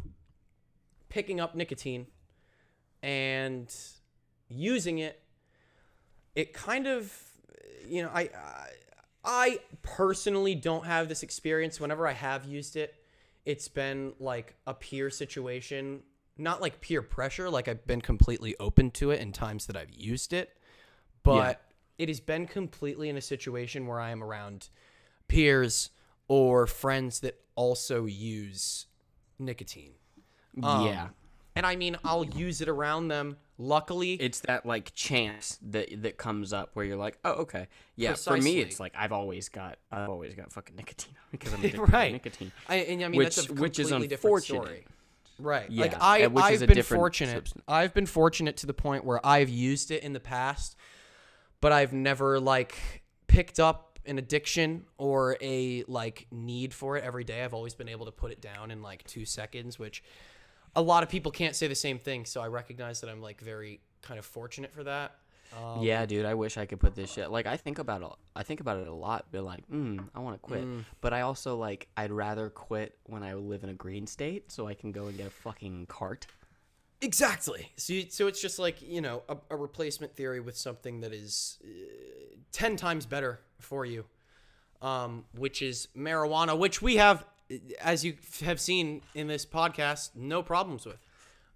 picking 1.09 1.39
up 1.41 1.55
nicotine 1.55 2.07
and 3.03 3.73
using 4.49 4.99
it 4.99 5.23
it 6.35 6.53
kind 6.53 6.87
of 6.87 7.15
you 7.87 8.03
know 8.03 8.11
I, 8.13 8.31
I 8.35 8.69
i 9.25 9.59
personally 9.83 10.57
don't 10.57 10.87
have 10.87 11.09
this 11.09 11.23
experience. 11.23 11.79
Whenever 11.81 12.09
i 12.09 12.13
have 12.13 12.47
used 12.47 12.75
it 12.75 12.97
it's 13.45 13.69
been 13.69 14.13
like 14.19 14.55
a 14.67 14.75
peer 14.75 15.09
situation 15.09 16.03
not 16.41 16.61
like 16.61 16.81
peer 16.81 17.03
pressure 17.03 17.49
like 17.51 17.69
i've 17.69 17.87
been 17.87 18.01
completely 18.01 18.55
open 18.59 18.91
to 18.91 19.11
it 19.11 19.21
in 19.21 19.31
times 19.33 19.67
that 19.67 19.77
i've 19.77 19.91
used 19.91 20.33
it 20.33 20.57
but 21.23 21.61
it 21.99 22.09
has 22.09 22.21
been 22.21 22.47
completely 22.47 23.09
in 23.09 23.17
a 23.17 23.21
situation 23.21 23.87
where 23.87 24.01
i 24.01 24.11
am 24.11 24.23
around 24.25 24.69
peers 25.29 25.91
or 26.29 26.67
friends 26.67 27.21
that 27.21 27.39
also 27.55 28.05
use 28.07 28.87
nicotine 29.39 29.93
Um, 30.63 30.87
yeah. 30.87 31.09
and 31.55 31.65
I 31.67 31.77
mean 31.77 31.97
I'll 32.05 32.25
use 32.25 32.61
it 32.61 32.69
around 32.69 33.09
them. 33.09 33.37
Luckily, 33.59 34.15
It's 34.15 34.41
that 34.41 34.65
like 34.65 34.95
chance 34.95 35.59
that 35.71 36.03
that 36.03 36.17
comes 36.17 36.53
up 36.55 36.71
where 36.73 36.85
you're 36.87 36.97
like, 36.97 37.19
oh 37.27 37.33
okay, 37.45 37.69
yeah. 37.95 38.15
For 38.15 38.39
me, 38.39 38.59
it's 38.59 38.81
like 38.81 38.95
I've 38.97 39.13
always 39.13 39.51
got 39.51 39.77
I've 39.93 40.09
always 40.09 40.35
got 40.35 40.51
fucking 40.53 40.77
nicotine 40.77 41.15
because 41.31 41.53
I'm 41.53 41.61
addicted 41.61 41.93
right. 41.93 42.07
to 42.07 42.13
nicotine. 42.13 42.53
I, 42.71 42.77
and 42.77 43.05
I 43.05 43.09
mean 43.09 43.23
that's 43.23 43.47
a 43.49 43.53
Which- 43.53 43.61
which 43.61 43.79
is 43.79 43.89
completely 43.89 44.09
different 44.09 44.35
unfortunate. 44.37 44.63
story. 44.65 44.87
Right. 45.41 45.71
Yeah, 45.71 45.83
like 45.83 45.95
I, 46.01 46.25
I've 46.25 46.67
been 46.67 46.83
fortunate. 46.83 47.35
substance. 47.35 47.65
I've 47.67 47.95
been 47.95 48.07
fortunate 48.07 48.57
to 48.59 48.67
the 48.67 48.75
point 48.75 49.05
where 49.05 49.25
I've 49.27 49.49
used 49.49 49.91
it 49.91 50.03
in 50.03 50.13
the 50.13 50.21
past, 50.21 50.77
but 51.61 51.73
I've 51.73 51.93
never 51.93 52.41
like 52.41 52.77
picked 53.27 53.61
up 53.61 53.99
an 54.07 54.19
addiction 54.19 54.85
or 54.99 55.37
a 55.41 55.85
like 55.87 56.27
need 56.31 56.75
for 56.75 56.97
it 56.97 57.05
every 57.05 57.25
day. 57.25 57.45
I've 57.45 57.55
always 57.55 57.75
been 57.75 57.89
able 57.89 58.07
to 58.07 58.13
put 58.13 58.33
it 58.33 58.41
down 58.41 58.71
in 58.71 58.83
like 58.83 59.05
two 59.05 59.25
seconds, 59.25 59.79
which 59.79 60.03
a 60.75 60.83
lot 60.83 61.03
of 61.03 61.09
people 61.09 61.33
can't 61.33 61.55
say 61.55 61.67
the 61.67 61.75
same 61.75 61.99
thing. 61.99 62.25
So 62.25 62.41
I 62.41 62.49
recognize 62.49 63.01
that 63.01 63.11
I'm 63.11 63.21
like 63.21 63.41
very 63.41 63.81
kind 64.03 64.19
of 64.19 64.25
fortunate 64.25 64.73
for 64.73 64.85
that. 64.85 65.17
Um, 65.57 65.83
yeah, 65.83 66.07
dude, 66.07 66.27
I 66.27 66.35
wish 66.35 66.57
I 66.59 66.65
could 66.67 66.79
put 66.81 66.95
this 66.95 67.11
shit. 67.13 67.31
Like 67.31 67.47
I 67.47 67.57
think 67.57 67.79
about 67.79 68.03
it. 68.03 68.09
I 68.37 68.43
think 68.43 68.61
about 68.61 68.79
it 68.79 68.87
a 68.89 68.95
lot. 68.95 69.31
Be 69.33 69.41
like, 69.41 69.69
mm, 69.69 70.07
I 70.15 70.21
want 70.21 70.37
to 70.37 70.39
quit, 70.41 70.63
Mm. 70.65 70.85
but 71.01 71.13
I 71.13 71.23
also 71.23 71.57
like 71.57 71.89
I'd 71.97 72.13
rather 72.13 72.51
quit 72.51 72.97
when 73.05 73.23
I 73.23 73.35
live 73.35 73.65
in 73.65 73.71
a 73.71 73.75
green 73.75 74.07
state, 74.07 74.53
so 74.53 74.67
I 74.69 74.75
can 74.75 74.93
go 74.93 75.07
and 75.07 75.17
get 75.17 75.27
a 75.27 75.31
fucking 75.31 75.87
cart. 75.87 76.27
Exactly. 77.03 77.73
So, 77.77 77.95
you, 77.95 78.07
so 78.11 78.27
it's 78.27 78.41
just 78.43 78.59
like 78.59 78.81
you 78.83 79.01
know 79.01 79.23
a, 79.29 79.37
a 79.51 79.57
replacement 79.57 80.15
theory 80.15 80.39
with 80.41 80.57
something 80.57 81.01
that 81.01 81.13
is 81.13 81.59
uh, 81.65 81.69
ten 82.53 82.77
times 82.77 83.07
better 83.07 83.41
for 83.59 83.85
you, 83.87 84.05
um, 84.83 85.25
which 85.37 85.63
is 85.63 85.89
marijuana, 85.97 86.57
which 86.59 86.81
we 86.83 86.97
have, 86.97 87.25
as 87.81 88.05
you 88.05 88.17
have 88.45 88.61
seen 88.61 89.01
in 89.15 89.27
this 89.27 89.45
podcast, 89.47 90.11
no 90.15 90.43
problems 90.43 90.85
with. 90.87 90.99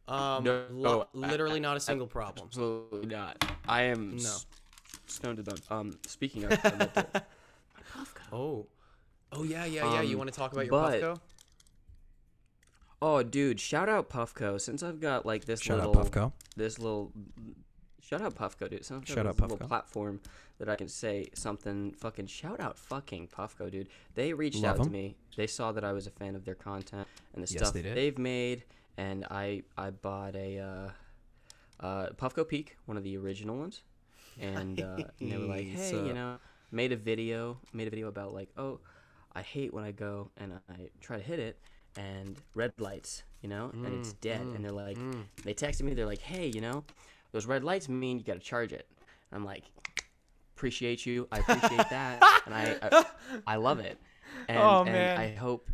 Um, 0.08 0.44
No, 0.44 1.06
I- 1.14 1.16
literally 1.16 1.60
not 1.60 1.76
a 1.76 1.80
single 1.80 2.06
problem. 2.06 2.46
Absolutely 2.48 3.06
not. 3.06 3.44
I 3.68 3.82
am 3.82 4.10
No. 4.16 4.22
s- 4.22 4.46
stoned 5.06 5.38
to 5.38 5.42
the 5.42 5.60
Um, 5.70 5.98
speaking 6.06 6.44
of, 6.44 6.52
I 6.64 6.70
meant 6.76 6.94
Oh, 8.32 8.66
oh 9.32 9.42
yeah, 9.44 9.64
yeah, 9.64 9.92
yeah. 9.94 10.00
you 10.02 10.12
Um, 10.14 10.18
want 10.18 10.32
to 10.32 10.36
talk 10.38 10.52
about 10.52 10.66
your 10.66 10.70
but- 10.70 11.00
Puffco? 11.00 11.20
oh, 13.02 13.22
dude, 13.22 13.60
shout 13.60 13.88
out 13.88 14.08
Puffco. 14.10 14.60
Since 14.60 14.82
I've 14.82 15.00
got 15.00 15.24
like 15.26 15.44
this 15.44 15.60
Shout 15.60 15.80
out 15.80 15.88
little, 15.88 16.04
Puffco. 16.04 16.32
this 16.56 16.78
little, 16.78 17.12
shout 18.00 18.20
out 18.22 18.34
Puffco, 18.34 18.68
dude. 18.70 18.84
Since 18.84 19.08
Shout 19.08 19.26
out 19.26 19.36
this 19.36 19.40
little 19.42 19.58
Puffco. 19.58 19.68
platform 19.68 20.20
that 20.58 20.68
I 20.68 20.76
can 20.76 20.88
say 20.88 21.28
something. 21.34 21.92
Fucking 21.92 22.26
shout 22.26 22.60
out, 22.60 22.78
fucking 22.78 23.28
Puffco, 23.28 23.70
dude. 23.70 23.88
They 24.14 24.32
reached 24.32 24.58
Love 24.62 24.76
out 24.76 24.80
'em. 24.80 24.86
to 24.86 24.92
me. 24.92 25.16
They 25.36 25.46
saw 25.46 25.72
that 25.72 25.84
I 25.84 25.92
was 25.92 26.06
a 26.06 26.10
fan 26.10 26.34
of 26.36 26.44
their 26.44 26.54
content 26.54 27.06
and 27.34 27.44
the 27.46 27.52
Yes, 27.52 27.60
stuff 27.62 27.74
they 27.74 27.82
did. 27.82 27.96
they've 27.96 28.18
made, 28.18 28.64
and 28.96 29.24
I 29.30 29.62
I 29.76 29.90
bought 29.90 30.34
a 30.36 30.58
uh, 30.58 30.90
uh, 31.80 32.08
Puffco 32.16 32.46
Peak, 32.46 32.76
one 32.86 32.96
of 32.96 33.04
the 33.04 33.16
original 33.16 33.56
ones, 33.56 33.82
and, 34.40 34.80
uh, 34.80 35.04
and 35.22 35.30
they 35.30 35.36
were 35.38 35.46
like, 35.46 35.68
hey, 35.68 35.98
you 35.98 36.12
know, 36.14 36.38
made 36.70 36.92
a 36.92 36.96
video, 36.96 37.58
made 37.72 37.86
a 37.86 37.90
video 37.90 38.08
about 38.08 38.34
like, 38.34 38.50
oh, 38.56 38.80
I 39.34 39.42
hate 39.42 39.74
when 39.74 39.84
I 39.84 39.92
go 39.92 40.30
and 40.36 40.54
I 40.70 40.88
try 41.00 41.16
to 41.18 41.22
hit 41.22 41.38
it 41.40 41.58
and 41.96 42.40
red 42.54 42.72
lights, 42.78 43.24
you 43.42 43.48
know, 43.48 43.74
and 43.82 43.94
it's 43.94 44.12
Mm, 44.12 44.14
dead, 44.14 44.48
and 44.54 44.64
they're 44.64 44.72
like, 44.72 45.00
they 45.44 45.54
texted 45.54 45.82
me, 45.82 45.94
they're 45.94 46.06
like, 46.06 46.20
hey, 46.22 46.46
you 46.46 46.60
know, 46.60 46.84
those 47.32 47.46
red 47.46 47.64
lights 47.64 47.88
mean 47.88 48.18
you 48.18 48.24
got 48.24 48.34
to 48.34 48.40
charge 48.40 48.72
it. 48.72 48.88
And 49.30 49.38
I'm 49.38 49.44
like, 49.44 49.64
appreciate 50.56 51.06
you, 51.06 51.28
I 51.32 51.38
appreciate 51.38 51.88
that, 51.90 52.28
and 52.46 52.54
I, 52.54 52.76
I 52.82 52.92
I 53.46 53.56
love 53.56 53.80
it, 53.80 54.00
and, 54.48 54.80
Oh, 54.80 54.84
and. 54.84 55.10
I 55.16 55.28
hope 55.28 55.70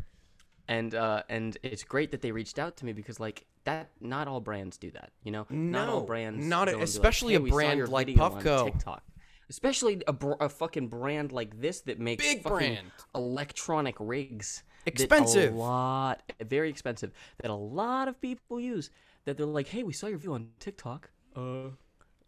and 0.68 0.94
uh, 0.94 1.22
and 1.28 1.58
it's 1.62 1.84
great 1.84 2.12
that 2.12 2.22
they 2.22 2.32
reached 2.32 2.58
out 2.58 2.76
to 2.78 2.84
me 2.86 2.92
because 2.92 3.20
like 3.20 3.44
that 3.64 3.90
not 4.00 4.26
all 4.28 4.40
brands 4.40 4.78
do 4.78 4.90
that 4.90 5.10
you 5.22 5.30
know 5.30 5.46
not 5.50 5.88
all 5.88 6.00
No, 6.00 6.06
brands 6.06 6.46
not 6.46 6.68
a- 6.68 6.72
be 6.72 6.76
like, 6.78 6.84
especially 6.84 7.32
"Hey, 7.34 7.36
a 7.36 7.40
brand 7.52 7.88
like 7.88 8.08
Puffco." 8.08 8.64
TikTok 8.64 9.02
especially 9.48 10.02
a, 10.06 10.12
br- 10.12 10.32
a 10.40 10.48
fucking 10.48 10.88
brand 10.88 11.32
like 11.32 11.60
this 11.60 11.80
that 11.82 11.98
makes 11.98 12.24
Big 12.24 12.42
brand. 12.42 12.86
electronic 13.14 13.96
rigs 13.98 14.62
Expensive. 14.86 15.52
a 15.52 15.56
lot 15.56 16.22
very 16.40 16.70
expensive 16.70 17.12
that 17.42 17.50
a 17.50 17.54
lot 17.54 18.08
of 18.08 18.20
people 18.20 18.58
use 18.60 18.90
that 19.24 19.36
they're 19.36 19.44
like 19.46 19.68
hey 19.68 19.82
we 19.82 19.92
saw 19.92 20.06
your 20.06 20.18
video 20.18 20.34
on 20.34 20.48
TikTok 20.58 21.10
uh 21.36 21.68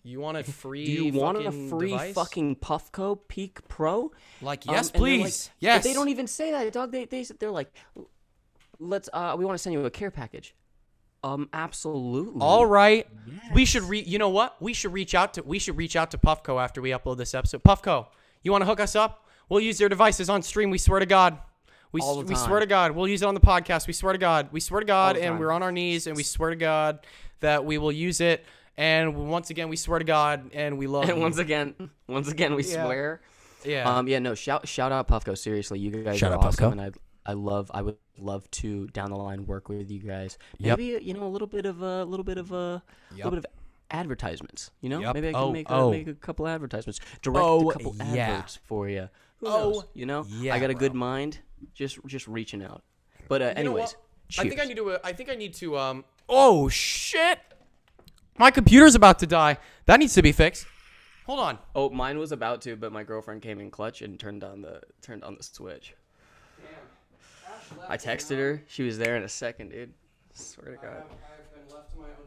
You 0.04 0.20
want 0.20 0.36
a 0.36 0.42
free? 0.62 0.84
do 0.84 0.90
you 1.06 1.12
want 1.12 1.38
a 1.38 1.44
fucking 1.44 1.68
free 1.70 1.90
device? 1.92 2.14
fucking 2.14 2.56
Puffco 2.56 3.18
Peak 3.28 3.66
Pro 3.68 4.10
Like 4.42 4.66
um, 4.68 4.74
yes, 4.74 4.86
like- 4.92 4.94
please. 5.00 5.48
but 5.48 5.54
yes. 5.66 5.84
they 5.84 5.94
don't 5.94 6.08
even 6.10 6.26
say 6.26 6.50
that, 6.50 6.70
dog. 6.72 6.90
They 6.92 7.04
they 7.06 7.22
they're 7.38 7.50
like, 7.52 7.72
let's 8.78 9.08
uh, 9.12 9.34
we 9.38 9.44
want 9.44 9.54
to 9.54 9.62
send 9.62 9.72
you 9.74 9.84
a 9.84 9.90
care 9.90 10.10
package. 10.10 10.54
Um, 11.24 11.48
absolutely. 11.52 12.40
All 12.40 12.66
right. 12.66 13.06
We 13.54 13.64
should 13.64 13.84
re 13.84 14.00
you 14.02 14.18
know 14.18 14.28
what? 14.28 14.60
We 14.60 14.72
should 14.72 14.92
reach 14.92 15.14
out 15.14 15.34
to 15.34 15.42
we 15.42 15.58
should 15.58 15.76
reach 15.76 15.94
out 15.96 16.10
to 16.12 16.18
Puffco 16.18 16.62
after 16.62 16.80
we 16.82 16.90
upload 16.90 17.16
this 17.18 17.34
episode. 17.34 17.62
Puffco, 17.62 18.06
you 18.42 18.50
want 18.52 18.62
to 18.62 18.66
hook 18.66 18.80
us 18.80 18.96
up? 18.96 19.26
We'll 19.48 19.60
use 19.60 19.78
their 19.78 19.88
devices 19.88 20.28
on 20.30 20.42
stream. 20.42 20.70
We 20.70 20.78
swear 20.78 20.98
to 21.00 21.06
God. 21.06 21.38
We, 21.92 22.00
s- 22.00 22.06
All 22.06 22.22
the 22.22 22.26
we 22.26 22.34
swear 22.34 22.58
to 22.60 22.66
God. 22.66 22.92
We'll 22.92 23.06
use 23.08 23.22
it 23.22 23.26
on 23.26 23.34
the 23.34 23.40
podcast. 23.40 23.86
We 23.86 23.92
swear 23.92 24.12
to 24.14 24.18
God. 24.18 24.48
We 24.50 24.60
swear 24.60 24.80
to 24.80 24.86
God 24.86 25.16
and 25.16 25.24
time. 25.24 25.38
we're 25.38 25.52
on 25.52 25.62
our 25.62 25.70
knees 25.72 26.06
and 26.06 26.16
we 26.16 26.22
swear 26.22 26.50
to 26.50 26.56
God 26.56 27.00
that 27.40 27.64
we 27.64 27.76
will 27.78 27.92
use 27.92 28.20
it. 28.20 28.44
And 28.78 29.28
once 29.30 29.50
again, 29.50 29.68
we 29.68 29.76
swear 29.76 29.98
to 29.98 30.04
God 30.04 30.50
and 30.54 30.78
we 30.78 30.86
love 30.86 31.04
And 31.08 31.18
you. 31.18 31.22
once 31.22 31.36
again, 31.38 31.74
once 32.08 32.28
again, 32.30 32.54
we 32.54 32.64
Yeah. 32.64 32.84
swear. 32.84 33.20
Yeah. 33.64 33.88
Um, 33.96 34.08
yeah, 34.08 34.18
no, 34.20 34.34
shout 34.34 34.66
shout 34.66 34.90
out 34.90 35.06
Puffco. 35.06 35.36
Seriously, 35.38 35.78
you 35.78 35.90
guys 35.90 36.18
Shout 36.18 36.32
are 36.32 36.38
out 36.38 36.44
awesome, 36.46 36.70
Puffco. 36.70 36.72
and 36.72 36.80
I 36.80 36.90
I 37.24 37.34
love 37.34 37.70
I 37.72 37.82
would 37.82 37.96
love 38.18 38.50
to 38.52 38.86
down 38.88 39.10
the 39.10 39.16
line 39.16 39.46
work 39.46 39.68
with 39.68 39.90
you 39.90 40.00
guys. 40.00 40.38
Yep. 40.58 40.78
Maybe 40.78 41.04
you 41.04 41.14
know 41.14 41.24
a 41.24 41.28
little 41.28 41.46
bit 41.46 41.66
of 41.66 41.82
a 41.82 42.04
little 42.04 42.24
bit 42.24 42.38
of 42.38 42.52
a 42.52 42.82
Yep. 43.10 43.16
little 43.24 43.30
bit 43.30 43.38
of 43.38 43.46
advertisements. 43.90 44.70
You 44.80 44.88
know, 44.88 45.00
Yep. 45.00 45.14
maybe 45.14 45.28
I 45.28 45.32
can 45.32 45.40
Oh, 45.40 45.52
make 45.52 45.66
oh. 45.70 45.88
a, 45.88 45.90
make 45.92 46.08
a 46.08 46.14
couple 46.14 46.46
advertisements, 46.48 47.00
direct 47.22 47.44
Oh, 47.44 47.70
a 47.70 47.72
couple 47.74 47.94
yeah. 47.96 48.04
adverts 48.30 48.58
for 48.64 48.88
you. 48.88 49.08
Who 49.38 49.46
Oh, 49.46 49.70
knows? 49.70 49.84
You 49.94 50.06
know, 50.06 50.24
yeah, 50.28 50.54
I 50.54 50.58
got 50.58 50.70
a 50.70 50.74
good 50.74 50.92
bro. 50.92 51.00
mind. 51.00 51.38
Just 51.74 51.98
just 52.06 52.26
reaching 52.26 52.62
out. 52.62 52.82
But 53.28 53.42
uh, 53.42 53.44
You 53.46 53.50
anyways. 53.56 53.96
I 54.38 54.48
think 54.48 54.60
I 54.60 54.64
need 54.64 54.76
to. 54.76 54.90
Uh, 54.92 54.98
I 55.04 55.12
think 55.12 55.28
I 55.30 55.34
need 55.34 55.54
to. 55.54 55.76
Um. 55.78 56.04
Oh 56.28 56.68
shit! 56.68 57.38
My 58.38 58.50
computer's 58.50 58.94
about 58.94 59.18
to 59.20 59.26
die. 59.26 59.58
That 59.86 59.98
needs 60.00 60.14
to 60.14 60.22
be 60.22 60.32
fixed. 60.32 60.66
Hold 61.26 61.38
on. 61.40 61.58
Oh, 61.74 61.88
mine 61.90 62.18
was 62.18 62.32
about 62.32 62.62
to, 62.62 62.74
but 62.76 62.92
my 62.92 63.04
girlfriend 63.04 63.42
came 63.42 63.60
in 63.60 63.70
clutch 63.70 64.02
and 64.02 64.18
turned 64.18 64.42
on 64.42 64.62
the 64.62 64.80
turned 65.02 65.22
on 65.22 65.36
the 65.36 65.42
switch. 65.42 65.94
I 67.88 67.96
texted 67.96 68.36
her. 68.38 68.62
She 68.68 68.82
was 68.82 68.98
there 68.98 69.16
in 69.16 69.22
a 69.22 69.28
second, 69.28 69.70
dude. 69.70 69.92
Swear 70.34 70.72
to 70.72 70.76
God. 70.76 71.04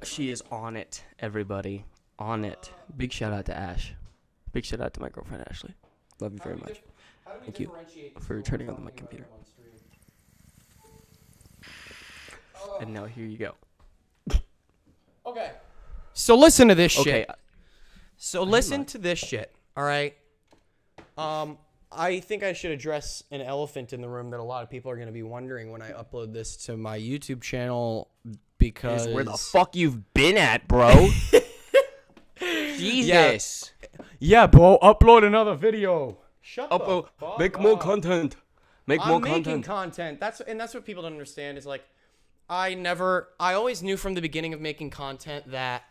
She 0.03 0.29
is 0.29 0.43
on 0.51 0.75
it, 0.75 1.03
everybody. 1.19 1.85
On 2.19 2.45
it. 2.45 2.71
Big 2.95 3.11
shout 3.11 3.33
out 3.33 3.45
to 3.45 3.57
Ash. 3.57 3.93
Big 4.53 4.63
shout 4.65 4.81
out 4.81 4.93
to 4.93 5.01
my 5.01 5.09
girlfriend 5.09 5.43
Ashley. 5.49 5.73
Love 6.19 6.33
you 6.33 6.39
very 6.43 6.55
much. 6.57 6.81
Thank 7.43 7.59
you 7.59 7.71
for 8.19 8.41
turning 8.41 8.69
on 8.69 8.83
my 8.83 8.91
computer. 8.91 9.25
And 12.79 12.93
now 12.93 13.05
here 13.05 13.25
you 13.25 13.37
go. 13.37 13.55
Okay. 15.27 15.51
So 16.13 16.37
listen 16.37 16.67
to 16.67 16.75
this 16.75 16.91
shit. 16.91 17.07
Okay, 17.07 17.25
So 18.15 18.43
listen 18.43 18.85
to 18.85 18.99
this 18.99 19.17
shit. 19.17 19.51
All 19.75 19.83
right. 19.83 20.15
Um, 21.17 21.57
I 21.95 22.19
think 22.19 22.43
I 22.43 22.53
should 22.53 22.71
address 22.71 23.23
an 23.31 23.41
elephant 23.41 23.93
in 23.93 24.01
the 24.01 24.09
room 24.09 24.29
that 24.31 24.39
a 24.39 24.43
lot 24.43 24.63
of 24.63 24.69
people 24.69 24.91
are 24.91 24.95
going 24.95 25.07
to 25.07 25.13
be 25.13 25.23
wondering 25.23 25.71
when 25.71 25.81
I 25.81 25.91
upload 25.91 26.33
this 26.33 26.57
to 26.65 26.77
my 26.77 26.99
YouTube 26.99 27.41
channel 27.41 28.09
because 28.57 29.07
where 29.07 29.23
the 29.23 29.33
fuck 29.33 29.75
you've 29.75 30.13
been 30.13 30.37
at, 30.37 30.67
bro? 30.67 31.09
Jesus. 32.39 33.71
Yeah, 34.19 34.47
bro. 34.47 34.77
Upload 34.81 35.23
another 35.23 35.55
video. 35.55 36.17
Shut 36.41 36.69
fuck 36.69 37.39
Make 37.39 37.59
more 37.59 37.77
content. 37.77 38.35
Make 38.87 39.01
I'm 39.01 39.09
more 39.09 39.19
making 39.19 39.43
content. 39.43 39.65
content. 39.65 40.19
That's 40.19 40.41
and 40.41 40.59
that's 40.59 40.73
what 40.73 40.85
people 40.85 41.03
don't 41.03 41.13
understand 41.13 41.57
is 41.57 41.65
like 41.65 41.83
I 42.49 42.75
never 42.75 43.29
I 43.39 43.53
always 43.53 43.81
knew 43.81 43.97
from 43.97 44.13
the 44.13 44.21
beginning 44.21 44.53
of 44.53 44.61
making 44.61 44.91
content 44.91 45.49
that 45.51 45.83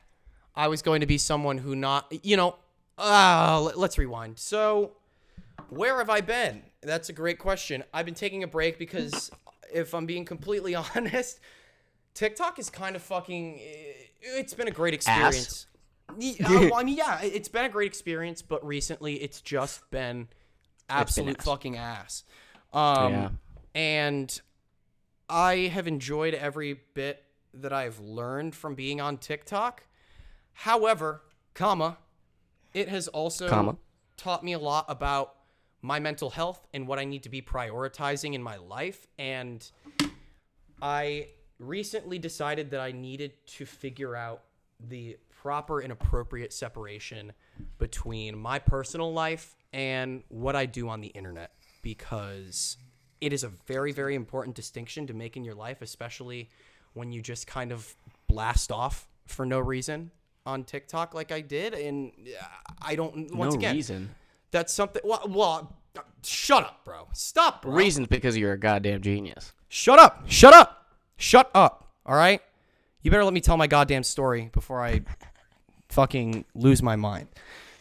I 0.55 0.69
was 0.69 0.83
going 0.83 1.01
to 1.01 1.07
be 1.07 1.19
someone 1.19 1.59
who 1.59 1.75
not 1.75 2.13
you 2.25 2.37
know 2.37 2.57
uh 2.99 3.73
let's 3.75 3.99
rewind. 3.99 4.39
So 4.39 4.93
where 5.77 5.99
have 5.99 6.11
I 6.11 6.21
been? 6.21 6.63
That's 6.83 7.09
a 7.09 7.13
great 7.13 7.39
question. 7.39 7.85
I've 7.93 8.05
been 8.05 8.15
taking 8.15 8.43
a 8.43 8.47
break 8.47 8.79
because 8.79 9.31
if 9.73 9.95
I'm 9.95 10.07
being 10.07 10.25
completely 10.25 10.75
honest, 10.97 11.41
TikTok 12.15 12.59
is 12.59 12.71
kind 12.71 12.97
of 12.97 13.03
fucking 13.03 13.59
it's 14.21 14.55
been 14.55 14.69
a 14.69 14.73
great 14.73 14.95
experience. 14.95 15.67
Ye- 16.19 16.37
uh, 16.45 16.49
well, 16.71 16.75
I 16.77 16.85
mean, 16.85 16.97
yeah, 16.97 17.21
it- 17.23 17.35
it's 17.35 17.49
been 17.49 17.65
a 17.65 17.69
great 17.69 17.87
experience, 17.89 18.43
but 18.43 18.65
recently 18.65 19.15
it's 19.17 19.41
just 19.41 19.89
been 19.91 20.29
absolute 20.89 21.39
ass. 21.39 21.45
fucking 21.45 21.77
ass. 21.77 22.25
Um, 22.73 23.13
Yeah. 23.13 23.29
And 23.75 24.41
I 25.29 25.55
have 25.73 25.89
enjoyed 25.89 26.35
every 26.35 26.75
bit 26.95 27.25
that 27.55 27.73
I've 27.73 27.99
learned 28.01 28.55
from 28.55 28.75
being 28.75 29.01
on 29.01 29.17
TikTok. 29.19 29.87
However, 30.53 31.23
comma, 31.55 31.99
it 32.73 32.89
has 32.89 33.09
also 33.09 33.49
Comma. 33.49 33.77
taught 34.17 34.45
me 34.45 34.53
a 34.53 34.59
lot 34.59 34.85
about 34.89 35.35
my 35.85 36.01
mental 36.01 36.31
health 36.31 36.67
and 36.73 36.89
what 36.89 36.99
I 36.99 37.05
need 37.05 37.25
to 37.25 37.29
be 37.29 37.43
prioritizing 37.43 38.33
in 38.33 38.43
my 38.43 38.57
life. 38.57 39.07
And 39.19 39.71
I 40.81 41.29
recently 41.59 42.19
decided 42.19 42.71
that 42.71 42.81
I 42.81 42.91
needed 42.91 43.33
to 43.49 43.67
figure 43.67 44.17
out 44.17 44.45
the 44.81 45.19
proper 45.43 45.81
and 45.81 45.93
appropriate 45.93 46.55
separation 46.55 47.35
between 47.77 48.39
my 48.39 48.59
personal 48.59 49.13
life 49.13 49.57
and 49.75 50.23
what 50.29 50.57
I 50.57 50.65
do 50.65 50.89
on 50.89 51.03
the 51.03 51.09
internet 51.09 51.53
because 51.83 52.79
it 53.21 53.35
is 53.35 53.45
a 53.45 53.49
very, 53.67 53.93
very 53.93 54.15
important 54.15 54.57
distinction 54.57 55.07
to 55.09 55.13
make 55.13 55.37
in 55.37 55.45
your 55.45 55.55
life, 55.55 55.83
especially 55.83 56.49
when 56.95 57.13
you 57.13 57.21
just 57.21 57.47
kind 57.47 57.73
of 57.73 57.95
blast 58.27 58.73
off 58.73 59.07
for 59.27 59.45
no 59.45 59.59
reason 59.59 60.13
on 60.47 60.65
TikTok 60.65 61.13
like 61.13 61.31
I 61.31 61.43
did. 61.43 61.75
And 61.75 62.13
uh, 62.41 62.45
I 62.81 62.95
don't, 62.95 63.37
once 63.37 63.53
no 63.53 63.59
again, 63.59 63.75
reason. 63.75 64.15
That's 64.55 64.73
something. 64.73 65.03
Well, 65.05 65.21
well, 65.29 65.77
shut 66.23 66.63
up, 66.63 66.85
bro. 66.85 67.09
Stop, 67.13 67.63
bro. 67.63 67.73
Reasons 67.73 68.07
because 68.07 68.37
you're 68.37 68.53
a 68.53 68.59
goddamn 68.59 69.03
genius. 69.03 69.53
Shut 69.69 69.99
up. 69.99 70.23
Shut 70.29 70.55
up. 70.55 70.87
Shut 71.17 71.51
up. 71.55 71.91
All 72.07 72.15
right? 72.15 72.41
You 73.03 73.11
better 73.11 73.25
let 73.25 73.35
me 73.35 73.41
tell 73.41 73.57
my 73.57 73.67
goddamn 73.67 74.05
story 74.05 74.51
before 74.53 74.83
I 74.83 75.01
fucking 75.89 76.45
lose 76.55 76.83
my 76.83 76.95
mind. 76.97 77.27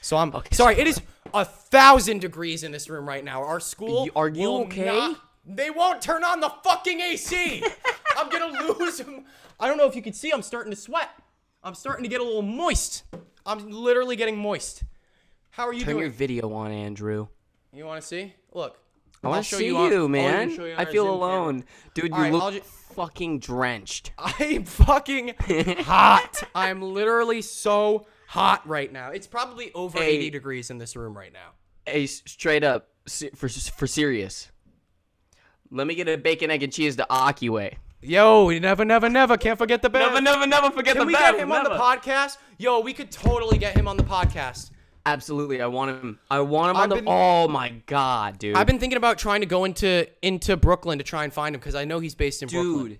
So 0.02 0.18
I'm 0.18 0.34
sorry. 0.52 0.78
It 0.80 0.88
is 0.88 1.00
a 1.34 1.46
thousand 1.46 2.22
degrees 2.22 2.64
in 2.64 2.72
this 2.72 2.90
room 2.90 3.08
right 3.08 3.24
now. 3.24 3.44
Our 3.44 3.60
school. 3.60 4.06
You- 4.06 4.12
are 4.16 4.30
you 4.30 4.52
okay? 4.64 4.86
not- 4.86 5.20
they 5.46 5.70
won't 5.70 6.02
turn 6.02 6.24
on 6.24 6.40
the 6.40 6.50
fucking 6.64 7.02
AC. 7.02 7.64
I'm 8.18 8.30
gonna 8.30 8.74
lose. 8.80 9.02
I 9.60 9.68
don't 9.68 9.78
know 9.78 9.86
if 9.86 9.96
you 9.96 10.02
can 10.02 10.14
see. 10.14 10.32
I'm 10.32 10.42
starting 10.42 10.72
to 10.72 10.76
sweat. 10.78 11.10
I'm 11.62 11.76
starting 11.76 12.04
to 12.04 12.10
get 12.10 12.20
a 12.22 12.24
little 12.24 12.42
moist. 12.42 13.04
I'm 13.46 13.70
literally 13.70 14.16
getting 14.16 14.38
moist. 14.38 14.84
How 15.54 15.68
are 15.68 15.74
you 15.74 15.82
doing? 15.82 15.86
Turn 15.86 15.94
doing? 15.98 16.02
your 16.06 16.12
video 16.12 16.52
on, 16.54 16.72
Andrew. 16.72 17.28
You 17.72 17.86
want 17.86 18.02
to 18.02 18.08
see? 18.08 18.34
Look. 18.54 18.80
I 19.24 19.28
want 19.28 19.44
to 19.46 19.50
show 19.50 19.58
see 19.60 19.66
oh, 19.66 19.68
you, 19.68 19.78
on- 19.78 19.92
you, 19.92 20.02
I'll 20.02 20.08
man. 20.08 20.50
you 20.50 20.74
I 20.76 20.86
feel 20.86 21.04
Zoom 21.06 21.20
camera. 21.20 21.28
alone, 21.36 21.64
dude. 21.94 22.06
You 22.06 22.12
right, 22.16 22.34
look 22.34 22.42
I'll 22.44 22.52
ju- 22.52 22.62
fucking 22.96 23.38
drenched. 23.40 24.14
I'm 24.18 24.66
fucking 24.66 25.36
hot. 25.82 26.44
I'm 26.56 26.82
literally 26.82 27.44
so 27.44 28.08
hot 28.28 28.68
right 28.68 28.92
now. 28.92 29.12
It's 29.12 29.28
probably 29.28 29.72
over 29.74 30.00
Hey. 30.00 30.16
80 30.18 30.30
degrees 30.32 30.72
in 30.72 30.80
this 30.80 30.96
room 30.96 31.16
right 31.16 31.32
now. 31.32 31.52
Hey, 31.86 32.08
straight 32.08 32.64
up, 32.64 32.90
for 33.36 33.48
for 33.48 33.86
serious. 33.86 34.50
Let 35.70 35.86
me 35.86 35.94
get 35.94 36.08
a 36.10 36.18
bacon, 36.18 36.50
egg, 36.50 36.64
and 36.64 36.74
cheese 36.74 36.96
to 36.96 37.06
Akiway. 37.12 37.76
Yo, 38.02 38.50
you 38.50 38.60
never, 38.60 38.84
never, 38.84 39.08
never. 39.08 39.38
Can't 39.38 39.60
forget 39.60 39.84
the 39.84 39.90
band. 39.90 40.14
Never, 40.16 40.22
never, 40.22 40.48
never 40.48 40.72
forget 40.72 40.96
Can 40.96 41.02
the 41.02 41.06
we 41.06 41.14
band. 41.14 41.38
get 41.38 41.44
him 41.44 41.52
on 41.52 41.64
the 41.64 41.70
podcast? 41.70 42.38
Yo, 42.58 42.80
we 42.80 42.92
could 42.94 43.12
totally 43.12 43.60
get 43.60 43.78
him 43.78 43.88
on 43.88 43.98
the 43.98 44.04
podcast. 44.04 44.72
Absolutely, 45.06 45.62
I 45.62 45.68
want 45.68 45.92
him. 45.92 46.20
I 46.32 46.40
want 46.40 46.72
him 46.72 46.78
I've 46.78 46.84
on 46.84 46.90
the. 46.90 46.96
been- 46.96 47.06
oh 47.08 47.48
my 47.48 47.70
god, 47.88 48.40
dude. 48.40 48.56
I've 48.56 48.68
been 48.68 48.80
thinking 48.80 48.98
about 48.98 49.18
trying 49.18 49.42
to 49.42 49.46
go 49.48 49.66
into 49.66 50.08
into 50.22 50.56
Brooklyn 50.56 50.98
to 51.00 51.04
try 51.04 51.24
and 51.26 51.34
find 51.34 51.54
him 51.56 51.60
because 51.60 51.76
I 51.76 51.84
know 51.86 52.00
he's 52.00 52.16
based 52.16 52.42
in 52.42 52.50
Brooklyn. 52.50 53.00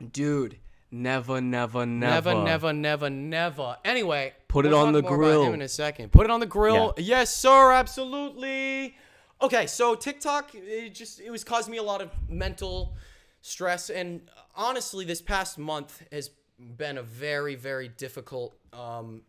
dude, 0.00 0.12
dude. 0.12 0.58
Never, 0.90 1.40
never, 1.40 1.84
never, 1.84 2.32
Never, 2.32 2.44
never, 2.44 2.72
never, 2.72 3.10
never. 3.10 3.76
Anyway, 3.84 4.32
Put 4.48 4.66
it 4.66 4.72
on 4.72 4.92
the 4.92 5.02
grill. 5.02 5.42
him 5.44 5.54
in 5.54 5.62
a 5.62 5.68
second. 5.68 6.12
Put 6.12 6.24
it 6.24 6.30
on 6.30 6.38
the 6.40 6.46
grill. 6.46 6.94
Yes, 6.96 7.34
sir. 7.34 7.72
Absolutely. 7.72 8.96
Okay, 9.42 9.66
so 9.66 9.94
TikTok, 9.94 10.52
it 10.54 10.94
just 10.94 11.20
it 11.20 11.30
was 11.30 11.44
causing 11.44 11.72
me 11.72 11.78
a 11.78 11.82
lot 11.82 12.00
of 12.00 12.10
mental 12.28 12.94
stress, 13.42 13.90
and 13.90 14.22
honestly, 14.54 15.04
this 15.04 15.20
past 15.20 15.58
month 15.58 16.02
has 16.10 16.30
been 16.58 16.96
a 16.98 17.02
very, 17.02 17.54
very 17.56 17.88
difficult. 17.88 18.56
Um, 18.72 19.22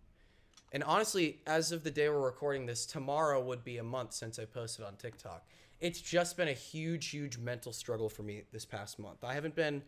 and 0.71 0.84
honestly, 0.84 1.39
as 1.47 1.71
of 1.71 1.84
the 1.84 1.91
day 1.91 2.10
we're 2.10 2.19
recording 2.19 2.65
this, 2.65 2.86
tomorrow 2.86 3.41
would 3.41 3.63
be 3.63 3.77
a 3.77 3.84
month 3.84 4.13
since 4.13 4.38
I 4.38 4.45
posted 4.45 4.86
on 4.86 4.95
TikTok. 4.95 5.45
It's 5.80 6.01
just 6.01 6.36
been 6.38 6.47
a 6.47 6.53
huge, 6.53 7.10
huge 7.10 7.38
mental 7.38 7.71
struggle 7.71 8.10
for 8.10 8.23
me 8.23 8.43
this 8.51 8.65
past 8.65 8.99
month. 8.99 9.23
I 9.23 9.34
haven't 9.34 9.56
been 9.56 9.84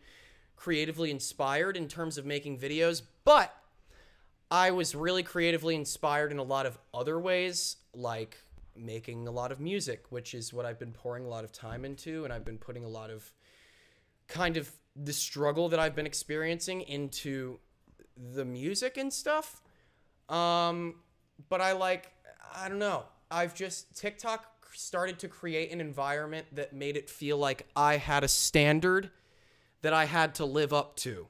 creatively 0.56 1.10
inspired 1.10 1.76
in 1.76 1.88
terms 1.88 2.16
of 2.18 2.24
making 2.24 2.58
videos, 2.58 3.02
but 3.24 3.54
I 4.50 4.70
was 4.70 4.94
really 4.94 5.22
creatively 5.22 5.74
inspired 5.74 6.32
in 6.32 6.38
a 6.38 6.42
lot 6.42 6.66
of 6.66 6.78
other 6.92 7.18
ways, 7.18 7.76
like 7.94 8.36
making 8.76 9.28
a 9.28 9.30
lot 9.30 9.52
of 9.52 9.60
music, 9.60 10.04
which 10.10 10.34
is 10.34 10.52
what 10.52 10.66
I've 10.66 10.78
been 10.78 10.92
pouring 10.92 11.24
a 11.24 11.28
lot 11.28 11.44
of 11.44 11.52
time 11.52 11.84
into, 11.84 12.24
and 12.24 12.32
I've 12.32 12.44
been 12.44 12.58
putting 12.58 12.84
a 12.84 12.88
lot 12.88 13.10
of 13.10 13.32
kind 14.28 14.56
of 14.56 14.70
the 14.96 15.12
struggle 15.12 15.68
that 15.68 15.78
I've 15.78 15.94
been 15.94 16.06
experiencing 16.06 16.82
into 16.82 17.58
the 18.16 18.44
music 18.44 18.96
and 18.96 19.12
stuff. 19.12 19.60
Um, 20.30 20.94
but 21.48 21.60
I 21.60 21.72
like, 21.72 22.10
I 22.54 22.68
don't 22.68 22.78
know. 22.78 23.04
I've 23.30 23.54
just, 23.54 23.96
TikTok 23.96 24.44
started 24.74 25.18
to 25.20 25.28
create 25.28 25.72
an 25.72 25.80
environment 25.80 26.46
that 26.52 26.72
made 26.72 26.96
it 26.96 27.10
feel 27.10 27.36
like 27.36 27.66
I 27.74 27.96
had 27.96 28.24
a 28.24 28.28
standard 28.28 29.10
that 29.82 29.92
I 29.92 30.04
had 30.04 30.36
to 30.36 30.44
live 30.44 30.72
up 30.72 30.96
to. 30.96 31.26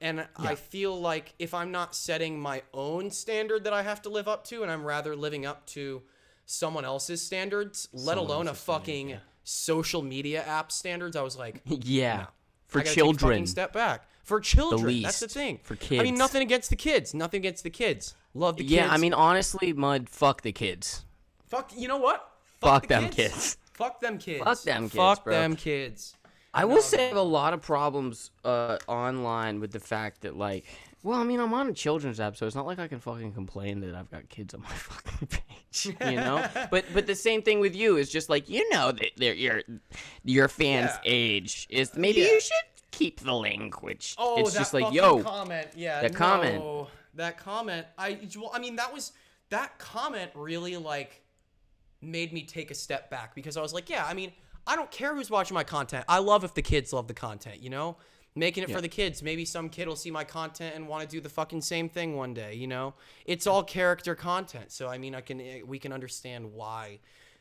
And 0.00 0.26
I 0.36 0.56
feel 0.56 1.00
like 1.00 1.32
if 1.38 1.54
I'm 1.54 1.72
not 1.72 1.94
setting 1.94 2.38
my 2.38 2.62
own 2.74 3.10
standard 3.10 3.64
that 3.64 3.72
I 3.72 3.82
have 3.82 4.02
to 4.02 4.10
live 4.10 4.28
up 4.28 4.44
to, 4.48 4.62
and 4.62 4.70
I'm 4.70 4.84
rather 4.84 5.16
living 5.16 5.46
up 5.46 5.64
to 5.68 6.02
someone 6.44 6.84
else's 6.84 7.22
standards, 7.22 7.88
let 7.94 8.18
alone 8.18 8.46
a 8.46 8.54
fucking 8.54 9.16
social 9.42 10.02
media 10.02 10.44
app 10.44 10.70
standards, 10.70 11.16
I 11.16 11.22
was 11.22 11.38
like, 11.38 11.62
yeah, 11.66 12.26
for 12.66 12.82
Take 12.82 12.90
a 12.90 12.94
children. 12.94 13.46
step 13.46 13.72
back. 13.72 14.06
For 14.26 14.40
children, 14.40 15.02
that's 15.02 15.20
the 15.20 15.28
thing. 15.28 15.60
For 15.62 15.76
kids. 15.76 16.00
I 16.00 16.02
mean, 16.04 16.16
nothing 16.16 16.42
against 16.42 16.68
the 16.68 16.76
kids. 16.76 17.14
Nothing 17.14 17.38
against 17.38 17.62
the 17.62 17.70
kids. 17.70 18.14
Love 18.34 18.56
the 18.56 18.64
kids. 18.64 18.72
Yeah, 18.72 18.88
I 18.90 18.96
mean, 18.98 19.14
honestly, 19.14 19.72
mud. 19.72 20.08
Fuck 20.08 20.42
the 20.42 20.52
kids. 20.52 21.04
fuck. 21.46 21.70
You 21.76 21.86
know 21.88 21.98
what? 21.98 22.28
Fuck 22.60 22.82
the 22.82 22.88
them 22.88 23.08
kids. 23.10 23.56
Fuck 23.72 24.00
them 24.00 24.18
kids. 24.18 24.42
Fuck 24.44 24.62
them 24.62 24.82
kids, 24.84 24.94
Fuck 24.96 25.24
bro. 25.24 25.32
them 25.32 25.54
kids. 25.56 26.14
I 26.52 26.64
will 26.64 26.82
say 26.82 27.04
I 27.04 27.08
have 27.08 27.16
a 27.18 27.22
lot 27.22 27.52
of 27.52 27.62
problems 27.62 28.30
uh, 28.44 28.78
online 28.88 29.60
with 29.60 29.70
the 29.72 29.78
fact 29.80 30.22
that, 30.22 30.36
like, 30.36 30.64
well, 31.02 31.20
I 31.20 31.24
mean, 31.24 31.38
I'm 31.38 31.52
on 31.54 31.68
a 31.68 31.72
children's 31.74 32.18
app, 32.18 32.36
so 32.36 32.46
it's 32.46 32.56
not 32.56 32.66
like 32.66 32.78
I 32.78 32.88
can 32.88 32.98
fucking 32.98 33.32
complain 33.32 33.80
that 33.80 33.94
I've 33.94 34.10
got 34.10 34.28
kids 34.30 34.54
on 34.54 34.62
my 34.62 34.68
fucking 34.70 35.28
page, 35.28 35.94
you 36.10 36.16
know. 36.16 36.44
but 36.70 36.84
but 36.94 37.06
the 37.06 37.14
same 37.14 37.42
thing 37.42 37.60
with 37.60 37.76
you 37.76 37.96
is 37.96 38.10
just 38.10 38.28
like 38.28 38.48
you 38.48 38.68
know 38.70 38.90
that 38.90 39.36
your 39.38 39.62
your 40.24 40.48
fans' 40.48 40.90
Yeah. 41.04 41.10
age 41.12 41.66
is 41.70 41.94
maybe 41.94 42.22
Yeah. 42.22 42.26
you 42.32 42.40
should 42.40 42.64
keep 42.96 43.20
the 43.20 43.32
language. 43.32 44.14
Oh, 44.18 44.40
it's 44.40 44.52
that 44.52 44.58
just 44.58 44.74
like 44.74 44.92
yo, 44.92 45.22
comment. 45.22 45.68
Yeah, 45.76 46.02
that 46.02 46.14
comment. 46.14 46.58
no, 46.58 46.88
That 47.14 47.38
comment. 47.38 47.86
I 47.98 48.18
well, 48.36 48.50
I 48.54 48.58
mean, 48.58 48.76
that 48.76 48.92
was 48.92 49.12
that 49.50 49.78
comment 49.78 50.30
really 50.34 50.76
like 50.76 51.22
made 52.00 52.32
me 52.32 52.42
take 52.42 52.70
a 52.70 52.74
step 52.74 53.10
back 53.10 53.34
because 53.34 53.56
I 53.56 53.62
was 53.62 53.72
like, 53.72 53.88
yeah, 53.88 54.04
I 54.06 54.14
mean, 54.14 54.32
I 54.66 54.76
don't 54.76 54.90
care 54.90 55.14
who's 55.14 55.30
watching 55.30 55.54
my 55.54 55.64
content. 55.64 56.04
I 56.08 56.18
love 56.18 56.44
if 56.44 56.54
the 56.54 56.62
kids 56.62 56.92
love 56.92 57.08
the 57.08 57.14
content, 57.14 57.62
you 57.62 57.70
know? 57.70 57.96
Making 58.38 58.64
it 58.64 58.70
for 58.70 58.82
the 58.82 58.88
kids. 58.88 59.22
Maybe 59.22 59.46
some 59.46 59.70
kid 59.70 59.88
will 59.88 59.96
see 59.96 60.10
my 60.10 60.22
content 60.22 60.74
and 60.74 60.86
want 60.86 61.02
to 61.02 61.08
do 61.08 61.22
the 61.22 61.28
fucking 61.30 61.62
same 61.62 61.88
thing 61.88 62.16
one 62.16 62.34
day, 62.34 62.52
you 62.54 62.66
know? 62.66 62.92
It's 63.24 63.46
all 63.46 63.62
character 63.62 64.14
content. 64.14 64.72
So 64.72 64.88
I 64.88 64.98
mean, 64.98 65.14
I 65.14 65.22
can 65.22 65.40
eh, 65.40 65.60
we 65.64 65.78
can 65.78 65.90
understand 65.90 66.52
why 66.52 66.98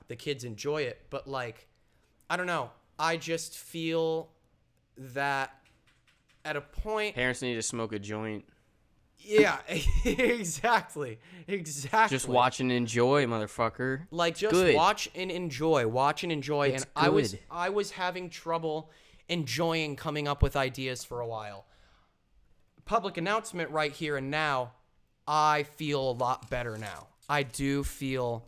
the 0.08 0.16
kids 0.16 0.46
enjoy 0.46 0.84
it, 0.84 1.02
but 1.10 1.28
like 1.28 1.68
I 2.30 2.38
don't 2.38 2.48
know. 2.48 2.72
I 2.98 3.18
just 3.18 3.58
feel 3.58 4.30
that 4.98 5.54
at 6.44 6.56
a 6.56 6.62
point 6.62 7.16
parents 7.16 7.42
need 7.42 7.56
to 7.56 7.62
smoke 7.62 7.92
a 7.94 8.00
joint. 8.00 8.46
yeah, 9.20 9.58
exactly. 10.06 11.20
Exactly. 11.48 12.16
Just 12.16 12.28
watch 12.28 12.60
and 12.60 12.72
enjoy, 12.72 13.26
motherfucker. 13.26 14.08
like 14.12 14.36
just 14.38 14.54
good. 14.54 14.76
watch 14.76 15.10
and 15.16 15.32
enjoy 15.32 15.88
watch 15.88 16.24
and 16.24 16.32
enjoy 16.32 16.68
It's 16.68 16.84
and 16.84 16.92
i 16.96 17.10
was 17.10 17.36
i 17.50 17.70
was 17.70 17.92
having 17.92 18.30
trouble 18.30 18.92
enjoying 19.28 19.96
coming 19.96 20.28
up 20.28 20.44
with 20.44 20.56
ideas 20.56 21.04
for 21.04 21.20
a 21.20 21.28
while 21.28 21.66
public 22.86 23.18
announcement 23.18 23.72
right 23.72 23.92
here 23.92 24.18
and 24.18 24.30
now 24.30 24.74
i 25.28 25.64
feel 25.64 26.12
a 26.12 26.14
lot 26.14 26.48
better 26.52 26.78
now 26.78 27.08
i 27.28 27.42
do 27.42 27.84
feel 27.84 28.46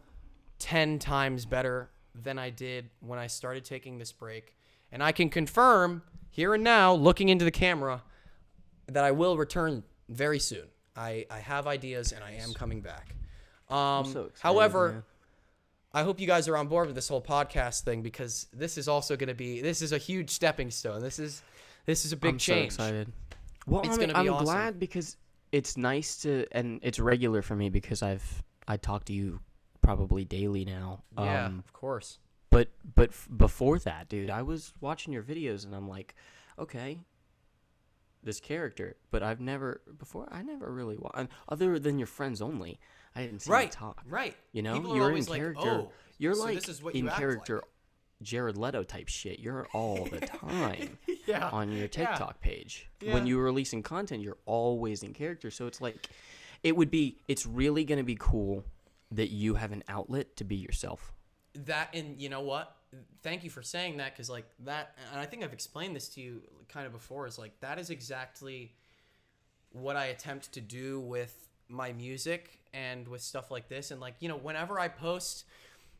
10 0.60 0.99
times 0.99 1.45
better 1.47 1.89
than 2.13 2.38
i 2.38 2.51
did 2.51 2.89
when 2.99 3.17
i 3.17 3.25
started 3.25 3.65
taking 3.65 3.97
this 3.97 4.12
break 4.12 4.55
and 4.91 5.01
i 5.01 5.12
can 5.12 5.29
confirm 5.29 6.03
here 6.38 6.54
and 6.54 6.63
now 6.63 6.93
looking 6.93 7.28
into 7.30 7.43
the 7.43 7.52
camera 7.52 8.02
that 8.88 9.04
i 9.04 9.12
will 9.12 9.36
return 9.36 9.84
very 10.08 10.39
soon 10.39 10.65
i 10.95 11.26
i 11.30 11.39
have 11.39 11.67
ideas 11.67 12.12
and 12.13 12.23
i 12.23 12.32
am 12.32 12.54
coming 12.54 12.80
back 12.80 13.13
um 13.69 14.06
so 14.06 14.21
excited, 14.26 14.34
however 14.41 14.91
man. 14.91 15.04
I 15.93 16.04
hope 16.04 16.19
you 16.19 16.28
guys 16.28 16.47
are 16.47 16.56
on 16.58 16.67
board 16.67 16.88
with 16.88 16.95
this 16.95 17.08
whole 17.08 17.21
podcast 17.23 17.82
thing 17.84 18.04
because 18.04 18.45
this 18.54 18.78
is 18.78 18.88
also 18.88 19.15
going 19.15 19.30
to 19.30 19.34
be 19.34 19.62
this 19.62 19.82
is 19.82 19.93
a 19.93 19.97
huge 19.97 20.30
stepping 20.30 20.69
stone. 20.69 21.02
This 21.02 21.17
is 21.17 21.41
this 21.88 22.06
is 22.06 22.12
a 22.12 22.17
big 22.17 22.34
I'm 22.34 22.38
change. 22.38 22.73
so 22.73 22.84
excited. 22.84 23.12
Well, 23.65 23.82
It's 23.82 23.89
I 23.89 23.91
mean, 23.97 24.10
gonna 24.10 24.23
be 24.23 24.30
I'm 24.30 24.36
awesome. 24.36 24.45
glad 24.45 24.80
because 24.80 25.17
it's 25.52 25.76
nice 25.76 26.17
to, 26.17 26.45
and 26.52 26.80
it's 26.84 27.00
regular 27.00 27.41
for 27.41 27.56
me 27.56 27.69
because 27.69 28.04
I've 28.04 28.43
I 28.67 28.78
talk 28.78 29.06
to 29.06 29.13
you 29.13 29.39
probably 29.82 30.23
daily 30.23 30.65
now. 30.65 31.04
Yeah, 31.17 31.45
Um, 31.47 31.63
of 31.65 31.73
course. 31.73 32.19
But 32.49 32.69
but 32.95 33.10
f- 33.10 33.27
before 33.36 33.79
that, 33.79 34.10
dude, 34.10 34.29
I 34.29 34.41
was 34.41 34.73
watching 34.81 35.13
your 35.13 35.23
videos 35.23 35.65
and 35.65 35.75
I'm 35.75 35.88
like, 35.88 36.15
okay, 36.57 36.99
this 38.23 38.39
character, 38.39 38.95
but 39.12 39.23
I've 39.23 39.39
never 39.39 39.81
before. 39.97 40.27
I 40.31 40.41
never 40.41 40.71
really 40.71 40.97
wa- 40.97 41.12
and 41.15 41.29
other 41.49 41.79
than 41.79 41.97
your 41.99 42.07
friends 42.07 42.41
only. 42.41 42.79
I 43.15 43.23
didn't 43.23 43.41
see 43.41 43.51
Right. 43.51 43.71
talk. 43.71 44.01
Right. 44.07 44.36
You 44.51 44.62
know, 44.62 44.73
People 44.75 44.95
you're 44.95 45.05
in 45.05 45.12
always 45.12 45.29
like, 45.29 45.39
character. 45.39 45.69
"Oh, 45.69 45.91
you're 46.19 46.36
so 46.36 46.43
like 46.43 46.55
this 46.55 46.69
is 46.69 46.83
what 46.83 46.93
in 46.95 47.05
you 47.05 47.12
character, 47.12 47.55
like." 47.57 47.65
Jared 48.23 48.57
Leto 48.57 48.81
type 48.83 49.07
shit. 49.10 49.39
You're 49.39 49.67
all 49.73 50.05
the 50.05 50.19
time. 50.25 50.97
Yeah, 51.27 51.49
on 51.49 51.71
your 51.71 51.81
yeah. 51.81 51.88
TikTok 51.88 52.41
page. 52.41 52.89
Yeah. 52.99 53.13
When 53.13 53.27
you're 53.27 53.43
releasing 53.43 53.83
content, 53.83 54.23
you're 54.23 54.39
always 54.47 55.03
in 55.03 55.13
character. 55.13 55.51
So 55.51 55.67
it's 55.67 55.79
like, 55.81 56.10
it 56.63 56.75
would 56.75 56.89
be, 56.89 57.19
it's 57.27 57.45
really 57.45 57.86
going 57.86 57.99
to 57.99 58.03
be 58.03 58.17
cool 58.19 58.63
that 59.12 59.29
you 59.29 59.53
have 59.55 59.71
an 59.71 59.83
outlet 59.88 60.36
to 60.38 60.43
be 60.43 60.55
yourself. 60.55 61.13
That 61.65 61.89
and 61.93 62.20
you 62.20 62.30
know 62.30 62.41
what? 62.41 62.76
Thank 63.22 63.43
you 63.43 63.50
for 63.50 63.62
saying 63.62 63.98
that 63.98 64.13
because 64.13 64.30
like 64.30 64.46
that 64.63 64.96
and 65.12 65.20
i 65.20 65.26
think 65.26 65.43
i've 65.43 65.52
explained 65.52 65.93
this 65.96 66.08
to 66.10 66.22
you 66.22 66.41
kind 66.70 66.86
of 66.86 66.93
before 66.93 67.28
is 67.28 67.38
like 67.38 67.52
that 67.60 67.78
is 67.78 67.89
exactly 67.89 68.72
what 69.72 69.98
i 69.98 70.06
attempt 70.06 70.54
to 70.54 70.62
do 70.62 71.02
with 71.02 71.50
my 71.67 71.91
music 71.91 72.60
and 72.74 73.08
with 73.08 73.22
stuff 73.22 73.52
like 73.52 73.67
this 73.67 73.91
and 73.91 74.00
like 74.00 74.15
you 74.22 74.30
know 74.30 74.38
whenever 74.38 74.80
i 74.80 74.88
post 74.88 75.43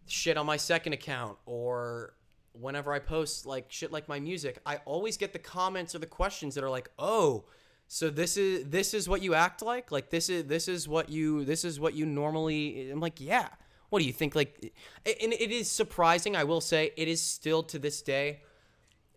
shit 0.08 0.38
on 0.38 0.46
my 0.46 0.56
second 0.56 0.93
account 0.93 1.38
or 1.46 2.13
whenever 2.54 2.93
i 2.93 3.00
post 3.00 3.46
like 3.46 3.65
shit 3.70 3.91
like 3.91 4.08
my 4.08 4.20
music 4.20 4.60
i 4.65 4.78
always 4.86 5.17
get 5.17 5.34
the 5.34 5.39
comments 5.39 5.93
or 5.93 6.00
the 6.00 6.06
questions 6.06 6.56
that 6.56 6.63
are 6.63 6.70
like 6.70 6.89
oh 6.98 7.43
so 7.89 8.10
this 8.10 8.38
is 8.38 8.65
this 8.65 8.93
is 8.93 9.08
what 9.08 9.22
you 9.22 9.34
act 9.34 9.62
like? 9.62 9.93
Like 9.93 10.10
this 10.10 10.30
is 10.30 10.43
this 10.46 10.67
is 10.67 10.89
what 10.89 11.08
you 11.08 11.46
this 11.46 11.63
is 11.63 11.80
what 11.80 11.93
you 11.93 12.06
normally 12.06 12.89
i'm 12.91 13.00
like 13.00 13.22
yeah 13.22 13.48
what 13.89 14.00
do 14.00 14.06
you 14.06 14.13
think 14.13 14.36
like 14.36 14.73
and 15.06 15.34
it 15.34 15.52
is 15.52 15.69
surprising 15.71 16.36
i 16.36 16.43
will 16.43 16.62
say 16.62 16.91
it 16.97 17.08
is 17.08 17.21
still 17.21 17.63
to 17.63 17.80
this 17.80 18.02
day 18.02 18.41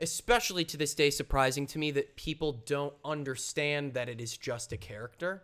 especially 0.01 0.65
to 0.65 0.77
this 0.77 0.95
day 0.95 1.11
surprising 1.11 1.67
to 1.67 1.79
me 1.79 1.91
that 1.91 2.17
people 2.17 2.53
don't 2.67 2.95
understand 3.05 3.95
that 3.95 4.09
it 4.09 4.21
is 4.21 4.37
just 4.37 4.73
a 4.73 4.77
character 4.77 5.43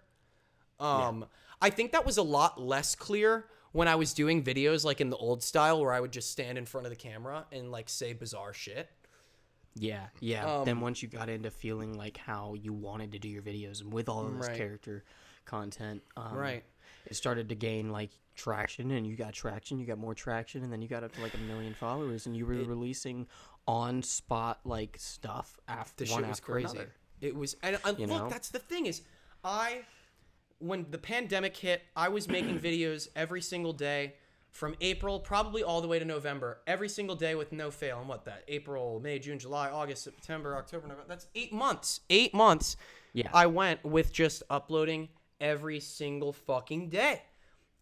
um 0.81 1.25
i 1.61 1.71
think 1.71 1.93
that 1.93 2.05
was 2.07 2.17
a 2.17 2.23
lot 2.23 2.61
less 2.61 2.95
clear 2.95 3.47
when 3.73 3.89
i 3.89 3.95
was 3.95 4.15
doing 4.15 4.43
videos 4.43 4.85
like 4.85 5.01
in 5.01 5.11
the 5.11 5.17
old 5.17 5.43
style 5.43 5.81
where 5.81 5.93
i 5.93 6.01
would 6.01 6.12
just 6.12 6.31
stand 6.31 6.57
in 6.59 6.65
front 6.65 6.87
of 6.87 6.91
the 6.91 6.97
camera 6.97 7.45
and 7.53 7.71
like 7.71 7.89
say 7.89 8.12
bizarre 8.12 8.53
shit 8.53 8.89
Yeah, 9.79 10.07
yeah. 10.21 10.47
Um, 10.47 10.65
then 10.65 10.81
once 10.81 11.03
you 11.03 11.09
got 11.09 11.29
into 11.29 11.51
feeling 11.51 11.93
like 11.99 12.17
how 12.17 12.55
you 12.55 12.73
wanted 12.73 13.12
to 13.12 13.19
do 13.19 13.29
your 13.29 13.43
videos 13.43 13.83
and 13.83 13.93
with 13.93 14.09
all 14.09 14.27
of 14.27 14.35
this 14.39 14.49
Right. 14.49 14.57
character 14.57 15.05
content, 15.45 16.03
um, 16.17 16.35
Right. 16.35 16.65
It 17.07 17.15
started 17.15 17.51
to 17.51 17.55
gain 17.55 17.91
like 17.93 18.11
traction, 18.37 18.90
and 18.92 19.07
you 19.07 19.16
got 19.16 19.33
traction, 19.33 19.79
you 19.79 19.87
got 19.87 19.99
more 19.99 20.14
traction, 20.14 20.62
and 20.62 20.72
then 20.72 20.81
you 20.83 20.88
got 20.88 21.03
up 21.03 21.12
to 21.12 21.20
like 21.22 21.35
a 21.35 21.38
million 21.38 21.75
followers, 21.75 22.27
and 22.27 22.37
you 22.37 22.46
were 22.46 22.55
releasing 22.55 23.27
on 23.66 24.03
spot 24.03 24.61
like 24.64 24.96
stuff 24.99 25.59
after 25.68 26.05
the 26.05 26.11
one 26.12 26.20
shit 26.22 26.29
was 26.29 26.38
after 26.38 26.53
crazy. 26.53 26.77
another. 26.77 26.92
It 27.20 27.35
was, 27.35 27.57
and 27.62 27.79
You 27.99 28.07
look, 28.07 28.22
know? 28.25 28.29
that's 28.29 28.51
the 28.51 28.59
thing 28.59 28.87
is, 28.87 29.03
I, 29.42 29.81
when 30.59 30.87
the 30.90 30.99
pandemic 30.99 31.57
hit, 31.57 31.83
I 31.96 32.09
was 32.09 32.29
making 32.29 32.61
videos 32.61 33.09
every 33.16 33.40
single 33.40 33.72
day 33.72 34.14
from 34.51 34.75
April 34.81 35.18
probably 35.20 35.62
all 35.62 35.81
the 35.81 35.88
way 35.88 35.99
to 35.99 36.05
November, 36.05 36.61
every 36.66 36.88
single 36.88 37.16
day 37.16 37.35
with 37.35 37.53
no 37.53 37.70
fail. 37.70 37.99
And 38.01 38.09
what 38.09 38.25
that? 38.25 38.42
April, 38.49 39.01
May, 39.01 39.18
June, 39.18 39.38
July, 39.38 39.70
August, 39.70 40.05
September, 40.05 40.57
October, 40.57 40.87
November. 40.87 41.09
That's 41.09 41.27
eight 41.35 41.53
months. 41.53 42.01
Eight 42.09 42.33
months. 42.33 42.77
Yeah. 43.12 43.29
I 43.35 43.46
went 43.46 43.85
with 43.85 44.12
just 44.12 44.42
uploading 44.49 45.09
every 45.40 45.81
single 45.81 46.33
fucking 46.33 46.88
day. 46.88 47.22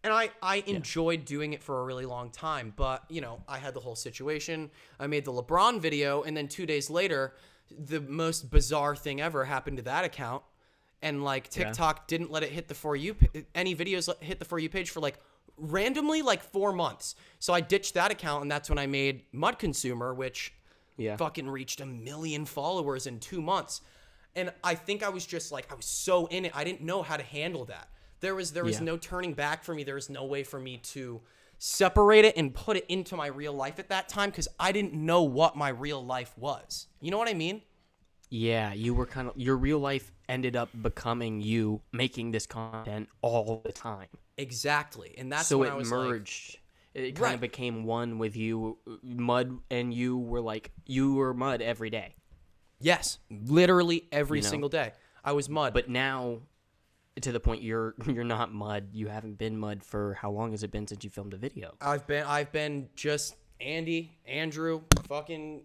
And 0.05 0.13
I, 0.13 0.29
I 0.39 0.63
enjoyed 0.67 1.25
doing 1.25 1.53
it 1.53 1.63
for 1.63 1.81
a 1.81 1.83
really 1.83 2.05
long 2.05 2.29
time. 2.29 2.73
But, 2.75 3.03
you 3.09 3.21
know, 3.21 3.41
I 3.47 3.57
had 3.57 3.73
the 3.73 3.79
whole 3.79 3.95
situation. 3.95 4.69
I 4.99 5.07
made 5.07 5.25
the 5.25 5.33
LeBron 5.33 5.81
video, 5.81 6.21
and 6.21 6.37
then 6.37 6.47
two 6.47 6.67
days 6.67 6.91
later, 6.91 7.33
the 7.75 7.99
most 7.99 8.51
bizarre 8.51 8.95
thing 8.95 9.19
ever 9.19 9.45
happened 9.45 9.77
to 9.77 9.83
that 9.83 10.05
account. 10.05 10.43
And, 11.01 11.23
like, 11.23 11.49
TikTok 11.49 12.07
didn't 12.07 12.29
let 12.29 12.43
it 12.43 12.51
hit 12.51 12.67
the 12.67 12.75
For 12.75 12.95
You, 12.95 13.15
any 13.55 13.75
videos 13.75 14.07
hit 14.21 14.37
the 14.37 14.45
For 14.45 14.59
You 14.59 14.69
page 14.69 14.91
for, 14.91 14.99
like, 14.99 15.17
randomly, 15.57 16.21
like, 16.21 16.43
four 16.43 16.71
months. 16.71 17.15
So 17.39 17.51
I 17.51 17.61
ditched 17.61 17.95
that 17.95 18.11
account, 18.11 18.43
and 18.43 18.51
that's 18.51 18.69
when 18.69 18.77
I 18.77 18.85
made 18.85 19.23
Mud 19.31 19.57
Consumer, 19.57 20.13
which 20.13 20.53
Yeah. 20.97 21.17
fucking 21.17 21.49
reached 21.49 21.81
a 21.81 21.85
million 21.87 22.45
followers 22.45 23.07
in 23.07 23.19
two 23.19 23.41
months. 23.41 23.81
And 24.35 24.53
I 24.63 24.75
think 24.75 25.01
I 25.01 25.09
was 25.09 25.25
just 25.25 25.51
like 25.51 25.71
I 25.71 25.75
was 25.75 25.85
so 25.87 26.27
in 26.27 26.45
it. 26.45 26.51
I 26.55 26.63
didn't 26.63 26.81
know 26.81 27.01
how 27.01 27.17
to 27.17 27.23
handle 27.23 27.65
that. 27.65 27.89
There 28.21 28.35
was 28.35 28.53
there 28.53 28.63
was 28.63 28.77
Yeah. 28.77 28.83
no 28.85 28.97
turning 28.97 29.33
back 29.33 29.63
for 29.63 29.73
me. 29.75 29.83
There 29.83 29.95
was 29.95 30.09
no 30.09 30.25
way 30.25 30.43
for 30.43 30.59
me 30.59 30.77
to 30.77 31.21
separate 31.57 32.25
it 32.25 32.35
and 32.37 32.53
put 32.53 32.77
it 32.77 32.85
into 32.89 33.15
my 33.15 33.27
real 33.27 33.53
life 33.53 33.79
at 33.79 33.89
that 33.89 34.09
time 34.09 34.29
because 34.29 34.47
I 34.59 34.71
didn't 34.71 34.93
know 34.93 35.23
what 35.23 35.55
my 35.55 35.69
real 35.69 36.03
life 36.05 36.37
was. 36.37 36.87
You 36.99 37.11
know 37.11 37.17
what 37.17 37.29
I 37.29 37.33
mean? 37.33 37.61
Yeah, 38.29 38.73
you 38.73 38.93
were 38.93 39.05
kind 39.05 39.27
of 39.29 39.37
your 39.37 39.55
real 39.55 39.79
life 39.79 40.11
ended 40.27 40.55
up 40.55 40.69
becoming 40.81 41.41
you 41.41 41.81
making 41.91 42.31
this 42.31 42.45
content 42.45 43.07
all 43.21 43.61
the 43.63 43.71
time. 43.71 44.07
Exactly. 44.37 45.13
And 45.17 45.31
that's 45.31 45.47
so 45.47 45.59
when 45.59 45.69
it 45.69 45.71
I 45.71 45.75
was 45.75 45.91
like, 45.91 46.07
merged. 46.09 46.57
it 46.93 47.11
kind 47.15 47.19
Right. 47.21 47.33
of 47.35 47.41
became 47.41 47.83
one 47.85 48.17
with 48.17 48.35
you. 48.35 48.77
Uh, 48.87 48.95
mud 49.03 49.59
and 49.69 49.93
you 49.93 50.17
were 50.17 50.41
like 50.41 50.71
you 50.85 51.13
were 51.15 51.33
mud 51.33 51.61
every 51.61 51.89
day. 51.89 52.15
yes, 52.81 53.19
literally 53.29 54.07
every 54.11 54.39
You 54.39 54.43
know? 54.43 54.49
single 54.49 54.69
day. 54.69 54.91
I 55.23 55.31
was 55.31 55.47
mud. 55.47 55.73
But 55.73 55.89
now, 55.89 56.41
to 57.21 57.31
the 57.31 57.39
point 57.39 57.61
you're 57.61 57.95
you're 58.07 58.23
not 58.23 58.53
mud. 58.53 58.89
You 58.93 59.07
haven't 59.07 59.37
been 59.37 59.57
mud 59.57 59.83
for 59.83 60.13
how 60.15 60.31
long 60.31 60.51
has 60.51 60.63
it 60.63 60.71
been 60.71 60.87
since 60.87 61.03
you 61.03 61.09
filmed 61.09 61.33
a 61.33 61.37
video? 61.37 61.73
I've 61.81 62.07
been 62.07 62.25
I've 62.25 62.51
been 62.51 62.89
just 62.95 63.35
Andy, 63.61 64.17
Andrew, 64.25 64.81
fucking 65.07 65.63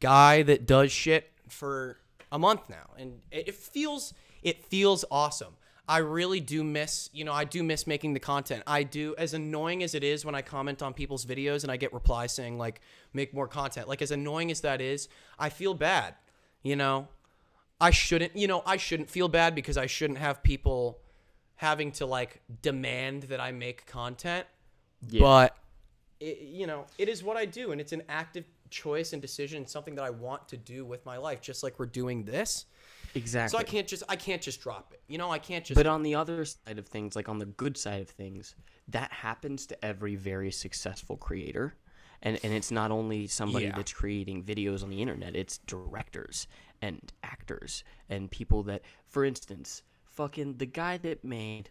guy 0.00 0.42
that 0.42 0.66
does 0.66 0.92
shit 0.92 1.30
for 1.48 1.98
a 2.30 2.38
month 2.38 2.68
now, 2.68 2.90
and 2.98 3.20
it, 3.30 3.54
feels 3.54 4.14
it 4.42 4.64
feels 4.66 5.04
awesome. 5.10 5.54
I 5.86 5.98
really 5.98 6.40
do 6.40 6.64
miss, 6.64 7.10
you 7.12 7.24
know, 7.24 7.32
I 7.32 7.44
do 7.44 7.62
miss 7.62 7.86
making 7.86 8.14
the 8.14 8.20
content. 8.20 8.62
I 8.66 8.84
do, 8.84 9.14
as 9.18 9.34
annoying 9.34 9.82
as 9.82 9.94
it 9.94 10.02
is 10.02 10.24
when 10.24 10.34
I 10.34 10.40
comment 10.40 10.82
on 10.82 10.94
people's 10.94 11.26
videos 11.26 11.62
and 11.62 11.70
I 11.70 11.76
get 11.76 11.92
replies 11.92 12.32
saying 12.32 12.56
like, 12.56 12.80
make 13.12 13.34
more 13.34 13.46
content. 13.46 13.86
Like 13.86 14.00
as 14.00 14.10
annoying 14.10 14.50
as 14.50 14.62
that 14.62 14.80
is, 14.80 15.08
I 15.38 15.50
feel 15.50 15.74
bad. 15.74 16.14
You 16.62 16.76
know, 16.76 17.08
I 17.80 17.90
shouldn't, 17.90 18.36
you 18.36 18.46
know, 18.46 18.62
I 18.64 18.76
shouldn't 18.76 19.10
feel 19.10 19.28
bad 19.28 19.54
because 19.54 19.76
I 19.76 19.86
shouldn't 19.86 20.18
have 20.18 20.42
people 20.42 21.00
having 21.56 21.92
to 21.92 22.06
like 22.06 22.40
demand 22.62 23.24
that 23.24 23.40
I 23.40 23.52
make 23.52 23.86
content. 23.86 24.46
Yeah. 25.08 25.20
But 25.20 25.56
it, 26.20 26.40
you 26.40 26.66
know, 26.66 26.86
it 26.98 27.08
is 27.08 27.22
what 27.22 27.36
I 27.36 27.44
do, 27.44 27.72
and 27.72 27.80
it's 27.80 27.92
an 27.92 28.02
active 28.08 28.44
choice 28.70 29.12
and 29.12 29.20
decision, 29.20 29.66
something 29.66 29.94
that 29.96 30.04
I 30.04 30.10
want 30.10 30.48
to 30.48 30.56
do 30.56 30.84
with 30.84 31.04
my 31.04 31.16
life, 31.16 31.40
just 31.40 31.62
like 31.62 31.78
we're 31.78 31.86
doing 31.86 32.24
this. 32.24 32.66
exactly. 33.14 33.56
So 33.56 33.58
I 33.58 33.64
can't 33.64 33.86
just, 33.86 34.02
I 34.08 34.16
can't 34.16 34.42
just 34.42 34.60
drop 34.60 34.92
it. 34.92 35.00
You 35.08 35.18
know, 35.18 35.30
I 35.30 35.38
can't 35.38 35.64
just. 35.64 35.76
But 35.76 35.86
on 35.86 36.02
the 36.02 36.14
other 36.14 36.44
side 36.44 36.78
of 36.78 36.86
things, 36.86 37.16
like 37.16 37.28
on 37.28 37.38
the 37.38 37.46
good 37.46 37.76
side 37.76 38.00
of 38.02 38.08
things, 38.08 38.54
that 38.88 39.12
happens 39.12 39.66
to 39.66 39.84
every 39.84 40.16
very 40.16 40.50
successful 40.50 41.16
creator. 41.16 41.74
And, 42.24 42.38
and 42.42 42.52
it's 42.54 42.70
not 42.70 42.90
only 42.90 43.26
somebody 43.26 43.66
Yeah. 43.66 43.76
that's 43.76 43.92
creating 43.92 44.44
videos 44.44 44.82
on 44.82 44.88
the 44.90 45.00
internet, 45.02 45.36
it's 45.36 45.58
directors 45.58 46.46
and 46.82 47.12
actors 47.22 47.84
and 48.08 48.30
people 48.30 48.62
that, 48.64 48.82
for 49.06 49.24
instance, 49.24 49.82
fucking 50.06 50.56
the 50.56 50.66
guy 50.66 50.96
that 50.98 51.22
made 51.24 51.70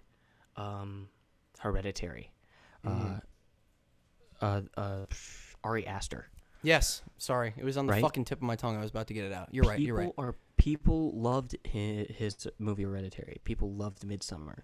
um, 0.56 1.10
Hereditary, 1.60 2.32
Mm-hmm. 2.86 3.14
uh, 4.42 4.46
uh, 4.46 4.62
uh, 4.80 5.06
Ari 5.64 5.88
Aster. 5.88 6.28
yes, 6.62 7.02
sorry, 7.18 7.54
it 7.58 7.64
was 7.64 7.78
on 7.78 7.88
the 7.88 7.94
Right? 7.94 8.02
fucking 8.02 8.26
tip 8.26 8.40
of 8.40 8.44
my 8.44 8.56
tongue. 8.56 8.76
I 8.78 8.82
was 8.82 8.92
about 8.92 9.08
to 9.08 9.14
get 9.14 9.24
it 9.26 9.34
out. 9.34 9.50
You're 9.52 9.64
right. 9.66 9.80
You're 9.80 9.96
right. 9.96 10.08
People 10.10 10.24
Are 10.24 10.36
people 10.58 11.12
loved 11.20 11.56
his, 11.64 12.08
his 12.16 12.48
movie 12.60 12.84
Hereditary? 12.84 13.40
People 13.44 13.72
loved 13.74 14.02
Midsommar. 14.06 14.60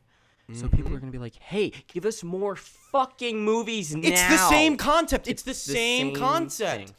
So 0.54 0.68
people 0.68 0.94
are 0.96 1.00
gonna 1.00 1.12
be 1.12 1.18
like, 1.18 1.36
"Hey, 1.36 1.72
give 1.88 2.06
us 2.06 2.24
more 2.24 2.56
fucking 2.56 3.40
movies 3.44 3.96
now." 3.96 4.02
Mm-hmm. 4.02 4.12
It's 4.14 4.22
the 4.22 4.50
same 4.50 4.78
concept. 4.78 5.28
It's, 5.28 5.44
the, 5.44 5.52
the 5.52 5.56
same, 5.56 6.14
concept. 6.16 6.88
thing. 6.88 6.96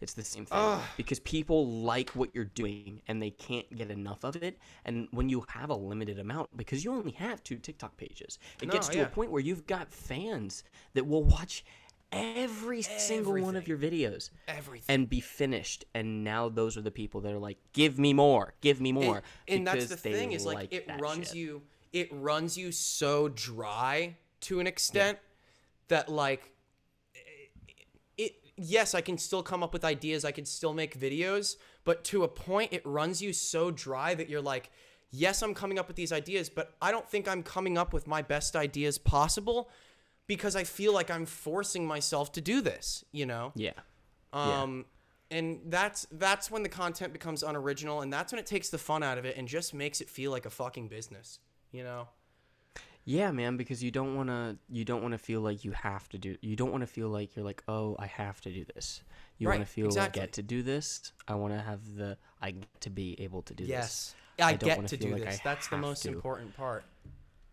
It's 0.00 0.14
the 0.14 0.24
same 0.24 0.46
thing 0.46 0.78
because 0.96 1.20
people 1.20 1.66
like 1.66 2.10
what 2.10 2.34
you're 2.34 2.44
doing 2.44 3.02
and 3.06 3.22
they 3.22 3.30
can't 3.30 3.72
get 3.74 3.90
enough 3.90 4.24
of 4.24 4.34
it. 4.36 4.58
And 4.84 5.06
when 5.12 5.28
you 5.28 5.44
have 5.48 5.70
a 5.70 5.74
limited 5.76 6.18
amount, 6.18 6.56
because 6.56 6.84
you 6.84 6.92
only 6.92 7.12
have 7.12 7.42
two 7.44 7.56
TikTok 7.56 7.96
pages, 7.96 8.40
it 8.60 8.66
No, 8.66 8.72
gets 8.72 8.88
to 8.88 8.98
yeah. 8.98 9.04
a 9.04 9.08
point 9.08 9.30
where 9.30 9.40
you've 9.40 9.66
got 9.66 9.92
fans 9.92 10.64
that 10.94 11.06
will 11.06 11.22
watch 11.22 11.64
every 12.10 12.82
single 12.82 13.40
one 13.40 13.54
of 13.56 13.66
your 13.68 13.78
videos 13.78 14.30
Everything. 14.48 14.92
and 14.92 15.08
be 15.08 15.20
finished. 15.20 15.84
And 15.94 16.24
now 16.24 16.48
those 16.48 16.76
are 16.76 16.82
the 16.82 16.90
people 16.90 17.20
that 17.22 17.32
are 17.32 17.38
like, 17.38 17.58
"Give 17.72 17.98
me 17.98 18.12
more, 18.12 18.54
give 18.60 18.80
me 18.80 18.90
more." 18.90 19.22
and, 19.46 19.58
and 19.58 19.66
that's 19.66 19.86
the 19.86 19.96
thing 19.96 20.32
is 20.32 20.44
like, 20.44 20.72
it 20.72 20.90
runs 20.98 21.28
shit. 21.28 21.36
you 21.36 21.62
it 21.92 22.08
runs 22.12 22.56
you 22.56 22.72
so 22.72 23.28
dry 23.28 24.16
to 24.40 24.60
an 24.60 24.66
extent 24.66 25.18
that 25.88 26.08
like 26.08 26.50
it 28.16 28.34
yes 28.56 28.94
i 28.94 29.00
can 29.00 29.18
still 29.18 29.42
come 29.42 29.62
up 29.62 29.72
with 29.72 29.84
ideas 29.84 30.24
i 30.24 30.30
can 30.30 30.44
still 30.44 30.72
make 30.74 30.98
videos 30.98 31.56
but 31.84 32.04
to 32.04 32.22
a 32.24 32.28
point 32.28 32.72
it 32.72 32.84
runs 32.86 33.20
you 33.22 33.32
so 33.32 33.70
dry 33.70 34.14
that 34.14 34.28
you're 34.28 34.40
like 34.42 34.70
yes 35.10 35.42
i'm 35.42 35.54
coming 35.54 35.78
up 35.78 35.86
with 35.88 35.96
these 35.96 36.12
ideas 36.12 36.48
but 36.48 36.74
i 36.80 36.90
don't 36.90 37.08
think 37.08 37.28
i'm 37.28 37.42
coming 37.42 37.76
up 37.78 37.92
with 37.92 38.06
my 38.06 38.22
best 38.22 38.56
ideas 38.56 38.98
possible 38.98 39.68
because 40.26 40.56
i 40.56 40.64
feel 40.64 40.92
like 40.92 41.10
i'm 41.10 41.26
forcing 41.26 41.86
myself 41.86 42.32
to 42.32 42.40
do 42.40 42.60
this 42.60 43.04
you 43.12 43.26
know 43.26 43.52
Yeah. 43.54 43.72
um, 44.32 44.86
and 45.30 45.60
that's 45.66 46.06
that's 46.12 46.50
when 46.50 46.62
the 46.62 46.68
content 46.68 47.14
becomes 47.14 47.42
unoriginal, 47.42 48.02
and 48.02 48.12
that's 48.12 48.32
when 48.34 48.38
it 48.38 48.44
takes 48.44 48.68
the 48.68 48.76
fun 48.76 49.02
out 49.02 49.16
of 49.16 49.24
it 49.24 49.38
and 49.38 49.48
just 49.48 49.72
makes 49.72 50.02
it 50.02 50.10
feel 50.10 50.30
like 50.30 50.44
a 50.44 50.50
fucking 50.50 50.88
business. 50.88 51.38
You 51.72 51.84
know? 51.84 52.08
Yeah, 53.04 53.32
man, 53.32 53.56
because 53.56 53.82
you 53.82 53.90
don't 53.90 54.14
want 54.14 54.28
to 54.28 54.56
you 54.70 54.84
don't 54.84 55.02
want 55.02 55.12
to 55.12 55.18
feel 55.18 55.40
like 55.40 55.64
you 55.64 55.72
have 55.72 56.08
to 56.10 56.18
do 56.18 56.36
you 56.40 56.54
don't 56.54 56.70
want 56.70 56.82
to 56.82 56.86
feel 56.86 57.08
like 57.08 57.34
you're 57.34 57.44
like, 57.44 57.62
"Oh, 57.66 57.96
I 57.98 58.06
have 58.06 58.40
to 58.42 58.52
do 58.52 58.64
this." 58.74 59.02
You 59.38 59.48
Right, 59.48 59.56
want 59.58 59.66
to 59.66 59.72
feel 59.72 59.86
exactly. 59.86 60.22
I 60.22 60.24
get 60.26 60.32
to 60.34 60.42
do 60.42 60.62
this. 60.62 61.12
I 61.26 61.34
want 61.34 61.52
to 61.52 61.60
have 61.60 61.96
the 61.96 62.16
I 62.40 62.52
get 62.52 62.80
to 62.82 62.90
be 62.90 63.20
able 63.20 63.42
to 63.42 63.54
do 63.54 63.64
this. 63.64 63.70
Yes. 63.70 64.14
I, 64.38 64.54
don't 64.54 64.68
get 64.68 64.78
wanna 64.78 64.88
do 64.88 65.08
like 65.12 65.22
I 65.22 65.24
this. 65.26 65.40
That's 65.44 65.68
the 65.68 65.76
most 65.76 66.02
to. 66.02 66.08
important 66.08 66.56
part. 66.56 66.84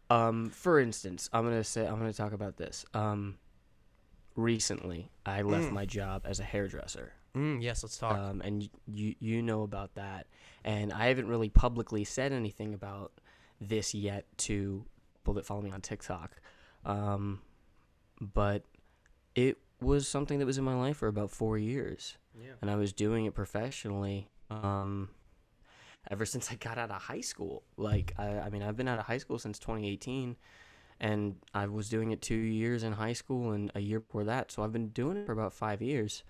Um, 0.10 0.50
for 0.50 0.80
instance, 0.80 1.30
I'm 1.34 1.44
gonna 1.44 1.64
say 1.64 1.86
I'm 1.88 1.98
gonna 1.98 2.14
talk 2.14 2.34
about 2.34 2.58
this. 2.58 2.86
Um, 2.94 3.38
recently, 4.36 5.10
I 5.26 5.42
left 5.42 5.72
my 5.72 5.86
job 5.86 6.24
as 6.26 6.40
a 6.40 6.44
hairdresser. 6.44 7.14
Mm, 7.36 7.62
yes, 7.62 7.84
let's 7.84 7.98
talk. 7.98 8.18
Um, 8.18 8.42
and 8.42 8.70
you 8.88 9.16
you 9.20 9.42
know 9.42 9.64
about 9.64 9.96
that, 9.96 10.28
and 10.64 10.92
I 10.94 11.08
haven't 11.08 11.28
really 11.28 11.50
publicly 11.50 12.04
said 12.04 12.32
anything 12.34 12.74
about 12.74 13.12
this 13.60 13.94
yet 13.94 14.26
to 14.38 14.86
people 15.16 15.34
that 15.36 15.46
follow 15.46 15.62
me 15.62 15.72
on 15.72 15.82
TikTok. 15.82 16.42
Um, 16.86 17.42
but 18.20 18.64
it 19.36 19.58
was 19.82 20.08
something 20.08 20.40
that 20.40 20.46
was 20.46 20.58
in 20.58 20.64
my 20.64 20.76
life 20.76 20.98
for 20.98 21.08
about 21.08 21.32
four 21.32 21.58
years, 21.58 22.18
yeah. 22.36 22.52
and 22.62 22.70
I 22.70 22.76
was 22.76 22.94
doing 22.94 23.26
it 23.26 23.34
professionally. 23.34 24.30
Um, 24.50 25.10
ever 26.10 26.26
since 26.26 26.52
I 26.52 26.56
got 26.56 26.78
out 26.78 26.92
of 26.92 27.02
high 27.02 27.22
school. 27.22 27.64
Like, 27.78 28.14
I, 28.18 28.40
I 28.40 28.50
mean, 28.50 28.64
I've 28.64 28.76
been 28.78 28.88
out 28.88 29.00
of 29.00 29.06
high 29.06 29.18
school 29.18 29.38
since 29.40 29.60
2018, 29.60 30.36
and 31.00 31.36
I 31.54 31.68
was 31.68 31.90
doing 31.90 32.12
it 32.12 32.22
two 32.22 32.36
years 32.36 32.84
in 32.84 32.94
high 32.94 33.14
school 33.14 33.52
and 33.52 33.72
a 33.76 33.80
year 33.80 34.00
before 34.00 34.24
that. 34.26 34.52
So 34.52 34.64
I've 34.64 34.74
been 34.74 34.90
doing 34.90 35.18
it 35.18 35.26
for 35.26 35.32
about 35.34 35.54
five 35.54 35.82
years, 35.82 36.24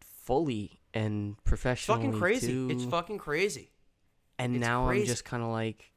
fully 0.00 0.80
and 0.94 1.32
It's 1.32 1.42
professionally. 1.44 2.02
fucking 2.02 2.18
crazy. 2.18 2.70
It's 2.70 2.84
fucking 2.84 3.18
crazy. 3.18 3.70
and 4.38 4.56
it's 4.56 4.64
now 4.64 4.86
crazy. 4.86 5.02
I'm 5.02 5.06
just 5.08 5.24
kind 5.24 5.42
of 5.42 5.50
like, 5.50 5.92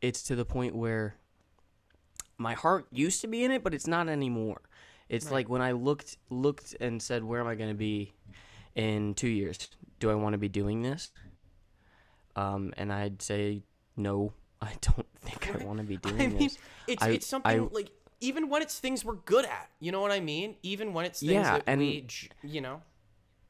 it's 0.00 0.22
to 0.24 0.36
the 0.36 0.44
point 0.44 0.74
where 0.76 1.16
my 2.38 2.54
heart 2.54 2.86
used 2.92 3.20
to 3.22 3.26
be 3.26 3.44
in 3.44 3.50
it, 3.50 3.62
but 3.64 3.72
it's 3.74 3.86
not 3.86 4.08
anymore. 4.08 4.60
It's 5.08 5.26
Right. 5.26 5.32
like 5.34 5.48
when 5.48 5.62
I 5.62 5.72
looked 5.72 6.16
looked 6.30 6.74
and 6.80 7.00
said, 7.02 7.24
"Where 7.24 7.40
am 7.40 7.46
I 7.46 7.54
going 7.54 7.70
to 7.70 7.74
be 7.76 8.12
in 8.74 9.14
two 9.14 9.28
years? 9.28 9.68
Do 10.00 10.10
I 10.10 10.14
want 10.14 10.34
to 10.34 10.38
be 10.38 10.48
doing 10.48 10.82
this?" 10.82 11.10
Um, 12.34 12.74
and 12.76 12.92
I'd 12.92 13.22
say, 13.22 13.62
"No, 13.96 14.32
I 14.60 14.72
don't 14.80 15.06
think 15.20 15.48
I 15.54 15.64
want 15.64 15.78
to 15.78 15.84
be 15.84 15.96
doing 15.96 16.20
I 16.20 16.26
mean, 16.26 16.38
this." 16.38 16.58
it's 16.86 17.02
I- 17.02 17.10
it's 17.10 17.26
something 17.26 17.60
I- 17.60 17.68
like 17.72 17.90
even 18.20 18.48
when 18.48 18.62
it's 18.62 18.78
things 18.78 19.04
we're 19.04 19.14
good 19.14 19.44
at. 19.44 19.70
You 19.80 19.92
know 19.92 20.00
what 20.00 20.10
I 20.10 20.20
mean? 20.20 20.56
Even 20.62 20.92
when 20.94 21.04
it's 21.04 21.20
things 21.20 21.32
Yeah, 21.32 21.54
that 21.58 21.64
and- 21.66 21.80
we, 21.80 22.06
you 22.42 22.60
know. 22.60 22.82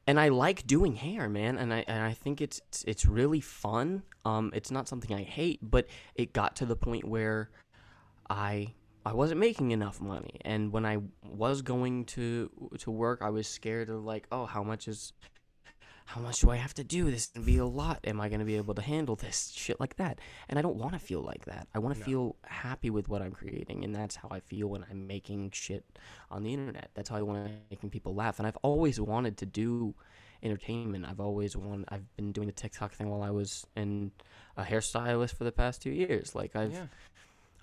And 0.07 0.17
I 0.19 0.29
like 0.29 0.65
doing 0.65 0.95
hair, 0.95 1.27
man, 1.27 1.57
and 1.57 1.73
I 1.73 1.83
and 1.87 2.01
I 2.01 2.13
think 2.13 2.41
it's 2.41 2.61
it's, 2.85 3.05
really 3.05 3.41
fun. 3.41 4.03
Um, 4.23 4.51
it's 4.55 4.71
not 4.71 4.87
something 4.87 5.15
I 5.15 5.23
hate, 5.23 5.59
but 5.61 5.87
it 6.15 6.33
got 6.33 6.55
to 6.57 6.65
the 6.65 6.77
point 6.77 7.03
where 7.03 7.49
I 8.29 8.73
I 9.05 9.13
wasn't 9.13 9.41
making 9.41 9.71
enough 9.71 9.99
money, 9.99 10.39
and 10.45 10.71
when 10.71 10.85
I 10.85 10.99
was 11.23 11.61
going 11.61 12.05
to 12.05 12.49
to 12.79 12.89
work, 12.89 13.21
I 13.21 13.29
was 13.29 13.47
scared 13.47 13.89
of 13.89 14.05
like, 14.05 14.27
oh, 14.31 14.45
how 14.45 14.63
much 14.63 14.87
is 14.87 15.11
how 16.07 16.21
much 16.21 16.39
do 16.39 16.49
I 16.49 16.55
have 16.55 16.73
to 16.75 16.85
do? 16.85 17.11
This 17.11 17.23
is 17.23 17.27
gonna 17.27 17.45
be 17.45 17.57
a 17.57 17.65
lot. 17.65 17.99
Am 18.05 18.21
I 18.21 18.29
going 18.29 18.39
to 18.39 18.45
be 18.45 18.55
able 18.55 18.73
to 18.75 18.81
handle 18.81 19.17
this 19.17 19.51
shit 19.53 19.77
like 19.77 19.97
that? 19.97 20.19
And 20.47 20.57
I 20.57 20.61
don't 20.61 20.77
want 20.77 20.93
to 20.93 20.99
feel 20.99 21.21
like 21.21 21.43
that. 21.45 21.67
I 21.75 21.79
want 21.79 21.95
to 21.95 21.99
No. 21.99 22.05
feel 22.05 22.35
happy 22.45 22.89
with 22.89 23.09
what 23.09 23.21
I'm 23.21 23.33
creating, 23.33 23.83
and 23.83 23.93
that's 23.93 24.15
how 24.15 24.29
I 24.31 24.39
feel 24.39 24.67
when 24.69 24.85
I'm 24.89 25.05
making 25.05 25.51
shit 25.51 25.83
on 26.31 26.43
the 26.43 26.53
internet. 26.53 26.91
That's 26.93 27.09
how 27.09 27.17
I 27.17 27.23
want 27.23 27.45
to 27.45 27.51
making 27.69 27.89
people 27.89 28.15
laugh. 28.15 28.39
And 28.39 28.47
I've 28.47 28.55
always 28.63 29.01
wanted 29.01 29.35
to 29.39 29.45
do 29.45 29.95
entertainment. 30.41 31.05
I've 31.05 31.19
always 31.19 31.57
wanted. 31.57 31.85
I've 31.89 32.15
been 32.15 32.31
doing 32.31 32.47
the 32.47 32.53
TikTok 32.53 32.93
thing 32.93 33.09
while 33.09 33.21
I 33.21 33.31
was 33.31 33.67
in 33.75 34.11
a 34.55 34.63
hairstylist 34.63 35.35
for 35.35 35.43
the 35.43 35.51
past 35.51 35.81
two 35.81 35.91
years. 35.91 36.33
Like 36.33 36.55
I've 36.55 36.71
yeah. 36.71 36.87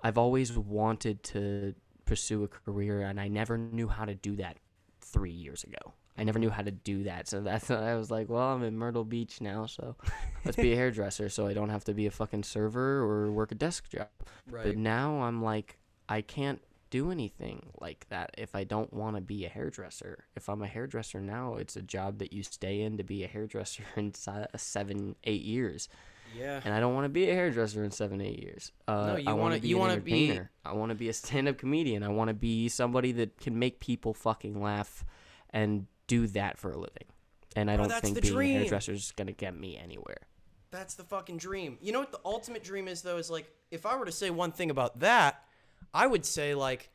I've 0.03 0.19
always 0.19 0.53
wanted 0.59 1.23
to 1.33 1.75
pursue 2.05 2.45
a 2.45 2.49
career, 2.49 3.01
and 3.01 3.19
I 3.19 3.29
never 3.29 3.57
knew 3.57 3.89
how 3.89 4.05
to 4.05 4.15
do 4.15 4.37
that 4.37 4.59
three 5.01 5.33
years 5.33 5.65
ago. 5.65 5.95
I 6.17 6.23
never 6.25 6.39
knew 6.39 6.51
how 6.51 6.63
to 6.63 6.71
do 6.71 7.05
that, 7.05 7.27
so 7.29 7.41
that's 7.41 7.71
I 7.71 7.95
was 7.97 8.11
like, 8.11 8.29
well, 8.29 8.55
I'm 8.55 8.63
in 8.63 8.77
Myrtle 8.79 9.05
Beach 9.05 9.41
now, 9.41 9.67
so 9.67 9.97
let's 10.45 10.57
be 10.57 10.73
a 10.73 10.77
hairdresser, 10.83 11.29
so 11.29 11.47
I 11.47 11.55
don't 11.55 11.71
have 11.71 11.85
to 11.85 11.95
be 11.95 12.07
a 12.07 12.11
fucking 12.11 12.45
server 12.45 13.01
or 13.01 13.33
work 13.33 13.51
a 13.53 13.57
desk 13.57 13.89
job. 13.91 14.09
But 14.51 14.77
now 14.77 15.23
I'm 15.23 15.43
like, 15.43 15.79
I 16.09 16.21
can't 16.21 16.61
do 16.91 17.11
anything 17.11 17.71
like 17.81 18.07
that 18.11 18.31
if 18.39 18.55
I 18.55 18.63
don't 18.63 18.93
want 18.93 19.17
to 19.17 19.21
be 19.23 19.45
a 19.45 19.49
hairdresser. 19.49 20.27
If 20.37 20.49
I'm 20.49 20.63
a 20.63 20.69
hairdresser 20.69 21.21
now, 21.21 21.55
it's 21.57 21.75
a 21.75 21.83
job 21.83 22.19
that 22.19 22.33
you 22.33 22.45
stay 22.45 22.83
in 22.83 22.97
to 22.99 23.03
be 23.03 23.25
a 23.25 23.27
hairdresser 23.27 23.83
in 23.97 24.13
seven, 24.15 25.17
eight 25.25 25.43
years 25.43 25.89
Yeah. 26.39 26.61
and 26.65 26.73
I 26.73 26.79
don't 26.79 26.95
want 26.95 27.07
to 27.07 27.09
be 27.09 27.29
a 27.29 27.35
hairdresser 27.35 27.83
in 27.83 27.91
seven, 27.91 28.21
eight 28.21 28.39
years. 28.41 28.71
Uh, 28.87 29.07
No, 29.07 29.17
you 29.17 29.25
I 29.29 29.33
want 29.33 29.61
be 29.61 29.67
you 29.69 29.77
an 29.77 29.81
wanna 29.81 30.01
be-. 30.01 30.39
I 30.65 30.73
want 30.75 30.91
to 30.91 30.95
be 30.95 31.09
a 31.09 31.13
stand-up 31.13 31.59
comedian. 31.59 32.05
I 32.05 32.09
want 32.09 32.29
to 32.29 32.35
be 32.35 32.69
somebody 32.69 33.11
that 33.13 33.41
can 33.41 33.59
make 33.59 33.81
people 33.81 34.15
fucking 34.15 34.63
laugh, 34.63 35.05
and 35.51 35.87
do 36.07 36.27
that 36.29 36.59
for 36.59 36.71
a 36.71 36.77
living. 36.77 37.07
And 37.57 37.71
I 37.71 37.77
Bro, 37.77 37.89
don't 37.89 38.01
think 38.01 38.21
being 38.21 38.35
dream. 38.35 38.57
a 38.57 38.59
hairdresser 38.61 38.93
is 38.93 39.13
gonna 39.17 39.33
get 39.33 39.59
me 39.59 39.77
anywhere. 39.77 40.19
That's 40.71 40.95
the 40.95 41.05
fucking 41.05 41.37
dream. 41.37 41.79
You 41.81 41.93
know 41.93 42.01
what 42.01 42.11
the 42.11 42.21
ultimate 42.25 42.65
dream 42.65 42.89
is 42.89 43.03
though? 43.03 43.17
Is 43.17 43.31
like 43.31 43.51
if 43.71 43.87
I 43.87 43.97
were 43.97 44.07
to 44.07 44.13
say 44.13 44.31
one 44.31 44.53
thing 44.53 44.71
about 44.71 45.01
that, 45.01 45.45
I 45.93 46.07
would 46.07 46.25
say 46.27 46.55
like, 46.55 46.91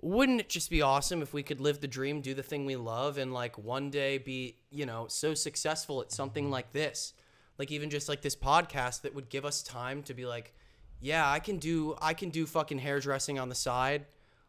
wouldn't 0.00 0.40
it 0.40 0.48
just 0.48 0.70
be 0.70 0.80
awesome 0.82 1.20
if 1.20 1.34
we 1.34 1.42
could 1.42 1.60
live 1.60 1.80
the 1.80 1.88
dream, 1.88 2.20
do 2.20 2.32
the 2.32 2.42
thing 2.42 2.64
we 2.64 2.76
love, 2.76 3.18
and 3.18 3.34
like 3.34 3.58
one 3.58 3.90
day 3.90 4.18
be 4.18 4.56
you 4.70 4.86
know 4.86 5.06
so 5.08 5.34
successful 5.34 6.00
at 6.00 6.10
something 6.10 6.50
like 6.50 6.72
this, 6.72 7.12
like 7.58 7.70
even 7.70 7.90
just 7.90 8.08
like 8.08 8.22
this 8.22 8.36
podcast 8.36 9.02
that 9.02 9.14
would 9.14 9.28
give 9.28 9.44
us 9.44 9.62
time 9.62 10.02
to 10.04 10.14
be 10.14 10.24
like, 10.24 10.54
yeah, 11.00 11.30
I 11.30 11.38
can 11.38 11.58
do 11.58 11.96
I 12.00 12.14
can 12.14 12.30
do 12.30 12.46
fucking 12.46 12.78
hairdressing 12.78 13.38
on 13.38 13.50
the 13.50 13.54
side. 13.54 14.06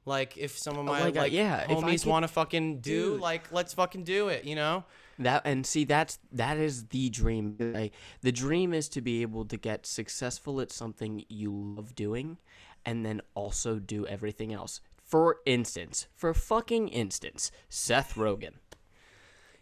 Like 0.08 0.38
if 0.38 0.58
some 0.58 0.78
of 0.78 0.86
my 0.86 1.02
like, 1.02 1.18
uh, 1.18 1.20
like 1.20 1.34
yeah, 1.34 1.66
homies 1.68 2.06
want 2.06 2.24
to 2.24 2.30
fucking 2.30 2.80
do, 2.80 3.12
Dude. 3.12 3.22
like 3.22 3.52
let's 3.52 3.74
fucking 3.74 4.06
do 4.06 4.30
it, 4.30 4.46
you 4.46 4.56
know? 4.56 4.86
That 5.20 5.42
and 5.46 5.66
see 5.66 5.84
that's 5.84 6.18
that 6.32 6.58
is 6.58 6.86
the 6.86 7.10
dream. 7.10 7.58
Like, 7.60 7.92
the 8.22 8.32
dream 8.32 8.74
is 8.74 8.88
to 8.90 9.02
be 9.02 9.22
able 9.22 9.44
to 9.46 9.58
get 9.58 9.86
successful 9.86 10.62
at 10.62 10.72
something 10.72 11.26
you 11.28 11.52
love 11.52 11.94
doing, 11.94 12.38
and 12.86 13.06
then 13.06 13.22
also 13.34 13.80
do 13.80 14.08
everything 14.08 14.54
else. 14.54 14.80
For 15.04 15.40
instance, 15.46 16.08
for 16.16 16.34
fucking 16.34 16.88
instance, 16.88 17.52
Seth 17.68 18.16
Rogen. 18.16 18.54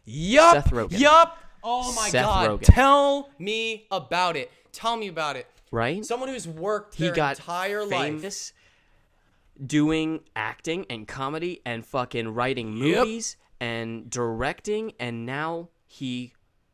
Yup. 0.03 0.53
Seth 0.53 0.71
Rogen. 0.71 0.99
Yup. 0.99 1.39
Oh 1.63 1.91
my 1.95 2.09
Seth 2.09 2.23
god. 2.25 2.49
Rogen. 2.49 2.65
Tell 2.65 3.29
me 3.39 3.87
about 3.89 4.35
it. 4.35 4.51
Tell 4.71 4.95
me 4.95 5.07
about 5.07 5.37
it. 5.37 5.47
right? 5.71 6.05
Someone 6.05 6.29
who's 6.29 6.47
worked 6.47 6.95
he 6.95 7.09
got 7.09 7.39
entire 7.39 7.83
life. 7.83 8.53
Doing 9.63 10.21
acting 10.35 10.85
and 10.89 11.07
comedy 11.07 11.61
and 11.65 11.85
fucking 11.85 12.29
writing 12.29 12.75
Yep. 12.75 12.97
movies 12.97 13.37
and 13.59 14.09
directing 14.09 14.93
and 14.99 15.25
now 15.25 15.69
he 15.85 16.33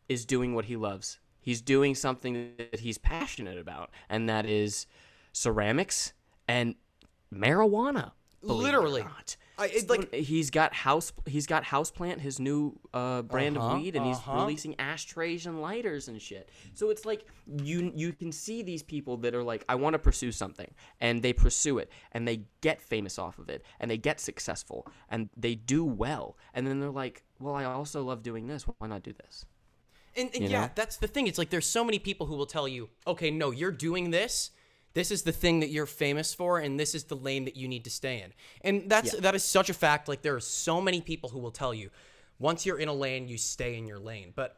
is 0.09 0.25
doing 0.25 0.55
what 0.55 0.65
he 0.65 0.75
loves. 0.75 1.19
He's 1.39 1.61
doing 1.61 1.95
something 1.95 2.53
that 2.57 2.79
he's 2.79 2.97
passionate 2.97 3.57
about 3.57 3.91
and 4.09 4.27
that 4.29 4.45
is 4.45 4.85
ceramics 5.31 6.13
and 6.47 6.75
marijuana. 7.33 8.11
believe 8.45 8.67
it 8.69 8.75
or 8.75 8.79
Literally. 8.79 9.03
not. 9.03 9.37
I, 9.61 9.65
it's 9.67 9.89
like 9.89 10.13
he's 10.13 10.49
got 10.49 10.73
house 10.73 11.13
he's 11.25 11.47
got 11.47 11.63
houseplant 11.63 12.19
his 12.19 12.39
new 12.39 12.79
uh, 12.93 13.21
brand 13.21 13.57
Uh-huh, 13.57 13.75
of 13.75 13.81
weed 13.81 13.95
and 13.95 14.05
he's 14.05 14.17
uh-huh. 14.17 14.41
releasing 14.41 14.79
ashtrays 14.79 15.45
and 15.45 15.61
lighters 15.61 16.07
and 16.07 16.21
shit 16.21 16.49
so 16.73 16.89
it's 16.89 17.05
like 17.05 17.25
you 17.63 17.91
you 17.95 18.13
can 18.13 18.31
see 18.31 18.63
these 18.63 18.83
people 18.83 19.17
that 19.17 19.35
are 19.35 19.43
like 19.43 19.63
i 19.69 19.75
want 19.75 19.93
to 19.93 19.99
pursue 19.99 20.31
something 20.31 20.73
and 20.99 21.21
they 21.21 21.33
pursue 21.33 21.77
it 21.77 21.91
and 22.11 22.27
they 22.27 22.43
get 22.61 22.81
famous 22.81 23.19
off 23.19 23.39
of 23.39 23.49
it 23.49 23.63
and 23.79 23.89
they 23.91 23.97
get 23.97 24.19
successful 24.19 24.87
and 25.09 25.29
they 25.37 25.55
do 25.55 25.85
well 25.85 26.37
and 26.53 26.65
then 26.65 26.79
they're 26.79 26.89
like 26.89 27.23
well 27.39 27.55
i 27.55 27.63
also 27.63 28.03
love 28.03 28.23
doing 28.23 28.47
this 28.47 28.63
why 28.63 28.87
not 28.87 29.03
do 29.03 29.13
this 29.13 29.45
and, 30.15 30.29
and 30.33 30.49
yeah, 30.49 30.61
know? 30.61 30.71
that's 30.75 30.97
the 30.97 31.07
thing. 31.07 31.27
It's 31.27 31.37
like 31.37 31.49
there's 31.49 31.65
so 31.65 31.83
many 31.83 31.99
people 31.99 32.27
who 32.27 32.35
will 32.35 32.45
tell 32.45 32.67
you, 32.67 32.89
okay, 33.07 33.31
no, 33.31 33.51
you're 33.51 33.71
doing 33.71 34.11
this. 34.11 34.51
This 34.93 35.11
is 35.11 35.23
the 35.23 35.31
thing 35.31 35.61
that 35.61 35.69
you're 35.69 35.85
famous 35.85 36.33
for, 36.33 36.59
and 36.59 36.79
this 36.79 36.93
is 36.93 37.05
the 37.05 37.15
lane 37.15 37.45
that 37.45 37.55
you 37.55 37.67
need 37.67 37.83
to 37.85 37.89
stay 37.89 38.21
in. 38.21 38.33
And 38.61 38.89
that's 38.89 39.13
that 39.19 39.35
is 39.35 39.43
such 39.43 39.69
a 39.69 39.73
fact. 39.73 40.07
Like 40.07 40.21
there 40.21 40.35
are 40.35 40.39
so 40.41 40.81
many 40.81 41.01
people 41.01 41.29
who 41.29 41.39
will 41.39 41.51
tell 41.51 41.73
you, 41.73 41.89
once 42.39 42.65
you're 42.65 42.79
in 42.79 42.87
a 42.89 42.93
lane, 42.93 43.27
you 43.27 43.37
stay 43.37 43.77
in 43.77 43.87
your 43.87 43.99
lane. 43.99 44.33
But 44.35 44.57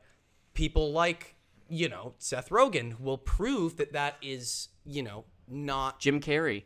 people 0.54 0.92
like 0.92 1.36
you 1.70 1.90
know 1.90 2.14
Seth 2.18 2.50
Rogen 2.50 3.00
will 3.00 3.18
prove 3.18 3.78
that 3.78 3.94
that 3.94 4.18
is 4.22 4.70
you 4.86 5.02
know 5.02 5.26
not 5.48 6.00
jim 6.00 6.20
carrey 6.20 6.64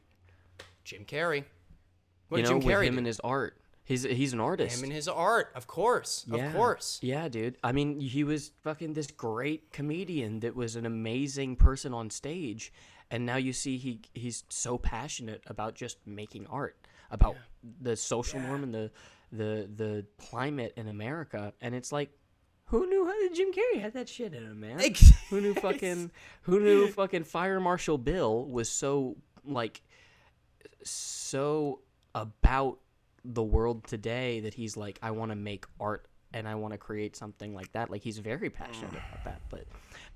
Jim 0.83 1.03
Carrey. 1.05 1.43
What 2.29 2.37
you 2.37 2.43
know 2.43 2.49
Jim 2.49 2.57
with 2.59 2.65
Carrey 2.65 2.85
him 2.85 2.93
do? 2.93 2.97
and 2.99 3.07
his 3.07 3.19
art 3.21 3.59
he's 3.83 4.03
he's 4.03 4.33
an 4.33 4.39
artist 4.39 4.77
him 4.77 4.83
and 4.85 4.93
his 4.93 5.07
art, 5.07 5.51
of 5.55 5.65
course, 5.67 6.25
Yeah. 6.27 6.47
of 6.47 6.53
course. 6.55 6.99
Yeah, 7.01 7.27
dude. 7.29 7.57
I 7.63 7.71
mean, 7.71 7.99
he 7.99 8.23
was 8.23 8.51
fucking 8.63 8.93
this 8.93 9.07
great 9.07 9.71
comedian 9.71 10.41
that 10.41 10.55
was 10.55 10.75
an 10.75 10.85
amazing 10.85 11.55
person 11.55 11.93
on 11.93 12.09
stage, 12.09 12.71
and 13.11 13.25
now 13.25 13.37
you 13.37 13.53
see 13.53 13.77
he 13.77 13.99
he's 14.13 14.43
so 14.49 14.77
passionate 14.77 15.43
about 15.47 15.75
just 15.75 15.97
making 16.05 16.47
art, 16.47 16.77
about 17.11 17.35
the 17.81 17.95
social 17.95 18.39
norm 18.39 18.63
and 18.63 18.73
the 18.73 18.91
the 19.31 19.69
the 19.75 20.05
climate 20.17 20.73
in 20.77 20.87
America, 20.87 21.53
and 21.61 21.75
it's 21.75 21.91
like. 21.91 22.11
Who 22.71 22.85
knew 22.85 23.05
how 23.05 23.33
Jim 23.33 23.53
Carrey 23.53 23.79
had 23.79 23.93
that 23.93 24.09
shit 24.09 24.33
in 24.33 24.43
him, 24.43 24.59
man? 24.59 24.81
Who 25.29 25.39
knew 25.39 25.53
fucking 25.53 26.11
Who 26.41 26.59
knew 26.59 26.89
fucking 26.89 27.23
Fire 27.23 27.61
Marshal 27.61 27.97
Bill 27.97 28.43
was 28.43 28.69
so 28.69 29.15
like 29.45 29.81
so 30.83 31.79
about 32.13 32.79
the 33.23 33.43
world 33.43 33.85
today 33.85 34.41
that 34.41 34.53
he's 34.53 34.77
like, 34.77 34.99
I 35.01 35.11
want 35.11 35.31
to 35.31 35.35
make 35.35 35.65
art 35.79 36.07
and 36.37 36.47
I 36.47 36.55
want 36.55 36.73
to 36.73 36.77
create 36.77 37.15
something 37.15 37.53
like 37.53 37.71
that. 37.73 37.89
Like 37.89 38.01
he's 38.01 38.19
very 38.19 38.49
passionate 38.49 38.91
mm. 38.91 39.11
about 39.11 39.23
that. 39.25 39.41
But 39.49 39.65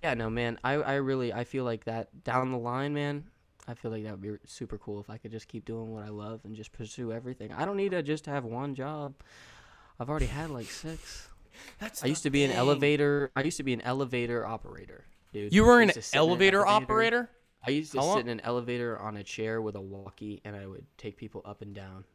yeah, 0.03 0.13
no, 0.13 0.29
man, 0.29 0.59
I, 0.63 0.73
I 0.73 0.93
really 0.95 1.33
I 1.33 1.43
feel 1.43 1.63
like 1.63 1.85
that 1.85 2.23
down 2.23 2.51
the 2.51 2.57
line, 2.57 2.93
man. 2.93 3.25
I 3.67 3.73
feel 3.73 3.91
like 3.91 4.03
that 4.03 4.11
would 4.11 4.21
be 4.21 4.31
super 4.45 4.77
cool 4.77 4.99
if 4.99 5.09
I 5.09 5.17
could 5.17 5.31
just 5.31 5.47
keep 5.47 5.65
doing 5.65 5.93
what 5.93 6.03
I 6.03 6.09
love 6.09 6.41
and 6.45 6.55
just 6.55 6.71
pursue 6.71 7.11
everything. 7.11 7.51
I 7.53 7.65
don't 7.65 7.77
need 7.77 7.91
to 7.91 8.01
just 8.01 8.25
have 8.25 8.43
one 8.43 8.73
job. 8.73 9.13
I've 9.99 10.09
already 10.09 10.25
had 10.25 10.49
like 10.49 10.65
six. 10.65 11.29
That's 11.79 12.03
I 12.03 12.07
used 12.07 12.23
to 12.23 12.29
be 12.29 12.43
an 12.43 12.51
elevator. 12.51 13.31
I 13.35 13.43
used 13.43 13.57
to 13.57 13.63
be 13.63 13.73
an 13.73 13.81
elevator 13.81 14.45
operator, 14.45 15.05
dude. 15.33 15.53
You 15.53 15.63
were 15.63 15.79
an 15.81 15.91
sit 15.91 16.09
in 16.13 16.17
elevator 16.17 16.65
operator? 16.65 17.29
I 17.65 17.71
used 17.71 17.91
to 17.91 17.99
How 17.99 18.05
long- 18.05 18.17
sit 18.17 18.25
in 18.25 18.29
an 18.29 18.41
elevator 18.41 18.97
on 18.97 19.17
a 19.17 19.23
chair 19.23 19.61
with 19.61 19.75
a 19.75 19.81
walkie, 19.81 20.41
and 20.43 20.55
I 20.55 20.65
would 20.65 20.85
take 20.97 21.17
people 21.17 21.41
up 21.45 21.61
and 21.61 21.75
down. 21.75 22.05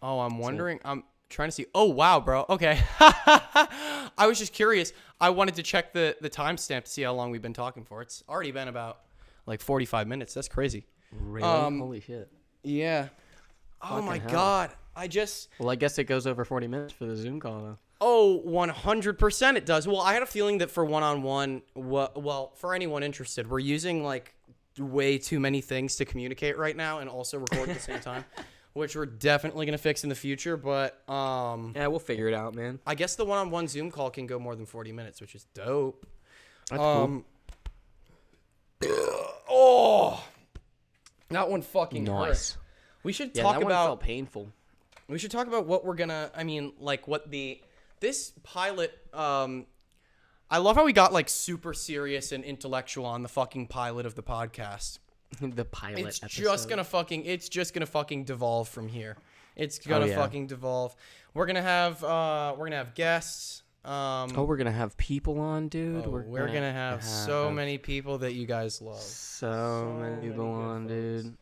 Oh, 0.00 0.20
I'm 0.20 0.38
wondering. 0.38 0.78
I'm 0.84 1.02
trying 1.28 1.48
to 1.48 1.52
see. 1.52 1.66
Oh, 1.74 1.86
wow, 1.86 2.20
bro. 2.20 2.44
Okay. 2.48 2.80
I 3.00 4.26
was 4.26 4.38
just 4.38 4.52
curious. 4.52 4.92
I 5.20 5.30
wanted 5.30 5.56
to 5.56 5.62
check 5.62 5.92
the 5.92 6.16
the 6.20 6.30
timestamp 6.30 6.84
to 6.84 6.90
see 6.90 7.02
how 7.02 7.14
long 7.14 7.30
we've 7.30 7.42
been 7.42 7.52
talking 7.52 7.84
for. 7.84 8.02
It's 8.02 8.22
already 8.28 8.50
been 8.52 8.68
about 8.68 9.00
like 9.46 9.60
45 9.60 10.06
minutes. 10.06 10.34
That's 10.34 10.48
crazy. 10.48 10.86
Really? 11.12 11.46
Um, 11.46 11.78
Holy 11.80 12.00
shit. 12.00 12.30
Yeah. 12.62 13.08
Oh 13.82 14.02
my 14.02 14.18
hell. 14.18 14.30
god. 14.30 14.70
I 14.94 15.08
just 15.08 15.48
Well, 15.58 15.70
I 15.70 15.74
guess 15.76 15.98
it 15.98 16.04
goes 16.04 16.26
over 16.26 16.44
40 16.44 16.66
minutes 16.68 16.92
for 16.92 17.04
the 17.04 17.16
Zoom 17.16 17.38
call, 17.40 17.60
though. 17.60 17.78
Oh, 18.00 18.42
100% 18.46 19.56
it 19.56 19.64
does. 19.66 19.86
Well, 19.88 20.00
I 20.00 20.12
had 20.14 20.22
a 20.22 20.26
feeling 20.26 20.58
that 20.58 20.70
for 20.70 20.84
one-on-one, 20.84 21.62
well, 21.74 22.52
for 22.56 22.74
anyone 22.74 23.02
interested, 23.02 23.48
we're 23.48 23.58
using 23.58 24.04
like 24.04 24.34
way 24.78 25.16
too 25.16 25.40
many 25.40 25.62
things 25.62 25.96
to 25.96 26.04
communicate 26.04 26.58
right 26.58 26.76
now 26.76 26.98
and 26.98 27.08
also 27.08 27.38
record 27.38 27.70
at 27.70 27.76
the 27.76 27.80
same 27.82 28.00
time, 28.00 28.24
which 28.76 28.94
we're 28.94 29.06
definitely 29.06 29.66
going 29.66 29.76
to 29.76 29.82
fix 29.82 30.02
in 30.04 30.08
the 30.08 30.14
future, 30.14 30.56
but 30.56 31.08
um 31.10 31.72
Yeah, 31.74 31.86
we'll 31.88 31.98
figure 31.98 32.28
it 32.28 32.34
out, 32.34 32.54
man. 32.54 32.78
I 32.86 32.94
guess 32.94 33.16
the 33.16 33.24
one-on-one 33.24 33.68
Zoom 33.68 33.90
call 33.90 34.10
can 34.10 34.26
go 34.26 34.38
more 34.38 34.54
than 34.54 34.66
40 34.66 34.92
minutes, 34.92 35.20
which 35.20 35.34
is 35.34 35.44
dope. 35.54 36.06
That's 36.70 36.82
Um 36.82 37.24
Oh. 39.48 40.22
That 41.30 41.48
one 41.48 41.62
fucking 41.62 42.06
cool. 42.06 42.18
hurt. 42.22 42.28
Nice. 42.28 42.56
We 43.02 43.12
should 43.12 43.30
Yeah, 43.34 43.42
talk 43.42 43.54
that 43.54 43.62
one 43.62 43.72
about 43.72 43.86
felt 43.86 44.00
painful. 44.00 44.52
we 45.08 45.18
should 45.18 45.30
talk 45.30 45.46
about 45.46 45.66
what 45.66 45.84
we're 45.84 45.94
gonna. 45.94 46.30
I 46.34 46.44
mean, 46.44 46.72
like 46.78 47.08
what 47.08 47.30
the 47.30 47.60
this 48.00 48.32
pilot. 48.42 48.92
Um, 49.12 49.66
I 50.50 50.58
love 50.58 50.76
how 50.76 50.84
we 50.84 50.92
got 50.92 51.12
like 51.12 51.28
super 51.28 51.72
serious 51.74 52.30
and 52.32 52.44
intellectual 52.44 53.06
on 53.06 53.22
the 53.22 53.28
fucking 53.28 53.66
pilot 53.68 54.06
of 54.06 54.14
the 54.14 54.22
podcast. 54.22 54.98
the 55.40 55.64
pilot. 55.64 56.06
It's 56.06 56.18
just 56.18 56.68
gonna 56.68 56.84
fucking. 56.84 57.24
It's 57.24 57.48
just 57.48 57.74
gonna 57.74 57.86
fucking 57.86 58.24
devolve 58.24 58.68
from 58.68 58.88
here. 58.88 59.16
It's 59.56 59.78
gonna 59.78 60.08
yeah. 60.08 60.16
fucking 60.16 60.46
devolve. 60.46 60.94
We're 61.34 61.46
gonna 61.46 61.62
have. 61.62 62.02
Uh, 62.02 62.54
we're 62.56 62.66
gonna 62.66 62.76
have 62.76 62.94
guests. 62.94 63.62
Um, 63.84 64.32
Oh, 64.36 64.42
we're 64.42 64.56
gonna 64.56 64.72
have 64.72 64.96
people 64.96 65.38
on, 65.38 65.68
dude. 65.68 66.06
oh, 66.06 66.10
we're, 66.10 66.48
gonna, 66.48 66.72
have, 66.72 67.04
so 67.04 67.52
many 67.52 67.78
people 67.78 68.18
that 68.18 68.34
you 68.34 68.44
guys 68.44 68.82
love. 68.82 69.00
so, 69.00 69.96
many 70.00 70.16
many 70.16 70.28
people 70.28 70.46
good 70.46 70.52
on, 70.52 70.88
folks. 70.88 71.22
dude. 71.22 71.36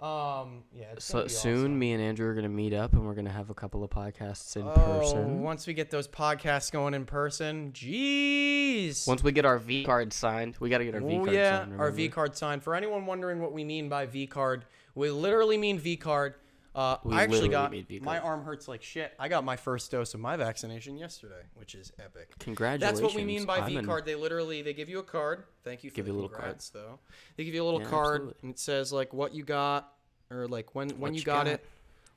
Um, 0.00 0.64
yeah. 0.74 0.88
So 0.98 1.26
soon, 1.26 1.54
awesome. 1.58 1.78
me 1.78 1.92
and 1.92 2.02
Andrew 2.02 2.28
are 2.28 2.34
gonna 2.34 2.50
meet 2.50 2.74
up, 2.74 2.92
and 2.92 3.06
we're 3.06 3.14
gonna 3.14 3.30
have 3.32 3.48
a 3.48 3.54
couple 3.54 3.82
of 3.82 3.88
podcasts 3.90 4.54
in 4.56 4.62
Oh, 4.62 4.70
person. 4.72 5.42
once 5.42 5.66
we 5.66 5.72
get 5.72 5.90
those 5.90 6.06
podcasts 6.06 6.70
going 6.70 6.92
in 6.92 7.06
person, 7.06 7.72
jeez. 7.72 9.08
Once 9.08 9.22
we 9.22 9.32
get 9.32 9.46
our 9.46 9.58
V 9.58 9.84
card 9.84 10.12
signed, 10.12 10.56
we 10.60 10.68
gotta 10.68 10.84
get 10.84 10.94
our 10.94 11.00
V 11.00 11.16
Oh 11.16 11.24
card 11.24 11.34
yeah, 11.34 11.60
signed. 11.60 11.80
our 11.80 11.90
V 11.90 12.08
card 12.10 12.36
signed. 12.36 12.62
For 12.62 12.74
anyone 12.74 13.06
wondering 13.06 13.40
what 13.40 13.52
we 13.52 13.64
mean 13.64 13.88
by 13.88 14.04
V 14.04 14.26
card, 14.26 14.66
we 14.94 15.10
literally 15.10 15.56
mean 15.56 15.78
V 15.78 15.96
card. 15.96 16.34
Uh, 16.76 16.98
I 17.10 17.22
actually 17.22 17.48
got 17.48 17.72
my 18.02 18.18
arm 18.18 18.44
hurts 18.44 18.68
like 18.68 18.82
shit. 18.82 19.14
I 19.18 19.28
got 19.28 19.44
my 19.44 19.56
first 19.56 19.90
dose 19.90 20.12
of 20.12 20.20
my 20.20 20.36
vaccination 20.36 20.98
yesterday, 20.98 21.40
which 21.54 21.74
is 21.74 21.90
epic. 21.98 22.34
Congratulations. 22.38 23.00
That's 23.00 23.14
what 23.14 23.18
we 23.18 23.24
mean 23.26 23.46
by 23.46 23.62
V 23.62 23.80
card. 23.80 24.04
They 24.04 24.14
literally 24.14 24.60
they 24.60 24.74
give 24.74 24.90
you 24.90 24.98
a 24.98 25.02
card. 25.02 25.44
Thank 25.64 25.84
you 25.84 25.90
for 25.90 25.96
Give 25.96 26.04
the 26.04 26.10
you 26.12 26.18
a 26.18 26.20
little 26.20 26.28
card. 26.36 26.62
though. 26.74 26.98
They 27.36 27.44
give 27.44 27.54
you 27.54 27.62
a 27.62 27.64
little 27.64 27.80
Yeah, 27.80 27.86
card 27.86 28.16
absolutely. 28.20 28.34
and 28.42 28.50
it 28.50 28.58
says 28.58 28.92
like 28.92 29.14
what 29.14 29.34
you 29.34 29.42
got 29.42 29.90
or 30.30 30.46
like 30.48 30.74
when 30.74 30.90
when 31.00 31.14
you 31.14 31.20
you 31.20 31.24
got, 31.24 31.46
got. 31.46 31.54
it, 31.54 31.64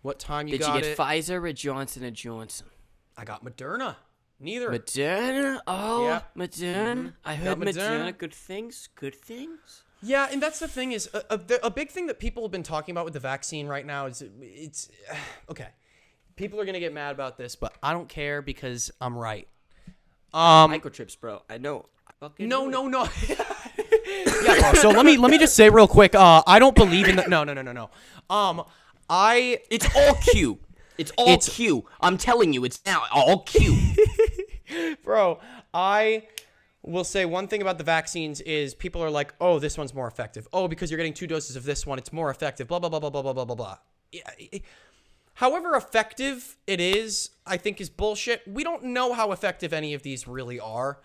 what 0.02 0.20
time 0.20 0.48
you 0.48 0.52
Did 0.52 0.60
got 0.60 0.78
it. 0.78 0.82
Did 0.82 0.90
you 0.90 0.96
get 0.96 1.00
it. 1.00 1.02
Pfizer 1.02 1.42
or 1.42 1.54
Johnson 1.54 2.04
and 2.04 2.16
Johnson? 2.16 2.68
I 3.18 3.24
got 3.24 3.46
Moderna. 3.46 3.96
Neither. 4.42 4.70
Moderna. 4.72 5.60
Oh, 5.68 6.04
Yeah. 6.04 6.22
Moderna. 6.38 7.14
I 7.24 7.36
heard 7.36 7.58
Moderna. 7.60 7.74
Moderna. 7.74 8.18
Good 8.18 8.34
things. 8.34 8.90
Good 8.96 9.16
things. 9.16 9.84
Yeah, 10.02 10.28
and 10.32 10.42
that's 10.42 10.60
the 10.60 10.68
thing 10.68 10.92
is 10.94 11.10
a, 11.14 11.24
a, 11.30 11.40
a 11.64 11.70
big 11.72 11.90
thing 11.90 12.08
that 12.08 12.20
people 12.20 12.44
have 12.44 12.52
been 12.52 12.64
talking 12.64 12.94
about 12.94 13.06
with 13.06 13.14
the 13.14 13.20
vaccine 13.20 13.68
right 13.68 13.86
now 13.86 14.06
is 14.06 14.24
it's 14.42 14.90
okay. 15.50 15.68
People 16.36 16.60
are 16.62 16.66
gonna 16.66 16.80
get 16.80 16.94
mad 16.94 17.12
about 17.12 17.38
this, 17.38 17.56
but 17.56 17.74
I 17.84 17.92
don't 17.92 18.08
care 18.08 18.42
because 18.42 18.92
I'm 19.02 19.18
right. 19.18 19.48
Um, 20.34 20.72
Microchips, 20.72 21.20
bro. 21.20 21.42
I 21.50 21.58
know. 21.58 21.88
I 22.08 22.12
fucking 22.20 22.48
no, 22.48 22.68
no, 22.68 22.88
no. 22.88 23.08
yeah. 24.44 24.74
So 24.74 24.90
let 24.90 25.06
me 25.06 25.18
let 25.18 25.32
me 25.32 25.38
just 25.38 25.56
say 25.56 25.70
real 25.70 25.88
quick. 25.88 26.16
Uh, 26.16 26.44
I 26.48 26.60
don't 26.60 26.76
believe 26.76 27.08
in 27.10 27.18
the 27.18 27.28
no, 27.28 27.44
no, 27.44 27.54
no, 27.54 27.62
no, 27.62 27.74
no. 27.74 27.90
Um, 28.30 28.64
I 29.10 29.60
It's 29.70 29.88
all 29.96 30.16
Q. 30.16 30.60
It's 30.98 31.12
all 31.18 31.28
It's- 31.28 31.50
Q. 31.56 31.86
I'm 32.00 32.18
telling 32.18 32.54
you, 32.54 32.64
it's 32.64 32.80
now 32.86 33.04
all 33.12 33.40
Q. 33.40 33.78
bro, 35.04 35.40
I 35.74 36.28
will 36.90 37.04
say 37.04 37.26
one 37.26 37.48
thing 37.48 37.62
about 37.62 37.78
the 37.78 37.84
vaccines 37.84 38.42
is 38.42 38.74
people 38.74 39.04
are 39.04 39.10
like, 39.10 39.34
oh, 39.40 39.60
this 39.60 39.78
one's 39.78 39.94
more 39.94 40.08
effective. 40.08 40.48
Oh, 40.52 40.68
because 40.68 40.90
you're 40.92 40.98
getting 40.98 41.14
two 41.14 41.28
doses 41.28 41.56
of 41.56 41.64
this 41.64 41.86
one, 41.86 41.98
it's 41.98 42.12
more 42.12 42.30
effective. 42.30 42.68
Blah 42.68 42.80
blah 42.80 42.90
blah 42.90 43.00
blah 43.00 43.10
blah 43.10 43.22
blah 43.22 43.34
blah 43.34 43.46
blah 43.46 43.56
blah. 43.56 43.78
Yeah, 44.12 44.60
However 45.40 45.76
effective 45.76 46.58
it 46.68 46.82
is, 46.82 47.30
I 47.46 47.56
think 47.56 47.80
is 47.80 47.90
bullshit. 47.90 48.42
We 48.46 48.62
don't 48.64 48.84
know 48.84 49.14
how 49.14 49.32
effective 49.32 49.72
any 49.72 49.94
of 49.94 50.04
these 50.04 50.28
really 50.28 50.60
are. 50.60 51.00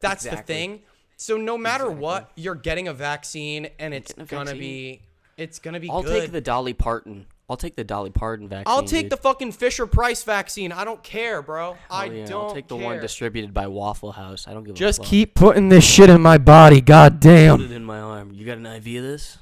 That's 0.00 0.24
the 0.24 0.38
thing. 0.38 0.82
So 1.16 1.36
no 1.36 1.56
matter 1.56 1.88
what, 1.88 2.32
you're 2.34 2.56
getting 2.56 2.88
a 2.88 2.92
vaccine, 2.92 3.68
and 3.78 3.94
it's 3.94 4.12
gonna 4.12 4.46
vaccine. 4.46 4.58
be, 4.58 5.02
it's 5.36 5.60
gonna 5.60 5.78
be 5.78 5.88
I'll 5.88 6.02
good. 6.02 6.22
take 6.22 6.32
the 6.32 6.40
Dolly 6.40 6.74
Parton. 6.74 7.26
I'll 7.48 7.56
take 7.56 7.76
the 7.76 7.84
Dolly 7.84 8.10
Parton 8.10 8.48
vaccine. 8.48 8.64
I'll 8.66 8.82
take 8.82 9.04
dude. 9.04 9.12
the 9.12 9.16
fucking 9.18 9.52
Fisher 9.52 9.86
Price 9.86 10.24
vaccine. 10.24 10.72
I 10.72 10.84
don't 10.84 11.02
care, 11.02 11.42
bro. 11.42 11.76
I 11.88 12.06
yeah, 12.06 12.26
don't 12.26 12.44
I'll 12.46 12.54
take 12.54 12.66
the 12.66 12.76
care. 12.76 12.84
one 12.84 13.00
distributed 13.00 13.54
by 13.54 13.68
Waffle 13.68 14.12
House. 14.12 14.48
I 14.48 14.52
don't 14.52 14.64
give 14.64 14.74
a 14.74 14.78
Just 14.78 14.98
fuck. 14.98 15.06
keep 15.06 15.34
putting 15.34 15.68
this 15.68 15.84
shit 15.84 16.10
in 16.10 16.20
my 16.20 16.38
body. 16.38 16.80
God 16.80 17.14
Put 17.14 17.20
damn. 17.20 17.60
it 17.60 17.70
in 17.70 17.84
my 17.84 18.00
arm. 18.00 18.32
You 18.32 18.44
got 18.44 18.58
an 18.58 18.66
IV 18.66 18.96
of 18.96 19.02
this? 19.04 19.38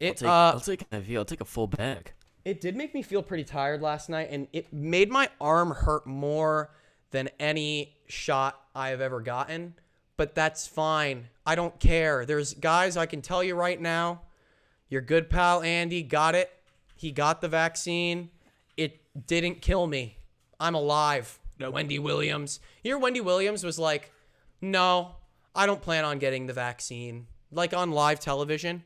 I'll 0.00 0.14
take, 0.14 0.22
uh, 0.28 0.30
I'll 0.30 0.60
take 0.60 0.86
an 0.90 1.02
IV. 1.02 1.16
I'll 1.18 1.24
take 1.26 1.40
a 1.42 1.44
full 1.46 1.66
bag. 1.66 2.12
it 2.44 2.60
did 2.60 2.74
make 2.76 2.94
me 2.94 3.02
feel 3.02 3.22
pretty 3.22 3.44
tired 3.44 3.80
last 3.82 4.08
night, 4.08 4.28
and 4.30 4.48
it 4.52 4.72
made 4.72 5.10
my 5.10 5.28
arm 5.40 5.70
hurt 5.72 6.06
more 6.06 6.70
than 7.10 7.28
any 7.38 7.96
shot 8.06 8.60
I 8.74 8.88
have 8.88 9.00
ever 9.02 9.20
gotten. 9.20 9.74
But 10.16 10.34
that's 10.34 10.66
fine. 10.66 11.28
I 11.44 11.54
don't 11.54 11.78
care. 11.80 12.24
There's 12.24 12.54
guys 12.54 12.96
I 12.96 13.04
can 13.06 13.20
tell 13.20 13.42
you 13.44 13.54
right 13.54 13.80
now. 13.80 14.22
Your 14.88 15.00
good 15.00 15.28
pal 15.28 15.62
Andy 15.62 16.02
got 16.02 16.34
it. 16.34 16.50
He 17.04 17.12
got 17.12 17.42
the 17.42 17.48
vaccine. 17.48 18.30
It 18.78 19.02
didn't 19.26 19.60
kill 19.60 19.86
me. 19.86 20.16
I'm 20.58 20.74
alive. 20.74 21.38
Wendy 21.60 21.98
Williams. 21.98 22.60
Your 22.82 22.98
Wendy 22.98 23.20
Williams 23.20 23.62
was 23.62 23.78
like, 23.78 24.10
"No, 24.62 25.16
I 25.54 25.66
don't 25.66 25.82
plan 25.82 26.06
on 26.06 26.18
getting 26.18 26.46
the 26.46 26.54
vaccine." 26.54 27.26
Like 27.50 27.74
on 27.74 27.90
live 27.90 28.20
television. 28.20 28.84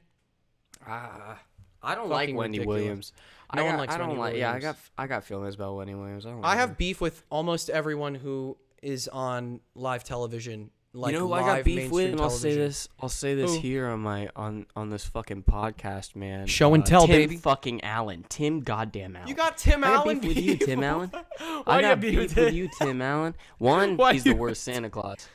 Ah, 0.84 1.38
I 1.80 1.94
don't 1.94 2.08
like 2.08 2.34
Wendy 2.34 2.58
ridiculous. 2.58 2.66
Williams. 2.82 3.12
No 3.54 3.62
I 3.62 3.66
one 3.66 3.76
likes 3.78 3.94
I 3.94 3.98
don't 3.98 4.08
Wendy 4.08 4.20
like. 4.20 4.34
Yeah, 4.34 4.52
I 4.52 4.58
got 4.58 4.76
I 4.98 5.06
got 5.06 5.22
feelings 5.22 5.54
about 5.54 5.76
Wendy 5.76 5.94
Williams. 5.94 6.26
I 6.26 6.30
don't. 6.30 6.44
I 6.44 6.48
like 6.48 6.58
have 6.58 6.70
her. 6.70 6.74
beef 6.74 7.00
with 7.00 7.22
almost 7.30 7.70
everyone 7.70 8.16
who 8.16 8.56
is 8.82 9.06
on 9.06 9.60
live 9.76 10.02
television. 10.02 10.70
Like 10.94 11.12
you 11.12 11.18
know 11.18 11.26
who 11.28 11.34
I 11.34 11.40
got 11.40 11.64
beef 11.64 11.90
with, 11.90 12.04
mainstream 12.04 12.12
and 12.12 12.20
I'll 12.22 12.30
say 12.30 12.54
this. 12.54 12.88
I'll 12.98 13.10
say 13.10 13.34
this 13.34 13.54
Who? 13.54 13.60
here 13.60 13.88
on 13.88 14.00
my 14.00 14.30
on 14.34 14.66
on 14.74 14.88
this 14.88 15.04
fucking 15.04 15.42
podcast, 15.42 16.16
man. 16.16 16.42
Uh, 16.42 16.46
Show 16.46 16.72
and 16.72 16.84
tell, 16.84 17.06
Tim 17.06 17.14
baby. 17.14 17.36
Fucking 17.36 17.84
Allen, 17.84 18.24
Tim 18.30 18.60
goddamn 18.60 19.14
Allen. 19.14 19.28
You 19.28 19.34
got 19.34 19.58
Tim 19.58 19.84
I 19.84 19.88
got 19.88 19.96
Allen 20.06 20.18
beef 20.20 20.28
with 20.36 20.44
you, 20.44 20.56
Tim 20.56 20.82
Allen. 20.82 21.10
Why 21.38 21.62
I 21.66 21.80
got 21.82 22.00
beef 22.00 22.12
beef 22.12 22.18
with 22.20 22.36
with 22.36 22.48
him? 22.48 22.54
you, 22.54 22.70
Tim 22.78 23.02
Allen. 23.02 23.34
One, 23.58 23.98
Why 23.98 24.14
he's 24.14 24.24
the 24.24 24.32
worst 24.32 24.62
Santa 24.62 24.88
Claus. 24.88 25.28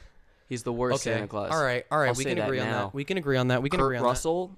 He's 0.50 0.64
the 0.64 0.74
worst 0.74 1.06
Okay. 1.08 1.16
Santa 1.16 1.28
Claus. 1.28 1.52
All 1.52 1.64
right. 1.64 1.86
All 1.92 2.00
right. 2.00 2.08
I'll 2.10 2.16
we 2.16 2.26
can 2.26 2.38
that 2.38 2.46
agree 2.46 2.60
on 2.60 2.68
now. 2.68 2.86
that. 2.86 2.94
We 2.96 3.04
can 3.04 3.18
agree 3.18 3.38
on 3.38 3.50
that. 3.50 3.62
We 3.62 3.70
can 3.70 3.80
Kurt 3.80 3.88
agree 3.88 3.98
on 3.98 4.04
Russell. 4.04 4.56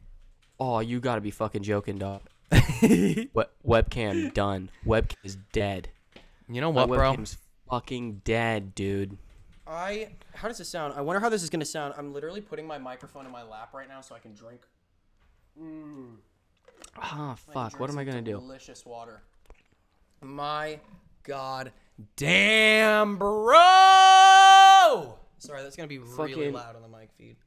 Oh, 0.59 0.79
you 0.79 1.01
gotta 1.01 1.21
be 1.21 1.31
fucking 1.31 1.63
joking, 1.63 1.97
dog. 1.97 2.21
Web- 2.51 3.49
webcam 3.67 4.33
done. 4.33 4.69
Webcam 4.85 5.15
is 5.25 5.35
dead. 5.51 5.89
You 6.47 6.61
know 6.61 6.71
My 6.71 6.85
what, 6.85 6.97
bro? 6.97 7.13
webcam's 7.13 7.37
fucking 7.69 8.21
dead, 8.23 8.73
dude. 8.75 9.17
I. 9.68 10.09
How 10.34 10.47
does 10.47 10.57
this 10.57 10.70
sound? 10.70 10.93
I 10.95 11.01
wonder 11.01 11.20
how 11.20 11.30
this 11.30 11.43
is 11.43 11.49
gonna 11.49 11.66
sound. 11.66 11.93
I'm 11.97 12.13
literally 12.13 12.41
putting 12.41 12.68
my 12.68 12.78
microphone 12.78 13.26
in 13.26 13.32
my 13.32 13.43
lap 13.43 13.74
right 13.74 13.88
now 13.88 14.01
so 14.01 14.16
I 14.16 14.20
can 14.20 14.34
drink. 14.34 14.61
Ah, 16.97 17.32
I 17.32 17.36
fuck. 17.36 17.80
What 17.80 17.89
am 17.89 17.97
I 17.97 18.03
gonna 18.03 18.22
do? 18.22 18.34
Delicious 18.34 18.86
water. 18.86 19.22
My 20.22 20.80
God, 21.24 21.72
damn, 22.16 23.18
bro! 23.18 23.55
Sorry, 25.38 25.63
that's 25.63 25.76
gonna 25.76 25.88
be 25.88 25.97
really 25.99 26.51
loud 26.51 26.76
on 26.76 26.82
the 26.82 26.88
mic 26.88 27.09
feed. 27.18 27.38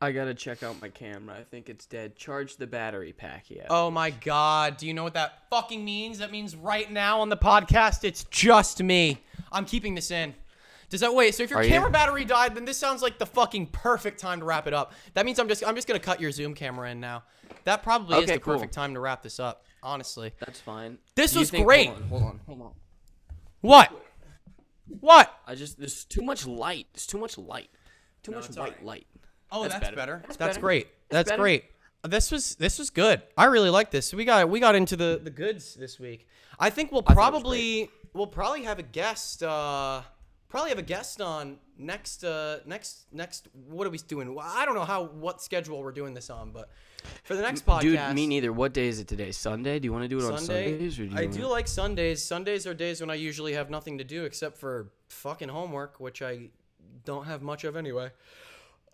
I 0.00 0.10
gotta 0.10 0.34
check 0.34 0.62
out 0.62 0.80
my 0.82 0.88
camera. 0.88 1.36
I 1.38 1.44
think 1.44 1.68
it's 1.68 1.86
dead. 1.86 2.16
Charge 2.16 2.56
the 2.56 2.66
battery 2.66 3.12
pack. 3.12 3.44
Yeah. 3.48 3.66
Oh 3.70 3.90
my 3.90 4.10
god, 4.10 4.76
do 4.76 4.86
you 4.86 4.94
know 4.94 5.04
what 5.04 5.14
that 5.14 5.48
fucking 5.48 5.84
means? 5.84 6.18
That 6.18 6.32
means 6.32 6.56
right 6.56 6.90
now 6.90 7.20
on 7.20 7.28
the 7.28 7.36
podcast, 7.36 8.02
it's 8.04 8.24
just 8.24 8.82
me. 8.82 9.22
I'm 9.52 9.64
keeping 9.64 9.94
this 9.94 10.10
in. 10.10 10.34
Does 10.92 11.00
that 11.00 11.14
wait? 11.14 11.34
So 11.34 11.42
if 11.42 11.48
your 11.50 11.58
Are 11.60 11.62
you? 11.64 11.70
camera 11.70 11.90
battery 11.90 12.24
died, 12.26 12.54
then 12.54 12.66
this 12.66 12.76
sounds 12.76 13.00
like 13.00 13.18
the 13.18 13.24
fucking 13.26 13.68
perfect 13.68 14.20
time 14.20 14.40
to 14.40 14.44
wrap 14.44 14.66
it 14.66 14.74
up. 14.74 14.92
That 15.14 15.24
means 15.24 15.38
I'm 15.38 15.48
just 15.48 15.66
I'm 15.66 15.74
just 15.74 15.88
gonna 15.88 15.98
cut 15.98 16.20
your 16.20 16.30
Zoom 16.30 16.54
camera 16.54 16.90
in 16.90 17.00
now. 17.00 17.22
That 17.64 17.82
probably 17.82 18.18
is 18.18 18.26
the 18.28 18.38
cool. 18.38 18.54
perfect 18.54 18.74
time 18.74 18.92
to 18.94 19.00
wrap 19.00 19.22
this 19.22 19.40
up. 19.40 19.64
Honestly, 19.82 20.32
That's 20.38 20.60
fine. 20.60 20.98
This 21.14 21.32
Do 21.32 21.38
you 21.38 21.40
was 21.40 21.50
think- 21.50 21.66
great. 21.66 21.88
Hold 21.88 22.02
on, 22.02 22.08
hold 22.10 22.22
on, 22.22 22.40
hold 22.46 22.60
on. 22.62 22.72
what? 23.62 23.90
What? 25.00 25.34
I 25.46 25.54
just 25.54 25.78
there's 25.78 26.04
too 26.04 26.22
much 26.22 26.46
light. 26.46 26.86
There's 26.92 27.06
too 27.06 27.18
much 27.18 27.38
light. 27.38 27.70
Too 28.22 28.32
much 28.32 28.48
white 28.50 28.58
alright. 28.58 28.84
light. 28.84 29.06
Oh, 29.50 29.62
that's, 29.62 29.74
That's 29.74 29.84
better. 29.86 29.96
better. 29.96 30.18
That's, 30.26 30.36
That's 30.36 30.56
better. 30.56 30.60
great. 30.60 30.88
That's 31.08 31.30
better. 31.30 31.42
great. 31.42 31.64
This 32.04 32.30
was 32.30 32.56
this 32.56 32.78
was 32.78 32.90
good. 32.90 33.22
I 33.36 33.44
really 33.46 33.70
like 33.70 33.90
this. 33.90 34.12
We 34.12 34.24
got 34.24 34.48
we 34.48 34.60
got 34.60 34.74
into 34.74 34.96
the 34.96 35.20
the 35.22 35.30
goods 35.30 35.74
this 35.74 35.98
week. 35.98 36.26
I 36.58 36.68
think 36.70 36.92
we'll 36.92 37.02
thought 37.02 37.12
it 37.12 37.14
probably 37.14 37.90
we'll 38.12 38.26
probably 38.26 38.64
have 38.64 38.78
a 38.78 38.82
guest. 38.82 39.42
uh 39.42 40.02
Probably 40.52 40.68
have 40.68 40.78
a 40.78 40.82
guest 40.82 41.22
on 41.22 41.56
next 41.78 42.24
uh 42.24 42.58
next 42.66 43.06
next. 43.10 43.48
What 43.70 43.86
are 43.86 43.90
we 43.90 43.96
doing? 43.96 44.36
I 44.38 44.66
don't 44.66 44.74
know 44.74 44.84
how 44.84 45.04
what 45.04 45.40
schedule 45.40 45.82
we're 45.82 45.92
doing 45.92 46.12
this 46.12 46.28
on, 46.28 46.50
but 46.50 46.68
for 47.24 47.34
the 47.34 47.40
next 47.40 47.64
podcast, 47.64 47.80
Dude, 47.80 48.14
me 48.14 48.26
neither. 48.26 48.52
What 48.52 48.74
day 48.74 48.88
is 48.88 49.00
it 49.00 49.08
today? 49.08 49.32
Sunday? 49.32 49.78
Do 49.78 49.86
you 49.86 49.92
want 49.92 50.04
to 50.04 50.08
do 50.08 50.18
it 50.18 50.30
on 50.30 50.38
Sunday. 50.38 50.72
Sundays 50.72 51.00
or 51.00 51.06
do 51.06 51.12
you 51.12 51.18
I 51.18 51.24
do 51.24 51.46
like 51.46 51.66
Sundays. 51.66 52.22
Sundays 52.22 52.66
are 52.66 52.74
days 52.74 53.00
when 53.00 53.08
I 53.08 53.14
usually 53.14 53.54
have 53.54 53.70
nothing 53.70 53.96
to 53.96 54.04
do 54.04 54.26
except 54.26 54.58
for 54.58 54.92
fucking 55.08 55.48
homework, 55.48 55.98
which 55.98 56.20
I 56.20 56.50
don't 57.06 57.24
have 57.24 57.40
much 57.40 57.64
of 57.64 57.74
anyway. 57.74 58.10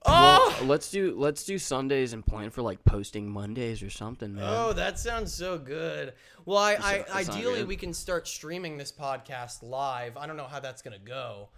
Well, 0.06 0.38
Oh, 0.40 0.64
let's 0.64 0.90
do 0.90 1.14
let's 1.16 1.44
do 1.44 1.58
Sundays 1.58 2.12
and 2.12 2.24
plan 2.24 2.50
for 2.50 2.62
like 2.62 2.82
posting 2.84 3.28
Mondays 3.28 3.82
or 3.82 3.90
something, 3.90 4.34
man. 4.34 4.44
Oh, 4.46 4.72
that 4.72 4.98
sounds 4.98 5.32
so 5.32 5.58
good. 5.58 6.14
Well, 6.46 6.58
I, 6.58 7.04
I 7.12 7.20
ideally 7.20 7.64
we 7.64 7.76
can 7.76 7.92
start 7.92 8.26
streaming 8.28 8.78
this 8.78 8.92
podcast 8.92 9.62
live. 9.62 10.16
I 10.16 10.26
don't 10.26 10.36
know 10.36 10.46
how 10.46 10.60
that's 10.60 10.82
gonna 10.82 10.98
go, 10.98 11.48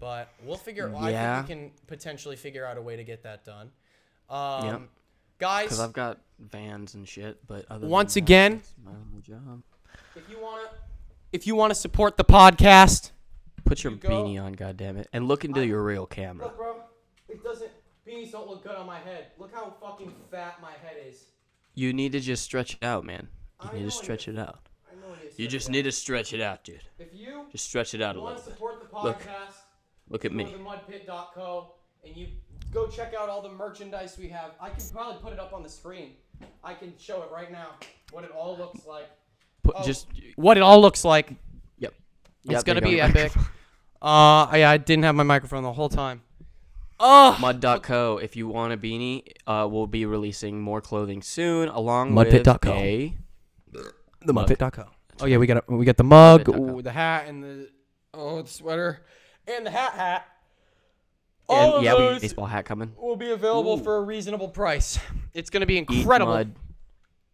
but 0.00 0.28
we'll 0.44 0.56
figure. 0.56 0.92
I 0.96 1.10
Yeah. 1.10 1.42
think 1.42 1.48
we 1.48 1.54
can 1.54 1.70
potentially 1.86 2.36
figure 2.36 2.64
out 2.64 2.76
a 2.78 2.82
way 2.82 2.96
to 2.96 3.04
get 3.04 3.22
that 3.24 3.44
done. 3.44 3.70
Um, 4.30 4.64
Yep. 4.66 4.80
guys, 5.38 5.64
Because 5.66 5.80
I've 5.80 5.92
got 5.92 6.18
vans 6.38 6.94
and 6.94 7.06
shit, 7.06 7.44
but 7.46 7.66
other 7.70 7.86
Once 7.86 8.14
that, 8.14 8.20
again- 8.20 8.56
that's 8.58 8.74
my 8.84 9.20
job. 9.22 9.62
if 10.14 10.28
you 10.30 10.38
wanna, 10.40 10.68
if 11.32 11.46
you 11.46 11.54
wanna 11.56 11.74
support 11.74 12.16
the 12.16 12.24
podcast, 12.24 13.10
Put 13.64 13.84
your 13.84 13.92
You 13.94 13.98
go- 13.98 14.08
beanie 14.08 14.42
on, 14.42 14.54
goddammit, 14.54 15.06
and 15.12 15.28
look 15.28 15.44
into 15.44 15.66
your 15.66 15.82
real 15.82 16.06
camera. 16.06 16.46
look, 16.46 16.56
bro, 16.56 16.76
it 17.28 17.42
doesn't. 17.44 17.70
Beanies 18.08 18.32
don't 18.32 18.48
look 18.48 18.62
good 18.62 18.74
on 18.76 18.86
my 18.86 18.98
head. 18.98 19.26
Look 19.38 19.52
how 19.54 19.74
fucking 19.80 20.12
fat 20.30 20.58
my 20.62 20.72
head 20.82 20.96
is. 21.06 21.24
You 21.74 21.92
need 21.92 22.12
to 22.12 22.20
just 22.20 22.42
stretch 22.42 22.74
it 22.74 22.84
out, 22.84 23.04
man. 23.04 23.28
You 23.62 23.70
I 23.70 23.74
need 23.74 23.80
to 23.80 23.86
I 23.86 23.90
stretch 23.90 24.28
it 24.28 24.38
out. 24.38 24.60
I 24.90 24.94
know 24.96 25.14
it 25.14 25.28
is. 25.28 25.38
You 25.38 25.46
just 25.48 25.68
need 25.68 25.82
to 25.82 25.92
stretch 25.92 26.32
it 26.32 26.40
out, 26.40 26.64
dude. 26.64 26.80
If 26.98 27.08
you 27.12 27.44
Just 27.52 27.66
stretch 27.66 27.94
it 27.94 28.00
out 28.02 28.16
a 28.16 28.20
want 28.20 28.36
little 28.36 28.42
to 28.44 28.50
bit. 28.50 28.54
support 28.56 28.90
the 28.90 28.96
Look. 29.02 29.20
podcast. 29.20 29.54
Look 30.08 30.24
at 30.24 30.30
go 30.30 30.36
me. 30.36 30.44
to 30.44 30.50
themudpit.co 30.52 31.74
and 32.04 32.16
you 32.16 32.28
go 32.72 32.86
check 32.86 33.12
out 33.18 33.28
all 33.28 33.42
the 33.42 33.50
merchandise 33.50 34.16
we 34.18 34.28
have. 34.28 34.52
I 34.60 34.70
can 34.70 34.82
probably 34.92 35.20
put 35.22 35.32
it 35.32 35.38
up 35.38 35.52
on 35.52 35.62
the 35.62 35.68
screen. 35.68 36.12
I 36.64 36.74
can 36.74 36.94
show 36.98 37.22
it 37.22 37.30
right 37.32 37.52
now. 37.52 37.72
What 38.10 38.24
it 38.24 38.30
all 38.30 38.56
looks 38.56 38.86
like. 38.86 39.08
Put 39.62 39.74
Oh. 39.78 39.84
just 39.84 40.06
What 40.36 40.56
it 40.56 40.62
all 40.62 40.80
looks 40.80 41.04
like. 41.04 41.34
yep. 41.78 41.92
It's 42.44 42.52
Yep, 42.52 42.64
gonna 42.64 42.80
there 42.80 42.90
you 42.90 42.96
be 42.96 43.12
go. 43.12 43.20
epic. 43.20 43.32
Uh, 44.00 44.46
yeah, 44.54 44.70
I 44.70 44.76
didn't 44.76 45.02
have 45.02 45.16
my 45.16 45.24
microphone 45.24 45.64
the 45.64 45.72
whole 45.72 45.88
time. 45.88 46.22
Oh, 47.00 47.36
Mud.co. 47.40 48.18
If 48.18 48.34
you 48.36 48.48
want 48.48 48.72
a 48.72 48.76
beanie, 48.76 49.22
uh, 49.46 49.68
we'll 49.70 49.86
be 49.86 50.04
releasing 50.04 50.60
more 50.60 50.80
clothing 50.80 51.22
soon, 51.22 51.68
along 51.68 52.12
Mudpit.co. 52.12 52.70
with 52.70 52.78
a 52.78 53.14
the 54.24 54.32
mug. 54.32 54.48
mudpit.co. 54.48 54.84
Oh 55.20 55.26
yeah, 55.26 55.36
we 55.36 55.46
got 55.46 55.64
a, 55.68 55.74
we 55.74 55.84
got 55.84 55.96
the 55.96 56.04
mug, 56.04 56.44
Mudpit.co. 56.44 56.76
ooh, 56.78 56.82
the 56.82 56.92
hat, 56.92 57.26
and 57.28 57.42
the 57.42 57.68
oh 58.14 58.42
the 58.42 58.48
sweater, 58.48 59.04
and 59.46 59.64
the 59.66 59.70
hat 59.70 59.92
hat. 59.92 60.26
All 61.48 61.64
and 61.66 61.74
of 61.76 61.82
yeah, 61.82 61.92
we 61.94 61.98
those 62.00 62.20
baseball 62.20 62.46
hat 62.46 62.64
coming. 62.64 62.92
will 63.00 63.16
be 63.16 63.30
available 63.30 63.78
Ooh. 63.78 63.82
for 63.82 63.96
a 63.96 64.02
reasonable 64.02 64.48
price. 64.48 64.98
It's 65.34 65.50
gonna 65.50 65.66
be 65.66 65.74
Eat 65.76 65.88
incredible. 65.90 66.32
mud, 66.32 66.54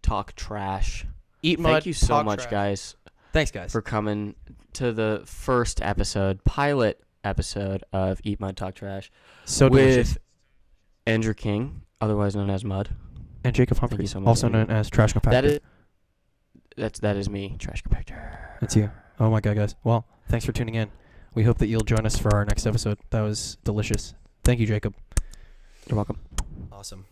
talk 0.03 0.35
trash. 0.37 1.07
Eat 1.43 1.59
mud. 1.59 1.73
Thank 1.73 1.87
you 1.87 1.93
so 1.95 2.07
talk 2.09 2.25
much, 2.27 2.41
trash. 2.43 2.51
guys, 2.51 2.97
Thanks, 3.33 3.51
guys. 3.51 3.73
for 3.73 3.83
coming 3.83 4.35
to 4.75 4.93
the 4.93 5.23
first 5.27 5.81
episode, 5.83 6.43
pilot 6.45 7.01
episode 7.25 7.83
of 7.93 8.20
Eat 8.25 8.39
Mud 8.41 8.57
Talk 8.57 8.75
Trash 8.75 9.11
so 9.45 9.68
with 9.68 10.18
Andrew 11.07 11.35
King, 11.35 11.83
otherwise 12.01 12.37
known 12.37 12.51
as 12.51 12.64
Mud. 12.64 12.91
and 13.45 13.55
Jacob 13.55 13.77
you 13.77 13.81
Humphreys, 13.81 14.12
so 14.12 14.25
also 14.25 14.49
known 14.49 14.70
as 14.70 14.89
Trash 14.91 15.12
Compactor. 15.14 15.31
That 15.31 15.45
is 15.45 15.61
that's 16.77 16.99
that 17.01 17.16
is 17.16 17.29
me, 17.31 17.57
trash 17.59 17.83
compactor. 17.85 18.37
That's 18.61 18.75
you. 18.77 18.91
Oh 19.20 19.31
my 19.31 19.41
god, 19.41 19.57
guys. 19.57 19.77
Well, 19.85 20.07
thanks 20.29 20.45
for 20.45 20.53
tuning 20.53 20.75
in. 20.75 20.91
We 21.35 21.45
hope 21.45 21.59
that 21.59 21.66
you'll 21.68 21.83
join 21.83 22.05
us 22.07 22.16
for 22.18 22.35
our 22.35 22.45
next 22.45 22.66
episode. 22.66 22.99
That 23.11 23.20
was 23.20 23.59
delicious. 23.64 24.14
Thank 24.43 24.61
you, 24.61 24.66
Jacob. 24.66 24.95
You're 25.89 25.97
welcome. 25.97 26.18
Awesome. 26.72 27.07